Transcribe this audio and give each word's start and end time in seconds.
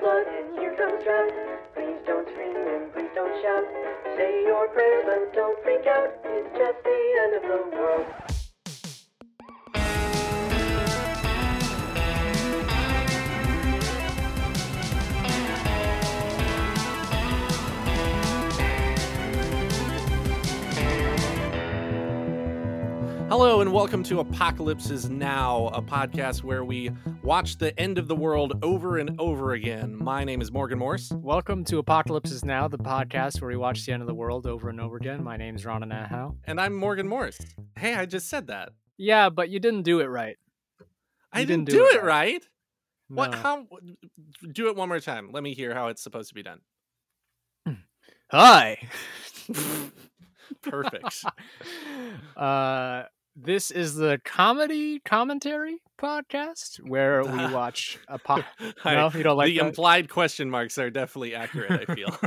blood 0.00 0.26
and 0.26 0.58
here 0.58 0.74
comes 0.76 1.02
drought. 1.04 1.32
Please 1.74 1.98
don't 2.06 2.26
scream 2.28 2.56
and 2.56 2.92
please 2.92 3.10
don't 3.14 3.34
shout. 3.42 3.64
Say 4.16 4.44
your 4.44 4.68
prayers 4.68 5.04
but 5.06 5.34
don't 5.34 5.62
freak 5.62 5.86
out. 5.86 6.10
It's 6.24 6.56
just 6.56 6.78
the 6.84 7.00
end 7.22 7.34
of 7.34 7.42
the 7.42 7.76
world. 7.76 8.37
Hello 23.28 23.60
and 23.60 23.74
welcome 23.74 24.02
to 24.04 24.20
Apocalypses 24.20 25.10
Now, 25.10 25.66
a 25.74 25.82
podcast 25.82 26.42
where 26.42 26.64
we 26.64 26.90
watch 27.22 27.58
the 27.58 27.78
end 27.78 27.98
of 27.98 28.08
the 28.08 28.16
world 28.16 28.58
over 28.62 28.96
and 28.96 29.20
over 29.20 29.52
again. 29.52 29.94
My 29.94 30.24
name 30.24 30.40
is 30.40 30.50
Morgan 30.50 30.78
Morse. 30.78 31.10
Welcome 31.10 31.62
to 31.64 31.76
Apocalypse 31.76 32.30
is 32.30 32.42
Now, 32.42 32.68
the 32.68 32.78
podcast 32.78 33.42
where 33.42 33.50
we 33.50 33.56
watch 33.58 33.84
the 33.84 33.92
end 33.92 34.00
of 34.00 34.08
the 34.08 34.14
world 34.14 34.46
over 34.46 34.70
and 34.70 34.80
over 34.80 34.96
again. 34.96 35.22
My 35.22 35.36
name 35.36 35.56
is 35.56 35.66
Rana 35.66 35.86
Nahow. 35.86 36.36
And 36.44 36.58
I'm 36.58 36.74
Morgan 36.74 37.06
Morse. 37.06 37.38
Hey, 37.76 37.94
I 37.94 38.06
just 38.06 38.30
said 38.30 38.46
that. 38.46 38.70
Yeah, 38.96 39.28
but 39.28 39.50
you 39.50 39.60
didn't 39.60 39.82
do 39.82 40.00
it 40.00 40.06
right. 40.06 40.38
I 41.30 41.44
didn't, 41.44 41.66
didn't 41.66 41.80
do, 41.80 41.90
do 41.90 41.98
it 41.98 42.02
it 42.02 42.04
right. 42.04 42.42
What? 43.08 43.34
How? 43.34 43.66
Do 44.52 44.68
it 44.68 44.76
one 44.76 44.88
more 44.88 45.00
time. 45.00 45.32
Let 45.32 45.42
me 45.42 45.52
hear 45.52 45.74
how 45.74 45.88
it's 45.88 46.02
supposed 46.02 46.30
to 46.30 46.34
be 46.34 46.42
done. 46.42 46.60
Hi. 48.30 48.88
Perfect. 50.62 51.24
uh, 52.36 53.02
this 53.40 53.70
is 53.70 53.94
the 53.94 54.20
comedy 54.24 55.00
commentary 55.04 55.78
podcast 55.98 56.78
where 56.88 57.22
we 57.22 57.30
Ah. 57.30 57.52
watch 57.52 57.98
a 58.08 58.18
po- 58.18 58.42
I- 58.84 58.94
No, 58.94 59.10
you 59.14 59.22
don't 59.22 59.36
like 59.36 59.48
the 59.48 59.58
that? 59.58 59.66
implied 59.66 60.08
question 60.10 60.50
marks 60.50 60.76
are 60.78 60.90
definitely 60.90 61.34
accurate. 61.34 61.88
I 61.88 61.94
feel. 61.94 62.18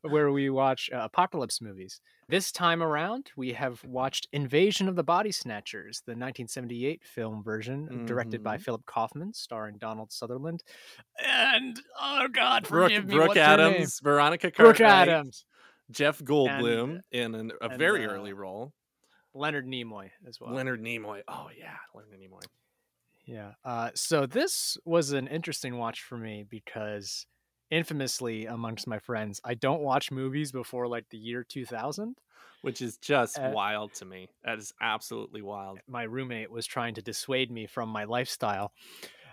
where 0.02 0.30
we 0.30 0.48
watch 0.50 0.88
uh, 0.92 0.98
apocalypse 1.00 1.60
movies. 1.60 2.00
This 2.28 2.50
time 2.50 2.82
around, 2.82 3.30
we 3.36 3.52
have 3.52 3.84
watched 3.84 4.26
Invasion 4.32 4.88
of 4.88 4.96
the 4.96 5.04
Body 5.04 5.30
Snatchers, 5.30 6.02
the 6.06 6.12
1978 6.12 7.02
film 7.04 7.42
version, 7.44 8.04
directed 8.06 8.42
by 8.42 8.56
Mhm. 8.56 8.62
Philip 8.62 8.86
Kaufman, 8.86 9.32
starring 9.32 9.76
Donald 9.78 10.10
Sutherland, 10.12 10.62
and 11.24 11.78
oh 12.00 12.26
God, 12.32 12.66
Brooke, 12.66 12.90
forgive 12.90 13.06
me, 13.06 13.14
Brooke 13.14 13.36
her 13.36 13.56
name? 13.56 13.66
Adams, 13.74 14.00
Veronica 14.02 14.50
Brooke 14.56 14.80
Adams, 14.80 15.44
Jeff 15.90 16.18
Goldblum 16.20 17.00
in 17.12 17.34
an, 17.34 17.52
a 17.60 17.68
and, 17.68 17.78
very 17.78 18.06
uh, 18.06 18.10
early 18.10 18.32
role. 18.32 18.72
Leonard 19.36 19.66
Nimoy 19.66 20.10
as 20.26 20.40
well. 20.40 20.52
Leonard 20.54 20.82
Nimoy. 20.82 21.22
Oh 21.28 21.48
yeah, 21.56 21.76
Leonard 21.94 22.18
Nimoy. 22.20 22.42
Yeah. 23.26 23.52
Uh, 23.64 23.90
so 23.94 24.26
this 24.26 24.76
was 24.84 25.12
an 25.12 25.26
interesting 25.26 25.78
watch 25.78 26.02
for 26.02 26.16
me 26.16 26.44
because, 26.48 27.26
infamously 27.70 28.46
amongst 28.46 28.86
my 28.86 28.98
friends, 28.98 29.40
I 29.44 29.54
don't 29.54 29.80
watch 29.80 30.10
movies 30.10 30.52
before 30.52 30.86
like 30.88 31.06
the 31.10 31.18
year 31.18 31.44
2000. 31.44 32.16
which 32.62 32.80
is 32.82 32.96
just 32.98 33.38
Uh, 33.38 33.50
wild 33.52 33.94
to 33.94 34.04
me. 34.04 34.28
That 34.44 34.58
is 34.58 34.72
absolutely 34.80 35.42
wild. 35.42 35.78
My 35.88 36.04
roommate 36.04 36.50
was 36.50 36.66
trying 36.66 36.94
to 36.94 37.02
dissuade 37.02 37.50
me 37.50 37.66
from 37.66 37.88
my 37.88 38.04
lifestyle, 38.04 38.72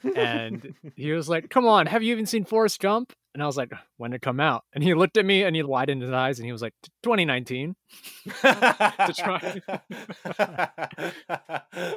and 0.15 0.75
he 0.95 1.11
was 1.13 1.29
like, 1.29 1.49
"Come 1.49 1.65
on, 1.65 1.85
have 1.87 2.03
you 2.03 2.11
even 2.11 2.25
seen 2.25 2.45
Forrest 2.45 2.79
Gump?" 2.79 3.13
And 3.33 3.41
I 3.41 3.47
was 3.47 3.57
like, 3.57 3.71
"When 3.97 4.11
did 4.11 4.17
it 4.17 4.21
come 4.21 4.39
out?" 4.39 4.63
And 4.73 4.83
he 4.83 4.93
looked 4.93 5.17
at 5.17 5.25
me 5.25 5.43
and 5.43 5.55
he 5.55 5.63
widened 5.63 6.01
his 6.01 6.11
eyes 6.11 6.37
and 6.39 6.45
he 6.45 6.51
was 6.51 6.61
like, 6.61 6.73
"2019." 7.01 7.75
try. 8.41 9.61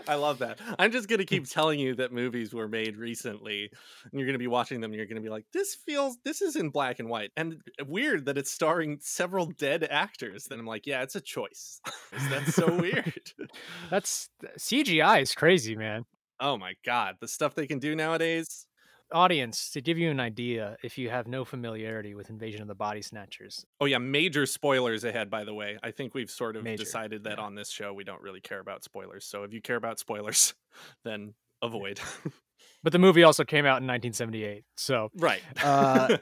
I 0.08 0.14
love 0.14 0.38
that. 0.38 0.58
I'm 0.78 0.92
just 0.92 1.08
gonna 1.08 1.24
keep 1.24 1.46
telling 1.48 1.78
you 1.78 1.94
that 1.96 2.12
movies 2.12 2.54
were 2.54 2.68
made 2.68 2.96
recently, 2.96 3.70
and 4.10 4.18
you're 4.18 4.26
gonna 4.26 4.38
be 4.38 4.46
watching 4.46 4.80
them. 4.80 4.92
and 4.92 4.96
You're 4.96 5.06
gonna 5.06 5.20
be 5.20 5.28
like, 5.28 5.44
"This 5.52 5.74
feels, 5.74 6.16
this 6.24 6.40
is 6.42 6.56
in 6.56 6.70
black 6.70 6.98
and 7.00 7.08
white," 7.08 7.32
and 7.36 7.60
weird 7.86 8.26
that 8.26 8.38
it's 8.38 8.50
starring 8.50 8.98
several 9.02 9.46
dead 9.46 9.86
actors. 9.90 10.44
Then 10.44 10.58
I'm 10.58 10.66
like, 10.66 10.86
"Yeah, 10.86 11.02
it's 11.02 11.16
a 11.16 11.20
choice." 11.20 11.80
That's 12.30 12.54
so 12.54 12.74
weird. 12.76 13.32
That's 13.90 14.30
CGI 14.58 15.22
is 15.22 15.34
crazy, 15.34 15.76
man. 15.76 16.04
Oh 16.40 16.56
my 16.56 16.74
god, 16.84 17.16
the 17.20 17.28
stuff 17.28 17.54
they 17.54 17.66
can 17.66 17.78
do 17.78 17.94
nowadays. 17.94 18.66
Audience, 19.12 19.70
to 19.70 19.80
give 19.80 19.98
you 19.98 20.10
an 20.10 20.18
idea, 20.18 20.76
if 20.82 20.98
you 20.98 21.10
have 21.10 21.28
no 21.28 21.44
familiarity 21.44 22.14
with 22.14 22.28
Invasion 22.28 22.60
of 22.62 22.68
the 22.68 22.74
Body 22.74 23.02
Snatchers, 23.02 23.64
Oh 23.80 23.84
yeah, 23.84 23.98
major 23.98 24.46
spoilers 24.46 25.04
ahead. 25.04 25.30
By 25.30 25.44
the 25.44 25.54
way, 25.54 25.78
I 25.82 25.92
think 25.92 26.14
we've 26.14 26.30
sort 26.30 26.56
of 26.56 26.64
Major, 26.64 26.82
decided 26.82 27.24
that 27.24 27.38
yeah. 27.38 27.44
on 27.44 27.54
this 27.54 27.70
show 27.70 27.92
we 27.92 28.04
don't 28.04 28.20
really 28.20 28.40
care 28.40 28.58
about 28.58 28.82
spoilers. 28.82 29.24
So 29.24 29.44
if 29.44 29.52
you 29.52 29.60
care 29.60 29.76
about 29.76 30.00
spoilers, 30.00 30.54
then 31.04 31.34
avoid. 31.62 32.00
but 32.82 32.92
the 32.92 32.98
movie 32.98 33.22
also 33.22 33.44
came 33.44 33.64
out 33.64 33.80
in 33.80 33.86
1978, 33.86 34.64
so 34.76 35.10
right. 35.16 35.42
Uh, 35.62 36.18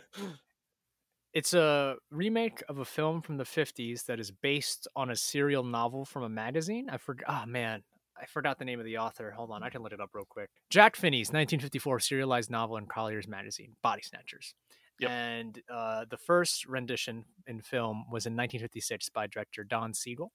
it's 1.32 1.54
a 1.54 1.96
remake 2.10 2.62
of 2.68 2.78
a 2.78 2.84
film 2.84 3.22
from 3.22 3.38
the 3.38 3.44
50s 3.44 4.04
that 4.06 4.20
is 4.20 4.30
based 4.30 4.86
on 4.94 5.10
a 5.10 5.16
serial 5.16 5.64
novel 5.64 6.04
from 6.04 6.22
a 6.22 6.28
magazine. 6.28 6.88
I 6.90 6.98
forgot. 6.98 7.26
Oh 7.28 7.46
man, 7.46 7.82
I 8.20 8.26
forgot 8.26 8.58
the 8.58 8.64
name 8.64 8.78
of 8.78 8.84
the 8.84 8.98
author. 8.98 9.30
Hold 9.30 9.50
on, 9.50 9.62
I 9.62 9.70
can 9.70 9.82
look 9.82 9.92
it 9.92 10.00
up 10.00 10.10
real 10.12 10.26
quick. 10.28 10.50
Jack 10.70 10.96
Finney's 10.96 11.28
1954 11.28 12.00
serialized 12.00 12.50
novel 12.50 12.76
in 12.76 12.86
Collier's 12.86 13.28
magazine, 13.28 13.74
Body 13.82 14.02
Snatchers. 14.02 14.54
Yep. 15.00 15.10
And 15.10 15.62
uh, 15.72 16.04
the 16.08 16.16
first 16.16 16.66
rendition 16.66 17.24
in 17.46 17.60
film 17.60 18.04
was 18.10 18.26
in 18.26 18.34
1956 18.34 19.08
by 19.08 19.26
director 19.26 19.64
Don 19.64 19.92
Siegel. 19.92 20.30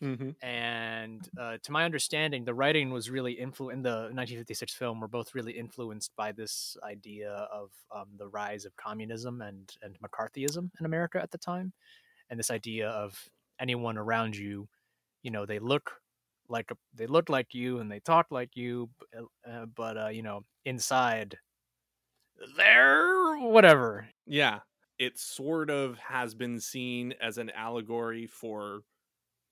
hmm 0.00 0.30
And 0.40 1.28
uh, 1.38 1.58
to 1.62 1.72
my 1.72 1.84
understanding, 1.84 2.44
the 2.44 2.54
writing 2.54 2.90
was 2.90 3.10
really 3.10 3.34
influ 3.34 3.72
in 3.72 3.82
the 3.82 4.10
1956 4.12 4.74
film 4.74 5.00
were 5.00 5.08
both 5.08 5.34
really 5.34 5.52
influenced 5.52 6.14
by 6.16 6.30
this 6.30 6.76
idea 6.84 7.30
of 7.30 7.70
um, 7.94 8.06
the 8.16 8.28
rise 8.28 8.64
of 8.64 8.76
communism 8.76 9.40
and 9.40 9.72
and 9.82 9.96
McCarthyism 10.00 10.70
in 10.78 10.86
America 10.86 11.20
at 11.20 11.30
the 11.32 11.38
time, 11.38 11.72
and 12.30 12.38
this 12.38 12.50
idea 12.50 12.88
of 12.90 13.28
anyone 13.60 13.98
around 13.98 14.36
you, 14.36 14.68
you 15.22 15.30
know, 15.30 15.46
they 15.46 15.58
look 15.58 16.00
like 16.48 16.70
they 16.94 17.06
look 17.06 17.28
like 17.28 17.54
you 17.54 17.78
and 17.78 17.90
they 17.90 18.00
talk 18.00 18.26
like 18.30 18.56
you, 18.56 18.90
uh, 19.46 19.66
but 19.66 19.98
uh, 19.98 20.08
you 20.08 20.22
know, 20.22 20.42
inside 20.64 21.38
they're 22.56 23.36
whatever. 23.38 24.08
Yeah, 24.26 24.60
it 24.98 25.18
sort 25.18 25.70
of 25.70 25.98
has 25.98 26.34
been 26.34 26.60
seen 26.60 27.14
as 27.20 27.38
an 27.38 27.50
allegory 27.50 28.26
for 28.26 28.80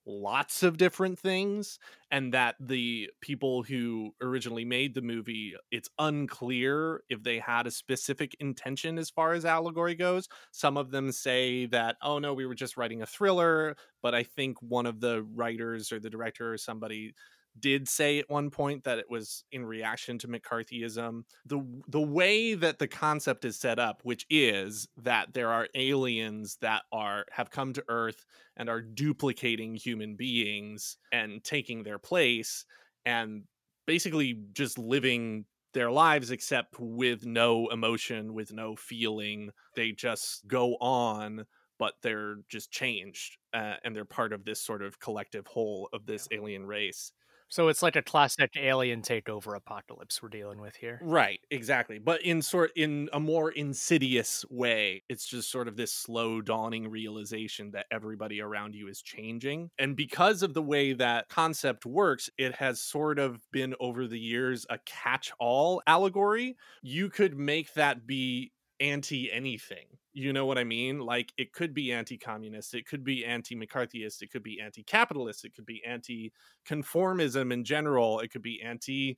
lots 0.07 0.63
of 0.63 0.77
different 0.77 1.19
things 1.19 1.79
and 2.11 2.35
that 2.35 2.57
the 2.59 3.09
people 3.21 3.63
who 3.63 4.11
originally 4.21 4.65
made 4.65 4.95
the 4.95 5.03
movie 5.03 5.55
it's 5.71 5.89
unclear 5.99 7.03
if 7.09 7.23
they 7.23 7.39
had 7.39 7.67
a 7.67 7.71
specific 7.71 8.35
intention 8.41 8.99
as 8.99 9.11
far 9.11 9.33
as 9.33 9.45
allegory 9.45 9.95
goes. 9.95 10.29
Some 10.51 10.77
of 10.77 10.91
them 10.91 11.13
say 11.13 11.67
that 11.67 11.97
oh 12.03 12.19
no 12.19 12.35
we 12.35 12.47
were 12.47 12.55
just 12.55 12.77
writing 12.77 13.03
a 13.03 13.07
thriller 13.07 13.77
but 14.03 14.15
i 14.15 14.23
think 14.23 14.57
one 14.61 14.87
of 14.87 15.01
the 15.01 15.23
writers 15.35 15.93
or 15.93 16.01
the 16.01 16.11
director 16.11 16.53
or 16.53 16.59
somebody 16.59 17.15
did 17.59 17.89
say 17.89 18.19
at 18.19 18.31
one 18.31 18.51
point 18.51 18.85
that 18.85 18.99
it 18.99 19.11
was 19.11 19.45
in 19.53 19.65
reaction 19.65 20.19
to 20.19 20.29
McCarthyism. 20.29 21.23
The 21.47 21.65
the 21.89 22.01
way 22.01 22.55
that 22.55 22.79
the 22.79 22.89
concept 22.89 23.45
is 23.45 23.59
set 23.59 23.79
up, 23.79 24.01
which 24.05 24.27
is 24.31 24.89
that 24.99 25.35
there 25.35 25.51
are 25.51 25.69
aliens 25.75 26.59
that 26.61 26.83
are 26.93 27.25
have 27.31 27.51
come 27.51 27.73
to 27.75 27.85
Earth 27.89 28.25
and 28.57 28.69
are 28.69 28.81
duplicating 28.81 29.75
human 29.75 30.17
beings 30.17 30.97
and 31.13 31.43
taking 31.45 31.83
their 31.83 31.99
place 31.99 32.65
and 33.05 33.45
basically 33.87 34.39
just 34.53 34.79
living 34.79 35.45
their 35.75 35.91
lives 35.91 36.31
except 36.31 36.79
with 36.79 37.25
no 37.25 37.69
emotion, 37.69 38.35
with 38.35 38.53
no 38.53 38.77
feeling. 38.77 39.51
They 39.75 39.93
just 39.93 40.47
go 40.47 40.77
on 40.81 41.47
but 41.83 41.95
they're 42.01 42.37
just 42.49 42.71
changed 42.71 43.39
uh, 43.55 43.75
and 43.83 43.97
they're 43.97 44.05
part 44.05 44.33
of 44.33 44.45
this 44.45 44.65
sort 44.65 44.83
of 44.83 45.01
collective 45.01 45.49
whole 45.49 45.89
of 45.93 46.07
this 46.07 46.29
alien 46.31 46.65
race. 46.65 47.11
So 47.53 47.69
it's 47.69 47.83
like 47.83 47.97
a 47.97 48.03
classic 48.03 48.53
alien 48.57 49.03
takeover 49.03 49.55
apocalypse 49.55 50.23
we're 50.23 50.31
dealing 50.31 50.59
with 50.59 50.75
here. 50.75 50.99
Right, 51.03 51.39
exactly. 51.51 51.99
But 51.99 52.23
in 52.23 52.41
sort 52.41 52.71
in 52.77 53.11
a 53.13 53.21
more 53.21 53.51
insidious 53.51 54.43
way. 54.49 55.03
It's 55.11 55.27
just 55.27 55.51
sort 55.51 55.69
of 55.69 55.77
this 55.77 55.93
slow 55.93 56.41
dawning 56.41 56.89
realization 56.89 57.73
that 57.73 57.85
everybody 57.91 58.41
around 58.41 58.75
you 58.75 58.89
is 58.89 59.03
changing. 59.03 59.69
And 59.79 59.95
because 59.95 60.43
of 60.43 60.55
the 60.55 60.63
way 60.63 60.95
that 60.95 61.29
concept 61.29 61.85
works, 61.85 62.31
it 62.39 62.55
has 62.55 62.81
sort 62.81 63.19
of 63.19 63.43
been 63.53 63.75
over 63.81 64.07
the 64.07 64.19
years 64.19 64.65
a 64.71 64.79
catch-all 64.87 65.83
allegory. 65.87 66.57
You 66.81 67.11
could 67.11 67.37
make 67.37 67.75
that 67.75 68.07
be 68.07 68.53
anti 68.83 69.33
anything. 69.33 69.87
You 70.13 70.33
know 70.33 70.45
what 70.45 70.59
I 70.59 70.65
mean? 70.65 70.99
Like 70.99 71.33
it 71.39 71.53
could 71.53 71.73
be 71.73 71.93
anti 71.93 72.19
communist, 72.19 72.75
it 72.75 72.87
could 72.87 73.05
be 73.05 73.25
anti 73.25 73.55
McCarthyist, 73.55 74.21
it 74.21 74.31
could 74.31 74.43
be 74.43 74.61
anti 74.61 74.83
capitalist, 74.83 75.45
it 75.45 75.55
could 75.55 75.65
be 75.65 75.83
anti 75.87 76.33
conformism 76.69 77.53
in 77.53 77.65
general, 77.65 78.21
it 78.21 78.31
could 78.31 78.43
be 78.43 78.61
anti 78.61 79.17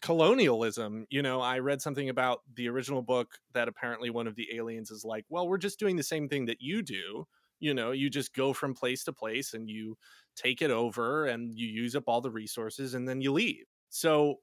colonialism. 0.00 1.06
You 1.10 1.22
know, 1.22 1.40
I 1.40 1.58
read 1.58 1.82
something 1.82 2.08
about 2.08 2.40
the 2.54 2.68
original 2.68 3.02
book 3.02 3.38
that 3.52 3.68
apparently 3.68 4.08
one 4.08 4.26
of 4.26 4.36
the 4.36 4.48
aliens 4.54 4.90
is 4.90 5.04
like, 5.04 5.26
well, 5.28 5.46
we're 5.46 5.58
just 5.58 5.78
doing 5.78 5.96
the 5.96 6.02
same 6.02 6.28
thing 6.28 6.46
that 6.46 6.60
you 6.60 6.80
do. 6.80 7.26
You 7.58 7.74
know, 7.74 7.90
you 7.90 8.08
just 8.08 8.32
go 8.34 8.54
from 8.54 8.74
place 8.74 9.04
to 9.04 9.12
place 9.12 9.52
and 9.52 9.68
you 9.68 9.98
take 10.36 10.62
it 10.62 10.70
over 10.70 11.26
and 11.26 11.54
you 11.54 11.66
use 11.66 11.94
up 11.94 12.04
all 12.06 12.22
the 12.22 12.30
resources 12.30 12.94
and 12.94 13.06
then 13.06 13.20
you 13.20 13.32
leave. 13.32 13.66
So, 13.90 14.36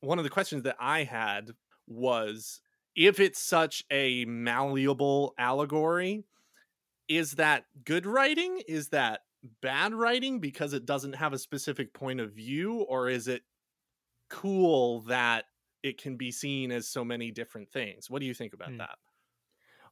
one 0.00 0.18
of 0.18 0.24
the 0.24 0.30
questions 0.30 0.62
that 0.62 0.76
I 0.80 1.04
had 1.04 1.50
was 1.86 2.62
if 2.96 3.20
it's 3.20 3.40
such 3.40 3.84
a 3.90 4.24
malleable 4.24 5.34
allegory, 5.38 6.24
is 7.08 7.32
that 7.32 7.64
good 7.84 8.06
writing? 8.06 8.62
Is 8.68 8.88
that 8.88 9.20
bad 9.60 9.94
writing 9.94 10.38
because 10.40 10.72
it 10.72 10.86
doesn't 10.86 11.14
have 11.14 11.32
a 11.32 11.38
specific 11.38 11.92
point 11.92 12.20
of 12.20 12.32
view? 12.32 12.82
Or 12.82 13.08
is 13.08 13.28
it 13.28 13.42
cool 14.28 15.00
that 15.02 15.46
it 15.82 16.00
can 16.00 16.16
be 16.16 16.30
seen 16.30 16.70
as 16.70 16.86
so 16.86 17.04
many 17.04 17.30
different 17.30 17.70
things? 17.70 18.10
What 18.10 18.20
do 18.20 18.26
you 18.26 18.34
think 18.34 18.52
about 18.52 18.70
Hmm. 18.70 18.78
that? 18.78 18.98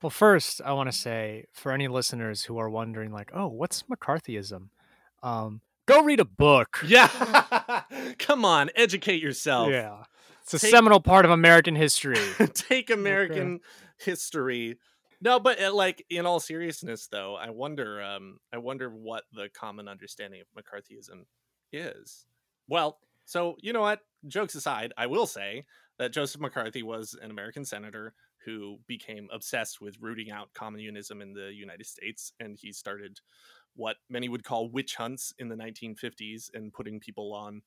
Well, 0.03 0.11
first, 0.11 0.61
I 0.65 0.73
want 0.75 0.91
to 0.93 0.97
say 0.97 1.47
for 1.53 1.73
any 1.73 1.89
listeners 1.89 2.45
who 2.45 2.57
are 2.59 2.71
wondering, 2.71 3.11
like, 3.11 3.31
oh, 3.35 3.49
what's 3.49 3.83
McCarthyism? 3.85 4.69
Um, 5.25 5.61
go 5.87 6.05
read 6.05 6.21
a 6.21 6.25
book. 6.25 6.85
Yeah. 6.87 7.09
Come 8.19 8.45
on, 8.45 8.71
educate 8.77 9.21
yourself. 9.21 9.71
Yeah. 9.71 10.05
It's 10.49 10.63
a 10.63 10.67
Take- 10.67 10.71
seminal 10.71 11.01
part 11.01 11.27
of 11.27 11.31
American 11.31 11.77
history. 11.77 12.17
take 12.55 12.89
American 12.89 13.61
history. 13.99 14.79
No, 15.21 15.39
but 15.39 15.61
uh, 15.63 15.75
like 15.75 16.07
in 16.09 16.25
all 16.25 16.41
seriousness, 16.41 17.07
though, 17.11 17.35
I 17.35 17.51
wonder. 17.51 18.01
Um, 18.01 18.39
I 18.51 18.57
wonder 18.57 18.89
what 18.89 19.25
the 19.33 19.51
common 19.51 19.89
understanding 19.89 20.41
of 20.41 20.47
McCarthyism 20.57 21.25
is. 21.71 22.25
Well, 22.67 22.99
so 23.27 23.57
you 23.61 23.75
know 23.75 23.83
what? 23.83 24.01
Jokes 24.27 24.55
aside, 24.55 24.95
I 24.97 25.07
will 25.07 25.27
say 25.27 25.67
that 25.99 26.15
Joseph 26.15 26.41
McCarthy 26.41 26.83
was 26.83 27.15
an 27.21 27.31
American 27.31 27.67
senator 27.67 28.15
who 28.47 28.79
became 28.87 29.29
obsessed 29.31 29.83
with 29.83 29.97
rooting 30.01 30.31
out 30.31 30.55
communism 30.55 31.21
in 31.21 31.35
the 31.35 31.53
United 31.53 31.87
States, 31.87 32.33
and 32.41 32.57
he 32.59 32.73
started 32.73 33.19
what 33.77 33.97
many 34.09 34.31
would 34.31 34.45
call 34.45 34.71
witch 34.71 34.95
hunts 34.95 35.35
in 35.39 35.51
the 35.51 35.57
1950s 35.57 36.49
and 36.55 36.73
putting 36.73 37.01
people 37.01 37.35
on 37.35 37.61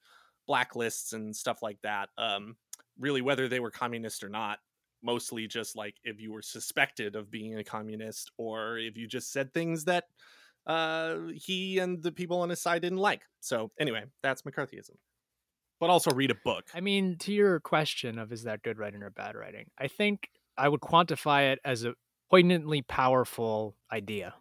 blacklists 0.50 1.14
and 1.14 1.36
stuff 1.36 1.62
like 1.62 1.78
that. 1.84 2.10
Um, 2.18 2.56
really, 3.00 3.22
whether 3.22 3.48
they 3.48 3.60
were 3.60 3.72
communist 3.72 4.24
or 4.24 4.30
not, 4.30 4.60
mostly 5.04 5.48
just 5.48 5.76
like 5.76 5.96
if 6.04 6.20
you 6.20 6.32
were 6.32 6.42
suspected 6.42 7.16
of 7.16 7.32
being 7.32 7.58
a 7.58 7.64
communist 7.64 8.32
or 8.38 8.78
if 8.78 8.98
you 8.98 9.08
just 9.08 9.32
said 9.32 9.54
things 9.54 9.86
that 9.86 10.06
uh, 10.68 11.18
he 11.34 11.80
and 11.80 12.04
the 12.04 12.12
people 12.12 12.42
on 12.42 12.50
his 12.50 12.62
side 12.62 12.82
didn't 12.82 13.00
like. 13.00 13.24
So, 13.40 13.72
anyway, 13.80 14.04
that's 14.22 14.44
McCarthyism. 14.44 14.96
But 15.80 15.90
also 15.90 16.12
read 16.12 16.30
a 16.30 16.36
book. 16.46 16.66
I 16.76 16.82
mean, 16.82 17.18
to 17.20 17.34
your 17.34 17.60
question 17.60 18.20
of 18.20 18.32
is 18.32 18.44
that 18.44 18.62
good 18.62 18.78
writing 18.78 19.02
or 19.02 19.10
bad 19.10 19.36
writing, 19.36 19.72
I 19.80 19.88
think 19.88 20.30
I 20.56 20.70
would 20.70 20.82
quantify 20.82 21.52
it 21.52 21.60
as 21.66 21.84
a 21.84 21.96
poignantly 22.30 22.84
powerful 22.84 23.76
idea. 23.92 24.36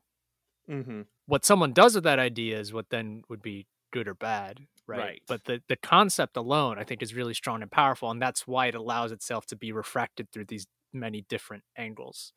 Mm-hmm. 0.68 1.02
What 1.26 1.44
someone 1.46 1.72
does 1.72 1.94
with 1.94 2.04
that 2.04 2.18
idea 2.18 2.58
is 2.58 2.72
what 2.72 2.90
then 2.90 3.22
would 3.28 3.40
be 3.40 3.66
good 3.90 4.06
or 4.06 4.14
bad, 4.14 4.60
right? 4.92 5.14
Right. 5.14 5.22
But 5.28 5.44
the 5.44 5.62
the 5.68 5.76
concept 5.76 6.36
alone, 6.36 6.78
I 6.78 6.84
think, 6.84 7.02
is 7.02 7.14
really 7.14 7.34
strong 7.34 7.62
and 7.62 7.70
powerful, 7.70 8.10
and 8.10 8.20
that's 8.22 8.46
why 8.46 8.66
it 8.66 8.74
allows 8.74 9.12
itself 9.12 9.46
to 9.46 9.56
be 9.56 9.72
refracted 9.72 10.30
through 10.32 10.46
these 10.46 10.66
many 10.92 11.22
different 11.22 11.64
angles. 11.76 12.32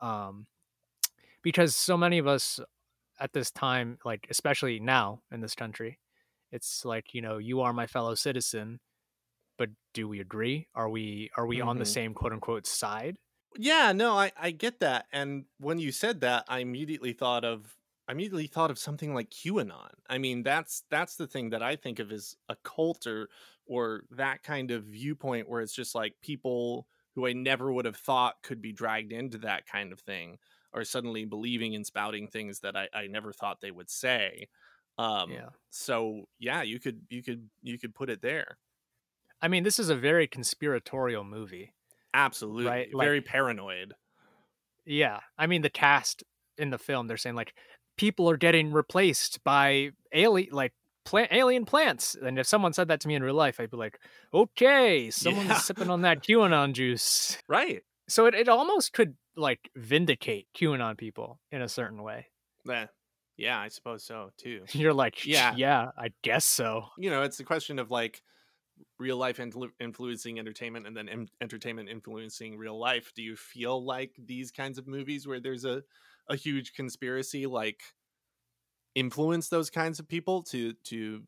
Um, 0.00 0.46
because 1.42 1.74
so 1.76 1.96
many 1.96 2.18
of 2.18 2.26
us 2.26 2.60
at 3.20 3.32
this 3.32 3.50
time, 3.50 3.98
like 4.04 4.26
especially 4.30 4.80
now 4.80 5.22
in 5.32 5.40
this 5.40 5.54
country, 5.54 6.00
it's 6.52 6.84
like 6.84 7.14
you 7.14 7.22
know, 7.22 7.38
you 7.38 7.60
are 7.62 7.72
my 7.72 7.86
fellow 7.86 8.14
citizen, 8.16 8.80
but 9.58 9.70
do 9.94 10.08
we 10.08 10.20
agree? 10.20 10.68
Are 10.74 10.90
we 10.90 11.30
are 11.36 11.46
we 11.46 11.60
on 11.62 11.78
the 11.78 11.86
Mhm. 11.86 11.86
same 11.86 12.14
quote 12.14 12.32
unquote 12.34 12.66
side? 12.66 13.18
Yeah, 13.56 13.92
no, 13.92 14.16
I 14.18 14.32
I 14.36 14.50
get 14.50 14.80
that. 14.80 15.06
And 15.12 15.46
when 15.58 15.78
you 15.78 15.90
said 15.92 16.20
that, 16.20 16.44
I 16.48 16.60
immediately 16.60 17.12
thought 17.12 17.44
of 17.44 17.77
I 18.08 18.12
immediately 18.12 18.46
thought 18.46 18.70
of 18.70 18.78
something 18.78 19.14
like 19.14 19.30
QAnon. 19.30 19.90
I 20.08 20.16
mean, 20.16 20.42
that's 20.42 20.82
that's 20.90 21.16
the 21.16 21.26
thing 21.26 21.50
that 21.50 21.62
I 21.62 21.76
think 21.76 21.98
of 21.98 22.10
as 22.10 22.34
a 22.48 22.56
cult 22.64 23.06
or 23.06 23.28
or 23.66 24.04
that 24.12 24.42
kind 24.42 24.70
of 24.70 24.84
viewpoint 24.84 25.48
where 25.48 25.60
it's 25.60 25.74
just 25.74 25.94
like 25.94 26.14
people 26.22 26.86
who 27.14 27.26
I 27.26 27.34
never 27.34 27.70
would 27.70 27.84
have 27.84 27.96
thought 27.96 28.36
could 28.42 28.62
be 28.62 28.72
dragged 28.72 29.12
into 29.12 29.38
that 29.38 29.66
kind 29.66 29.92
of 29.92 30.00
thing 30.00 30.38
are 30.72 30.84
suddenly 30.84 31.26
believing 31.26 31.74
and 31.74 31.84
spouting 31.84 32.28
things 32.28 32.60
that 32.60 32.76
I, 32.76 32.88
I 32.94 33.06
never 33.08 33.32
thought 33.32 33.60
they 33.60 33.70
would 33.70 33.90
say. 33.90 34.48
Um 34.96 35.30
yeah. 35.30 35.50
so 35.70 36.24
yeah, 36.38 36.62
you 36.62 36.80
could 36.80 37.02
you 37.10 37.22
could 37.22 37.48
you 37.62 37.78
could 37.78 37.94
put 37.94 38.08
it 38.08 38.22
there. 38.22 38.56
I 39.42 39.48
mean, 39.48 39.64
this 39.64 39.78
is 39.78 39.90
a 39.90 39.94
very 39.94 40.26
conspiratorial 40.26 41.24
movie. 41.24 41.74
Absolutely. 42.14 42.64
right? 42.64 42.88
Very 42.96 43.20
paranoid. 43.20 43.94
Yeah, 44.86 45.20
I 45.36 45.46
mean 45.46 45.60
the 45.60 45.70
cast 45.70 46.24
in 46.56 46.70
the 46.70 46.78
film 46.78 47.06
they're 47.06 47.16
saying 47.16 47.36
like 47.36 47.54
people 47.98 48.30
are 48.30 48.38
getting 48.38 48.72
replaced 48.72 49.44
by 49.44 49.90
alien 50.14 50.48
like 50.52 50.72
plant 51.04 51.30
alien 51.32 51.64
plants, 51.66 52.14
and 52.14 52.38
if 52.38 52.46
someone 52.46 52.72
said 52.72 52.88
that 52.88 53.00
to 53.00 53.08
me 53.08 53.14
in 53.14 53.22
real 53.22 53.34
life, 53.34 53.60
I'd 53.60 53.70
be 53.70 53.76
like, 53.76 53.98
okay, 54.32 55.10
someone's 55.10 55.48
Yeah. 55.48 55.56
sipping 55.58 55.90
on 55.90 56.02
that 56.02 56.22
QAnon 56.22 56.72
juice. 56.72 57.36
Right. 57.48 57.82
So 58.08 58.24
it, 58.26 58.34
it 58.34 58.48
almost 58.48 58.92
could 58.94 59.16
like 59.36 59.70
vindicate 59.76 60.46
QAnon 60.56 60.96
people 60.96 61.40
in 61.52 61.60
a 61.60 61.68
certain 61.68 62.02
way. 62.02 62.26
Yeah. 62.66 62.86
Yeah, 63.36 63.58
I 63.60 63.68
suppose 63.68 64.02
so 64.04 64.30
too. 64.38 64.64
You're 64.72 64.94
like, 64.94 65.24
Yeah. 65.26 65.54
yeah, 65.56 65.90
I 65.96 66.08
guess 66.22 66.44
so. 66.44 66.86
you 66.98 67.10
know, 67.10 67.22
it's 67.22 67.38
a 67.40 67.44
question 67.44 67.78
of 67.78 67.90
like 67.90 68.22
real 68.98 69.16
life 69.16 69.36
influ- 69.38 69.70
influencing 69.80 70.38
entertainment 70.38 70.86
and 70.86 70.96
then 70.96 71.08
em- 71.08 71.28
entertainment 71.40 71.88
influencing 71.88 72.56
real 72.56 72.78
life. 72.78 73.12
Do 73.14 73.22
you 73.22 73.36
feel 73.36 73.84
like 73.84 74.12
these 74.18 74.50
kinds 74.50 74.78
of 74.78 74.86
movies 74.86 75.26
where 75.26 75.40
there's 75.40 75.64
a, 75.64 75.82
a 76.28 76.36
huge 76.36 76.74
conspiracy 76.74 77.46
like 77.46 77.80
influence 78.94 79.48
those 79.48 79.70
kinds 79.70 79.98
of 79.98 80.08
people 80.08 80.42
to 80.42 80.72
to 80.84 81.22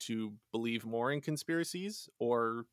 to 0.00 0.32
believe 0.52 0.84
more 0.84 1.10
in 1.12 1.20
conspiracies 1.20 2.08
or 2.18 2.66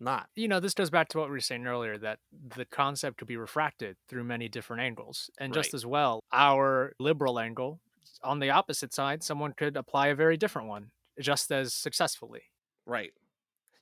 not? 0.00 0.28
you 0.34 0.48
know, 0.48 0.60
this 0.60 0.74
goes 0.74 0.90
back 0.90 1.08
to 1.08 1.18
what 1.18 1.28
we 1.28 1.32
were 1.32 1.40
saying 1.40 1.66
earlier 1.66 1.98
that 1.98 2.18
the 2.56 2.64
concept 2.64 3.18
could 3.18 3.28
be 3.28 3.36
refracted 3.36 3.96
through 4.08 4.24
many 4.24 4.48
different 4.48 4.82
angles. 4.82 5.30
And 5.38 5.52
just 5.52 5.74
as 5.74 5.84
well, 5.84 6.20
our 6.32 6.94
liberal 6.98 7.38
angle, 7.38 7.80
on 8.22 8.38
the 8.38 8.50
opposite 8.50 8.94
side, 8.94 9.22
someone 9.22 9.52
could 9.52 9.76
apply 9.76 10.08
a 10.08 10.14
very 10.14 10.36
different 10.36 10.68
one 10.68 10.90
just 11.20 11.50
as 11.52 11.74
successfully. 11.74 12.42
Right. 12.86 13.12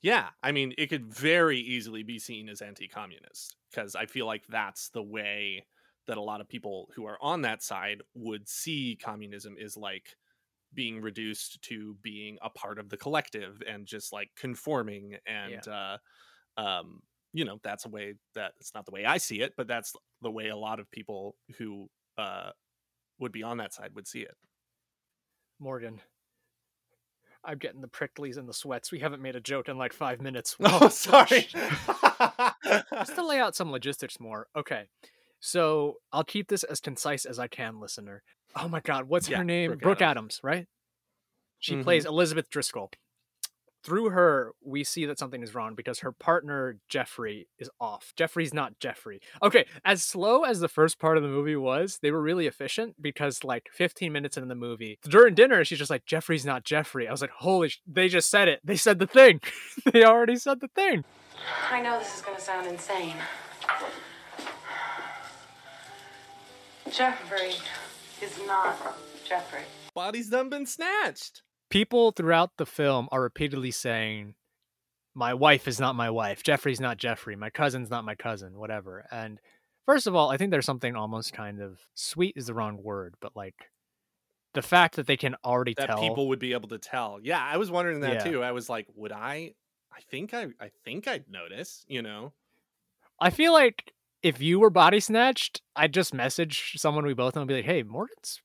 Yeah, 0.03 0.29
I 0.43 0.53
mean, 0.53 0.75
it 0.79 0.89
could 0.89 1.07
very 1.07 1.59
easily 1.59 2.03
be 2.03 2.19
seen 2.19 2.49
as 2.49 2.63
anti-communist 2.63 3.57
because 3.71 3.97
I 3.97 4.07
feel 4.07 4.27
like 4.27 4.47
that's 4.49 4.91
the 4.91 5.03
way 5.03 5.67
that 6.09 6.19
a 6.19 6.23
lot 6.23 6.41
of 6.41 6.49
people 6.49 6.89
who 6.97 7.07
are 7.07 7.19
on 7.23 7.43
that 7.43 7.63
side 7.63 8.03
would 8.15 8.49
see 8.49 8.99
communism 9.01 9.55
is 9.59 9.77
like 9.77 10.17
being 10.75 11.01
reduced 11.01 11.63
to 11.63 11.97
being 12.03 12.37
a 12.43 12.51
part 12.51 12.79
of 12.79 12.91
the 12.91 12.97
collective 12.97 13.63
and 13.67 13.87
just 13.87 14.13
like 14.13 14.29
conforming 14.37 15.17
and 15.27 15.67
uh 15.69 15.97
um 16.57 17.01
you 17.33 17.45
know 17.45 17.59
that's 17.63 17.87
a 17.87 17.89
way 17.89 18.15
that 18.35 18.53
it's 18.61 18.75
not 18.75 18.85
the 18.85 18.93
way 18.93 19.05
I 19.05 19.19
see 19.19 19.41
it 19.41 19.55
but 19.57 19.69
that's 19.69 19.93
the 20.21 20.31
way 20.31 20.49
a 20.49 20.57
lot 20.57 20.81
of 20.81 20.91
people 20.91 21.37
who 21.57 21.89
uh 22.19 22.51
would 23.19 23.33
be 23.33 23.43
on 23.43 23.59
that 23.59 23.73
side 23.75 23.91
would 23.95 24.07
see 24.07 24.21
it. 24.21 24.35
Morgan, 25.59 26.01
I'm 27.45 27.59
getting 27.59 27.81
the 27.81 27.89
pricklies 27.89 28.37
and 28.37 28.49
the 28.49 28.55
sweats. 28.55 28.93
We 28.93 29.01
haven't 29.01 29.23
made 29.23 29.37
a 29.37 29.41
joke 29.41 29.69
in 29.69 29.79
like 29.79 29.93
five 29.93 30.21
minutes. 30.21 30.57
Oh, 30.65 30.89
sorry. 30.89 31.49
Just 32.93 33.15
to 33.15 33.27
lay 33.27 33.41
out 33.41 33.57
some 33.57 33.73
logistics 33.73 34.21
more. 34.21 34.47
Okay. 34.57 34.85
So 35.41 35.97
I'll 36.13 36.25
keep 36.25 36.49
this 36.49 36.65
as 36.65 36.81
concise 36.81 37.25
as 37.25 37.39
I 37.39 37.47
can, 37.49 37.81
listener. 37.81 38.23
Oh 38.57 38.69
my 38.69 38.81
God, 38.81 39.05
what's 39.09 39.29
Yeah, 39.29 39.39
her 39.39 39.45
name? 39.45 39.71
Brooke 39.71 39.81
Brooke, 39.83 40.03
Adams. 40.03 40.41
Adams. 40.41 40.41
right? 40.43 40.67
She 41.61 41.75
Mhm. 41.77 41.83
plays 41.85 42.05
Elizabeth 42.05 42.49
Driscoll. 42.51 42.91
Through 43.85 44.11
her, 44.11 44.53
we 44.61 44.83
see 44.85 45.07
that 45.07 45.19
something 45.21 45.43
is 45.43 45.55
wrong 45.55 45.75
because 45.75 46.01
her 46.01 46.11
partner, 46.13 46.79
Jeffrey, 46.89 47.49
is 47.59 47.71
off. 47.81 48.13
Jeffrey's 48.17 48.53
not 48.53 48.79
Jeffrey. 48.81 49.21
Okay, 49.41 49.67
as 49.85 50.03
slow 50.05 50.43
as 50.43 50.59
the 50.61 50.69
first 50.69 50.99
part 50.99 51.17
of 51.17 51.23
the 51.23 51.29
movie 51.29 51.55
was, 51.57 51.99
they 52.03 52.11
were 52.11 52.21
really 52.21 52.47
efficient 52.49 53.01
because, 53.01 53.45
like, 53.45 53.69
15 53.73 54.13
minutes 54.13 54.37
into 54.37 54.49
the 54.49 54.55
movie, 54.57 54.99
during 55.05 55.35
dinner, 55.35 55.65
she's 55.65 55.79
just 55.79 55.91
like, 55.91 56.05
Jeffrey's 56.05 56.45
not 56.45 56.65
Jeffrey. 56.65 57.07
I 57.07 57.13
was 57.13 57.23
like, 57.23 57.31
holy, 57.31 57.69
sh- 57.69 57.81
they 57.87 58.09
just 58.09 58.29
said 58.29 58.49
it. 58.49 58.61
They 58.65 58.77
said 58.77 58.99
the 58.99 59.07
thing. 59.07 59.41
they 59.93 60.05
already 60.05 60.37
said 60.37 60.61
the 60.61 60.69
thing. 60.69 61.05
I 61.71 61.81
know 61.81 61.99
this 62.01 62.17
is 62.17 62.23
gonna 62.23 62.41
sound 62.41 62.67
insane. 62.67 63.15
Jeffrey 66.93 67.53
is 68.23 68.39
not 68.47 68.77
Jeffrey. 69.27 69.63
Body's 69.95 70.29
done 70.31 70.49
been 70.49 70.67
snatched. 70.67 71.43
people 71.71 72.13
throughout 72.13 72.57
the 72.57 72.67
film 72.67 73.09
are 73.13 73.21
repeatedly 73.21 73.71
saying 73.71 74.35
my 75.15 75.35
wife 75.35 75.67
is 75.69 75.81
not 75.81 75.95
my 75.97 76.09
wife 76.09 76.43
jeffrey's 76.43 76.81
not 76.81 76.97
jeffrey 76.97 77.35
my 77.37 77.51
cousin's 77.51 77.91
not 77.91 78.05
my 78.05 78.15
cousin 78.15 78.57
whatever 78.59 79.05
and 79.11 79.41
first 79.85 80.07
of 80.07 80.15
all 80.15 80.31
i 80.31 80.37
think 80.37 80.51
there's 80.51 80.65
something 80.65 80.95
almost 80.95 81.33
kind 81.33 81.61
of 81.61 81.79
sweet 81.95 82.35
is 82.37 82.47
the 82.47 82.55
wrong 82.55 82.79
word 82.83 83.15
but 83.21 83.35
like 83.35 83.57
the 84.55 84.63
fact 84.63 84.97
that 84.97 85.07
they 85.07 85.17
can 85.17 85.35
already 85.45 85.75
that 85.77 85.87
tell 85.89 86.01
people 86.01 86.29
would 86.29 86.39
be 86.39 86.53
able 86.55 86.69
to 86.69 86.79
tell. 86.79 87.19
Yeah, 87.23 87.39
I 87.39 87.59
was 87.59 87.71
wondering 87.71 88.01
that 88.01 88.25
Yeah. 88.25 88.31
too. 88.33 88.43
I 88.43 88.53
was 88.53 88.69
like, 88.71 88.87
would 88.97 89.13
I? 89.13 89.53
I 89.93 90.01
think 90.11 90.33
I, 90.33 90.47
I 90.59 90.71
think 90.87 91.07
I'd 91.07 91.29
notice. 91.31 91.85
You 91.87 92.01
know, 92.01 92.33
i 93.21 93.29
feel 93.29 93.53
like 93.53 93.93
if 94.29 94.43
you 94.43 94.61
were 94.61 94.71
body 94.71 95.01
snatched 95.01 95.63
i'd 95.77 95.95
just 95.95 96.13
message 96.13 96.75
someone 96.77 97.07
we 97.07 97.15
both 97.15 97.35
know 97.35 97.41
and 97.41 97.49
be 97.49 97.55
like 97.55 97.65
hey 97.65 97.83
morgan's 97.83 98.41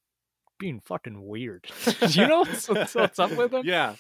being 0.57 0.79
fucking 0.79 1.27
weird 1.27 1.67
you 2.09 2.25
know 2.25 2.39
what's, 2.39 2.95
what's 2.95 3.19
up 3.19 3.31
with 3.35 3.53
him 3.53 3.63
yeah. 3.65 3.95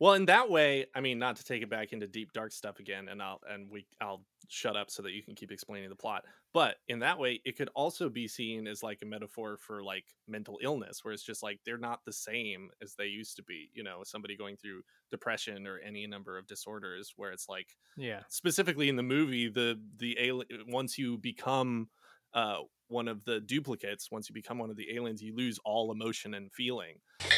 Well, 0.00 0.14
in 0.14 0.26
that 0.26 0.48
way, 0.48 0.86
I 0.94 1.00
mean, 1.00 1.18
not 1.18 1.36
to 1.36 1.44
take 1.44 1.62
it 1.62 1.68
back 1.70 1.92
into 1.92 2.06
deep 2.06 2.32
dark 2.32 2.52
stuff 2.52 2.78
again, 2.78 3.08
and 3.08 3.20
I'll 3.22 3.40
and 3.48 3.68
we 3.70 3.86
I'll 4.00 4.26
shut 4.48 4.76
up 4.76 4.90
so 4.90 5.02
that 5.02 5.10
you 5.12 5.22
can 5.22 5.34
keep 5.34 5.50
explaining 5.50 5.88
the 5.90 5.96
plot. 5.96 6.24
But 6.54 6.76
in 6.86 7.00
that 7.00 7.18
way, 7.18 7.40
it 7.44 7.56
could 7.56 7.68
also 7.74 8.08
be 8.08 8.28
seen 8.28 8.66
as 8.68 8.82
like 8.82 9.02
a 9.02 9.06
metaphor 9.06 9.56
for 9.56 9.82
like 9.82 10.14
mental 10.28 10.58
illness, 10.62 11.04
where 11.04 11.12
it's 11.12 11.24
just 11.24 11.42
like 11.42 11.60
they're 11.64 11.78
not 11.78 12.04
the 12.04 12.12
same 12.12 12.70
as 12.80 12.94
they 12.94 13.06
used 13.06 13.36
to 13.36 13.42
be. 13.42 13.70
You 13.74 13.82
know, 13.82 14.04
somebody 14.04 14.36
going 14.36 14.56
through 14.56 14.82
depression 15.10 15.66
or 15.66 15.78
any 15.78 16.06
number 16.06 16.38
of 16.38 16.46
disorders, 16.46 17.12
where 17.16 17.32
it's 17.32 17.48
like 17.48 17.76
Yeah. 17.96 18.24
specifically 18.28 18.88
in 18.88 18.96
the 18.96 19.02
movie, 19.02 19.48
the 19.48 19.82
the 19.96 20.18
alien 20.20 20.70
once 20.70 20.98
you 20.98 21.18
become 21.18 21.90
uh 22.34 22.58
one 22.88 23.06
of 23.06 23.22
the 23.24 23.38
duplicates, 23.40 24.10
once 24.10 24.30
you 24.30 24.32
become 24.34 24.58
one 24.58 24.70
of 24.70 24.76
the 24.76 24.94
aliens, 24.96 25.20
you 25.20 25.36
lose 25.36 25.58
all 25.64 25.92
emotion 25.92 26.32
and 26.32 26.50
feeling. 26.52 26.94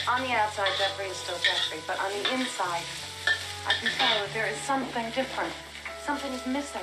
On 0.09 0.23
the 0.23 0.31
outside, 0.31 0.71
Jeffrey 0.79 1.07
is 1.07 1.17
still 1.17 1.39
Jeffrey, 1.43 1.81
but 1.89 1.99
on 1.99 2.11
the 2.13 2.35
inside, 2.35 2.83
I 3.67 3.73
can 3.81 3.91
tell 3.91 4.21
that 4.21 4.29
there 4.33 4.47
is 4.47 4.57
something 4.59 5.05
different. 5.11 5.53
Something 6.05 6.33
is 6.33 6.47
missing. 6.47 6.83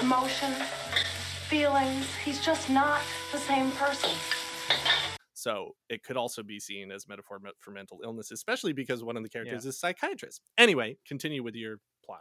Emotion, 0.00 0.52
feelings. 1.48 2.06
He's 2.24 2.42
just 2.42 2.70
not 2.70 3.02
the 3.32 3.38
same 3.38 3.70
person. 3.72 4.10
So 5.34 5.74
it 5.88 6.02
could 6.02 6.16
also 6.16 6.42
be 6.42 6.58
seen 6.60 6.90
as 6.90 7.08
metaphor 7.08 7.40
for 7.58 7.70
mental 7.70 8.00
illness, 8.04 8.30
especially 8.30 8.72
because 8.72 9.02
one 9.04 9.16
of 9.16 9.22
the 9.22 9.28
characters 9.28 9.64
Yeah. 9.64 9.68
is 9.68 9.74
a 9.74 9.78
psychiatrist. 9.78 10.42
Anyway, 10.56 10.98
continue 11.06 11.42
with 11.42 11.54
your 11.54 11.80
plot. 12.04 12.20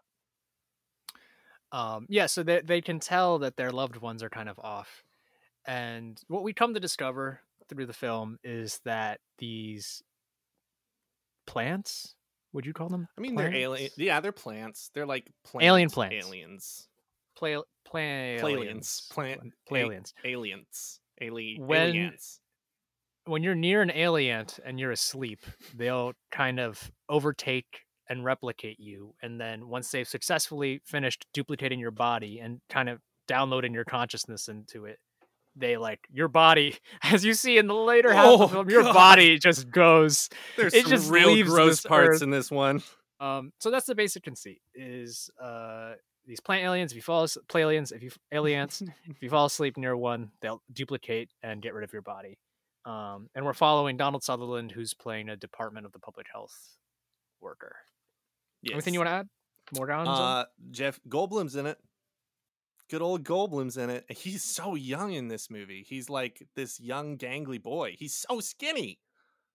Um, 1.71 2.05
yeah, 2.09 2.25
so 2.25 2.41
they 2.43 2.61
they 2.61 2.81
can 2.81 2.99
tell 2.99 3.39
that 3.39 3.55
their 3.57 3.71
loved 3.71 3.97
ones 3.97 4.23
are 4.23 4.29
kind 4.29 4.49
of 4.49 4.57
off, 4.59 5.03
and 5.65 6.19
what 6.27 6.43
we 6.43 6.53
come 6.53 6.73
to 6.73 6.79
discover 6.79 7.41
through 7.67 7.85
the 7.85 7.93
film 7.93 8.39
is 8.43 8.79
that 8.85 9.19
these 9.37 10.01
plants, 11.45 12.15
would 12.53 12.65
you 12.65 12.73
call 12.73 12.89
them? 12.89 13.07
I 13.17 13.21
mean, 13.21 13.35
they're 13.35 13.53
alien. 13.53 13.89
Yeah, 13.97 14.19
they're 14.19 14.31
plants. 14.31 14.89
They're 14.93 15.05
like 15.05 15.27
plant 15.45 15.65
Alien 15.65 15.89
plants. 15.89 16.25
Aliens. 16.25 16.87
Play, 17.35 17.57
play 17.85 18.37
Plalians. 18.41 19.09
Plant. 19.11 19.53
Plalians. 19.69 20.13
Aliens. 20.25 20.99
Ali- 21.21 21.57
When- 21.59 21.89
aliens. 21.89 22.39
when 23.25 23.43
you're 23.43 23.55
near 23.55 23.81
an 23.81 23.91
alien 23.91 24.47
and 24.65 24.79
you're 24.79 24.91
asleep, 24.91 25.41
they'll 25.75 26.13
kind 26.31 26.59
of 26.59 26.91
overtake 27.07 27.81
and 28.09 28.25
replicate 28.25 28.79
you. 28.79 29.13
And 29.21 29.39
then 29.39 29.67
once 29.67 29.91
they've 29.91 30.07
successfully 30.07 30.81
finished 30.85 31.25
duplicating 31.33 31.79
your 31.79 31.91
body 31.91 32.39
and 32.39 32.59
kind 32.69 32.89
of 32.89 32.99
downloading 33.27 33.73
your 33.73 33.85
consciousness 33.85 34.47
into 34.47 34.85
it, 34.85 34.97
they 35.55 35.77
like 35.77 35.99
your 36.11 36.27
body, 36.27 36.77
as 37.03 37.23
you 37.25 37.33
see 37.33 37.57
in 37.57 37.67
the 37.67 37.75
later 37.75 38.13
half 38.13 38.25
Oh, 38.25 38.33
of 38.35 38.39
the 38.39 38.47
film, 38.55 38.69
your 38.69 38.83
God. 38.83 38.93
body 38.93 39.37
just 39.39 39.69
goes. 39.69 40.29
There's 40.57 40.73
it 40.73 40.83
some 40.83 40.91
just 40.91 41.11
real 41.11 41.43
gross 41.43 41.81
parts 41.81 42.17
earth. 42.17 42.21
in 42.21 42.29
this 42.29 42.49
one. 42.51 42.81
Um, 43.19 43.51
so 43.59 43.69
that's 43.69 43.85
the 43.85 43.95
basic 43.95 44.23
conceit: 44.23 44.61
is 44.73 45.29
uh, 45.43 45.93
these 46.25 46.39
plant 46.39 46.63
aliens. 46.63 46.91
If 46.91 46.95
you 46.95 47.01
fall, 47.01 47.27
play 47.49 47.61
aliens, 47.61 47.91
if 47.91 48.01
you 48.01 48.11
aliens, 48.31 48.81
if 49.09 49.21
you 49.21 49.29
fall 49.29 49.45
asleep 49.47 49.75
near 49.75 49.97
one, 49.97 50.31
they'll 50.41 50.61
duplicate 50.71 51.29
and 51.43 51.61
get 51.61 51.73
rid 51.73 51.83
of 51.83 51.91
your 51.91 52.01
body. 52.03 52.37
Um, 52.85 53.29
and 53.35 53.43
we're 53.43 53.53
following 53.53 53.97
Donald 53.97 54.23
Sutherland, 54.23 54.71
who's 54.71 54.93
playing 54.93 55.27
a 55.29 55.35
Department 55.35 55.85
of 55.85 55.91
the 55.91 55.99
Public 55.99 56.27
Health 56.31 56.55
worker. 57.41 57.75
Anything 58.71 58.93
you 58.93 58.99
want 58.99 59.07
to 59.09 59.13
add? 59.13 59.29
More 59.75 59.87
Morgan? 59.87 60.07
Uh, 60.07 60.45
Jeff 60.71 60.99
Goldblum's 61.07 61.55
in 61.55 61.65
it. 61.65 61.77
Good 62.89 63.01
old 63.01 63.23
Goldblum's 63.23 63.77
in 63.77 63.89
it. 63.91 64.05
He's 64.09 64.43
so 64.43 64.73
young 64.75 65.13
in 65.13 65.27
this 65.27 65.49
movie. 65.51 65.85
He's 65.87 66.09
like 66.09 66.47
this 66.55 66.79
young, 66.79 67.17
gangly 67.17 67.61
boy. 67.61 67.95
He's 67.97 68.15
so 68.15 68.39
skinny. 68.39 68.99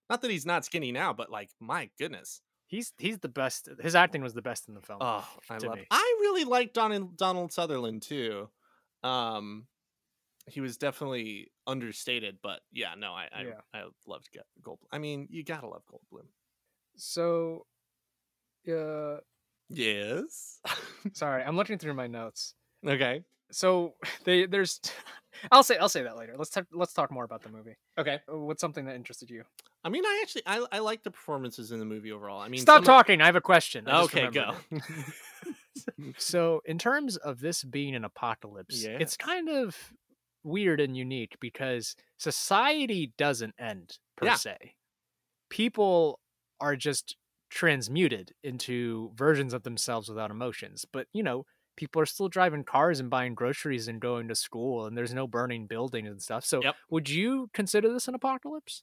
Not 0.09 0.23
that 0.23 0.31
he's 0.31 0.47
not 0.47 0.65
skinny 0.65 0.93
now, 0.93 1.13
but 1.13 1.31
like, 1.31 1.51
my 1.61 1.91
goodness. 1.99 2.41
he's 2.67 2.93
he's 2.99 3.19
the 3.19 3.29
best. 3.29 3.69
His 3.83 3.95
acting 3.95 4.23
was 4.23 4.35
the 4.35 4.43
best 4.43 4.69
in 4.69 4.75
the 4.75 4.81
film. 4.81 4.99
Oh, 5.01 5.27
I 5.51 5.59
love. 5.59 5.77
me. 5.77 5.87
I 5.91 6.17
really 6.21 6.45
like 6.45 6.73
Donald 6.73 7.17
Donald 7.17 7.53
Sutherland 7.53 8.03
too. 8.03 8.49
Um, 9.03 9.67
he 10.47 10.61
was 10.61 10.77
definitely 10.77 11.51
understated, 11.67 12.39
but 12.43 12.61
yeah, 12.71 12.95
no, 12.97 13.13
I 13.13 13.29
I, 13.35 13.43
Yeah. 13.43 13.61
I 13.75 13.83
loved 14.07 14.29
Goldblum. 14.63 14.77
I 14.93 14.99
mean, 14.99 15.27
you 15.31 15.43
gotta 15.43 15.67
love 15.67 15.83
Goldblum. 15.91 16.27
So, 16.97 17.67
uh, 18.69 19.19
Yes. 19.71 20.61
sorry, 21.15 21.43
I'm 21.43 21.57
looking 21.57 21.79
through 21.79 21.95
my 21.95 22.07
notes. 22.07 22.55
okay. 22.87 23.23
So 23.51 23.95
they 24.25 24.47
there's, 24.47 24.81
I'll 25.53 25.63
say 25.63 25.77
I'll 25.79 25.89
say 25.89 26.03
that 26.03 26.17
later. 26.17 26.35
Let's 26.37 26.51
talk 26.51 26.67
let's 26.73 26.93
talk 26.93 27.11
more 27.11 27.25
about 27.25 27.43
the 27.43 27.49
movie. 27.51 27.77
Okay. 27.99 28.21
Uh, 28.33 28.39
What's 28.39 28.61
something 28.61 28.85
that 28.87 28.95
interested 28.97 29.31
you? 29.31 29.45
I 29.85 29.89
mean, 29.91 30.05
I 30.05 30.21
actually 30.23 30.43
I 30.47 30.65
I 30.73 30.79
like 30.79 31.03
the 31.03 31.11
performances 31.11 31.71
in 31.73 31.79
the 31.79 31.85
movie 31.85 32.13
overall. 32.13 32.41
I 32.41 32.49
mean, 32.49 32.61
Stop 32.61 32.79
some 32.79 32.85
talking. 32.85 33.21
I 33.21 33.27
have 33.27 33.37
a 33.37 33.41
question. 33.41 33.87
I 33.89 34.03
Okay, 34.05 34.29
go. 34.31 34.55
so, 36.19 36.63
in 36.65 36.79
terms 36.79 37.17
of 37.17 37.41
this 37.41 37.63
being 37.65 37.95
an 37.95 38.05
apocalypse, 38.05 38.83
Yes. 38.83 38.99
it's 39.01 39.17
kind 39.17 39.49
of 39.49 39.77
weird 40.43 40.81
and 40.81 40.97
unique 40.97 41.37
because 41.41 41.97
society 42.19 43.13
doesn't 43.19 43.55
end 43.59 43.99
per 44.17 44.27
Yeah. 44.27 44.35
se. 44.37 44.75
People 45.51 46.21
are 46.61 46.77
just 46.77 47.17
transmuted 47.55 48.35
into 48.43 49.13
versions 49.15 49.55
of 49.55 49.63
themselves 49.63 50.09
without 50.09 50.31
emotions. 50.31 50.85
But, 50.91 51.09
you 51.13 51.23
know, 51.23 51.47
people 51.77 52.03
are 52.03 52.07
still 52.07 52.29
driving 52.29 52.65
cars 52.65 53.01
and 53.01 53.11
buying 53.11 53.35
groceries 53.35 53.89
and 53.89 54.01
going 54.01 54.29
to 54.29 54.35
school 54.35 54.87
and 54.87 54.97
there's 54.99 55.15
no 55.15 55.27
burning 55.29 55.67
buildings 55.67 56.09
and 56.11 56.23
stuff. 56.23 56.45
So, 56.45 56.65
Yep. 56.65 56.77
would 56.91 57.09
you 57.09 57.51
consider 57.55 57.93
this 57.93 58.09
an 58.09 58.15
apocalypse? 58.15 58.83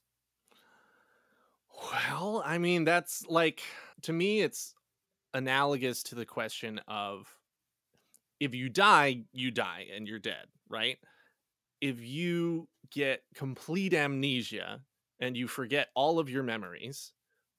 Well, 1.90 2.42
I 2.44 2.58
mean, 2.58 2.84
that's 2.84 3.26
like 3.26 3.62
to 4.02 4.12
me, 4.12 4.40
it's 4.40 4.74
analogous 5.34 6.02
to 6.04 6.14
the 6.14 6.26
question 6.26 6.80
of 6.88 7.38
if 8.40 8.54
you 8.54 8.68
die, 8.68 9.24
you 9.32 9.50
die 9.50 9.88
and 9.92 10.06
you're 10.08 10.18
dead, 10.18 10.46
right? 10.68 10.98
If 11.80 12.00
you 12.00 12.68
get 12.90 13.24
complete 13.34 13.94
amnesia 13.94 14.84
and 15.20 15.36
you 15.36 15.48
forget 15.48 15.90
all 15.94 16.18
of 16.18 16.30
your 16.30 16.42
memories, 16.42 17.12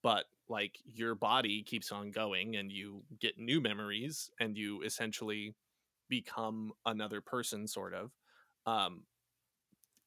but 0.03 0.25
like 0.49 0.79
your 0.85 1.15
body 1.15 1.63
keeps 1.63 1.91
on 1.91 2.11
going 2.11 2.55
and 2.55 2.71
you 2.71 3.03
get 3.19 3.37
new 3.37 3.61
memories 3.61 4.29
and 4.39 4.57
you 4.57 4.81
essentially 4.83 5.55
become 6.09 6.73
another 6.85 7.21
person, 7.21 7.67
sort 7.67 7.93
of. 7.93 8.11
Um, 8.65 9.05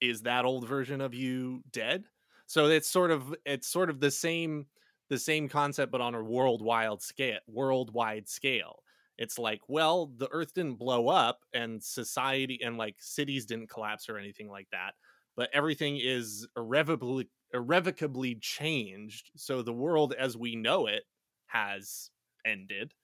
is 0.01 0.23
that 0.23 0.45
old 0.45 0.69
version 0.69 1.01
of 1.01 1.15
you 1.15 1.63
dead? 1.71 2.05
So 2.47 2.67
it's 2.67 2.89
sort 2.89 3.11
of 3.11 3.35
it's 3.45 3.67
sort 3.69 3.91
of 3.91 4.01
the 4.01 4.11
same 4.11 4.67
the 5.09 5.19
same 5.19 5.49
concept 5.49 5.93
but 5.93 6.01
on 6.01 6.15
a 6.15 6.23
worldwide 6.23 7.01
scale 7.03 7.39
worldwide 7.47 8.29
scale. 8.29 8.83
It's 9.19 9.39
like, 9.39 9.63
well, 9.69 10.07
the 10.07 10.29
earth 10.31 10.53
didn't 10.53 10.77
blow 10.77 11.09
up 11.09 11.41
and 11.55 11.83
society 11.83 12.61
and 12.63 12.77
like 12.77 12.97
cities 13.01 13.47
didn't 13.47 13.71
collapse 13.71 14.09
or 14.11 14.19
anything 14.19 14.49
like 14.49 14.69
that, 14.73 14.95
but 15.37 15.49
everything 15.55 15.97
is 15.97 16.47
irrevocably 16.57 17.31
irrevocably 17.57 18.37
changed. 18.37 19.31
So 19.37 19.63
the 19.63 19.73
world 19.73 20.15
as 20.15 20.37
we 20.37 20.57
know 20.57 20.87
it 20.87 21.05
has 21.47 22.11
ended. 22.45 22.95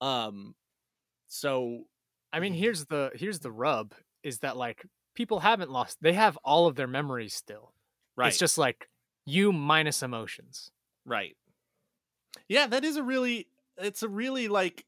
Um 0.00 0.54
so 1.28 1.84
I 2.32 2.40
mean, 2.40 2.54
here's 2.54 2.86
the 2.86 3.10
here's 3.14 3.40
the 3.40 3.52
rub 3.52 3.94
is 4.22 4.38
that 4.40 4.56
like 4.56 4.84
people 5.14 5.40
haven't 5.40 5.70
lost 5.70 5.98
they 6.00 6.14
have 6.14 6.38
all 6.44 6.66
of 6.66 6.76
their 6.76 6.86
memories 6.86 7.34
still. 7.34 7.74
right 8.16 8.28
It's 8.28 8.38
just 8.38 8.58
like 8.58 8.88
you 9.24 9.52
minus 9.52 10.02
emotions. 10.02 10.72
Right. 11.04 11.36
Yeah, 12.48 12.66
that 12.66 12.84
is 12.84 12.96
a 12.96 13.02
really 13.02 13.48
it's 13.76 14.02
a 14.02 14.08
really 14.08 14.48
like 14.48 14.86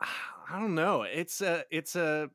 I 0.00 0.58
don't 0.58 0.74
know. 0.74 1.02
It's 1.02 1.40
a 1.40 1.64
it's 1.70 1.96
a 1.96 2.30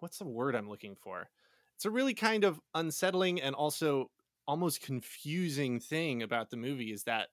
what's 0.00 0.18
the 0.18 0.26
word 0.26 0.54
I'm 0.54 0.68
looking 0.68 0.96
for? 0.96 1.28
It's 1.76 1.84
a 1.84 1.90
really 1.90 2.14
kind 2.14 2.44
of 2.44 2.60
unsettling 2.74 3.40
and 3.40 3.54
also 3.54 4.10
almost 4.46 4.82
confusing 4.82 5.80
thing 5.80 6.22
about 6.22 6.50
the 6.50 6.56
movie 6.56 6.92
is 6.92 7.04
that 7.04 7.28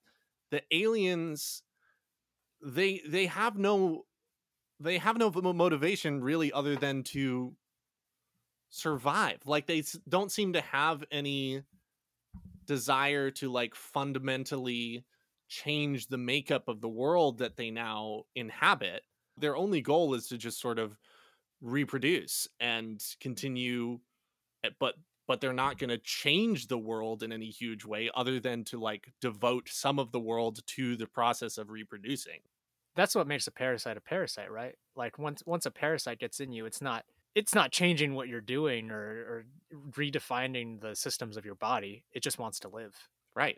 the 0.49 0.61
aliens 0.71 1.63
they 2.63 3.01
they 3.07 3.25
have 3.25 3.57
no 3.57 4.05
they 4.79 4.97
have 4.97 5.17
no 5.17 5.31
motivation 5.31 6.21
really 6.21 6.51
other 6.51 6.75
than 6.75 7.03
to 7.03 7.55
survive. 8.69 9.37
Like 9.45 9.67
they 9.67 9.83
don't 10.09 10.31
seem 10.31 10.53
to 10.53 10.61
have 10.61 11.03
any 11.11 11.63
desire 12.65 13.29
to 13.31 13.51
like 13.51 13.75
fundamentally 13.75 15.05
change 15.47 16.07
the 16.07 16.17
makeup 16.17 16.67
of 16.67 16.81
the 16.81 16.89
world 16.89 17.39
that 17.39 17.57
they 17.57 17.69
now 17.69 18.23
inhabit. 18.35 19.03
Their 19.37 19.55
only 19.55 19.81
goal 19.81 20.13
is 20.13 20.27
to 20.29 20.37
just 20.37 20.59
sort 20.59 20.79
of 20.79 20.97
reproduce 21.61 22.47
and 22.59 23.03
continue 23.19 23.99
eh, 24.63 24.69
but 24.79 24.95
but 25.31 25.39
they're 25.39 25.53
not 25.53 25.77
going 25.77 25.89
to 25.89 25.97
change 25.97 26.67
the 26.67 26.77
world 26.77 27.23
in 27.23 27.31
any 27.31 27.45
huge 27.45 27.85
way 27.85 28.09
other 28.13 28.37
than 28.37 28.65
to 28.65 28.77
like 28.77 29.13
devote 29.21 29.69
some 29.69 29.97
of 29.97 30.11
the 30.11 30.19
world 30.19 30.59
to 30.67 30.97
the 30.97 31.07
process 31.07 31.57
of 31.57 31.69
reproducing. 31.69 32.41
That's 32.97 33.15
what 33.15 33.27
makes 33.27 33.47
a 33.47 33.51
parasite 33.51 33.95
a 33.95 34.01
parasite, 34.01 34.51
right? 34.51 34.75
Like 34.93 35.17
once 35.17 35.41
once 35.45 35.65
a 35.65 35.71
parasite 35.71 36.19
gets 36.19 36.41
in 36.41 36.51
you, 36.51 36.65
it's 36.65 36.81
not 36.81 37.05
it's 37.33 37.55
not 37.55 37.71
changing 37.71 38.13
what 38.13 38.27
you're 38.27 38.41
doing 38.41 38.91
or, 38.91 38.99
or 38.99 39.45
redefining 39.91 40.81
the 40.81 40.97
systems 40.97 41.37
of 41.37 41.45
your 41.45 41.55
body. 41.55 42.03
It 42.11 42.23
just 42.23 42.37
wants 42.37 42.59
to 42.59 42.67
live. 42.67 42.93
Right. 43.33 43.57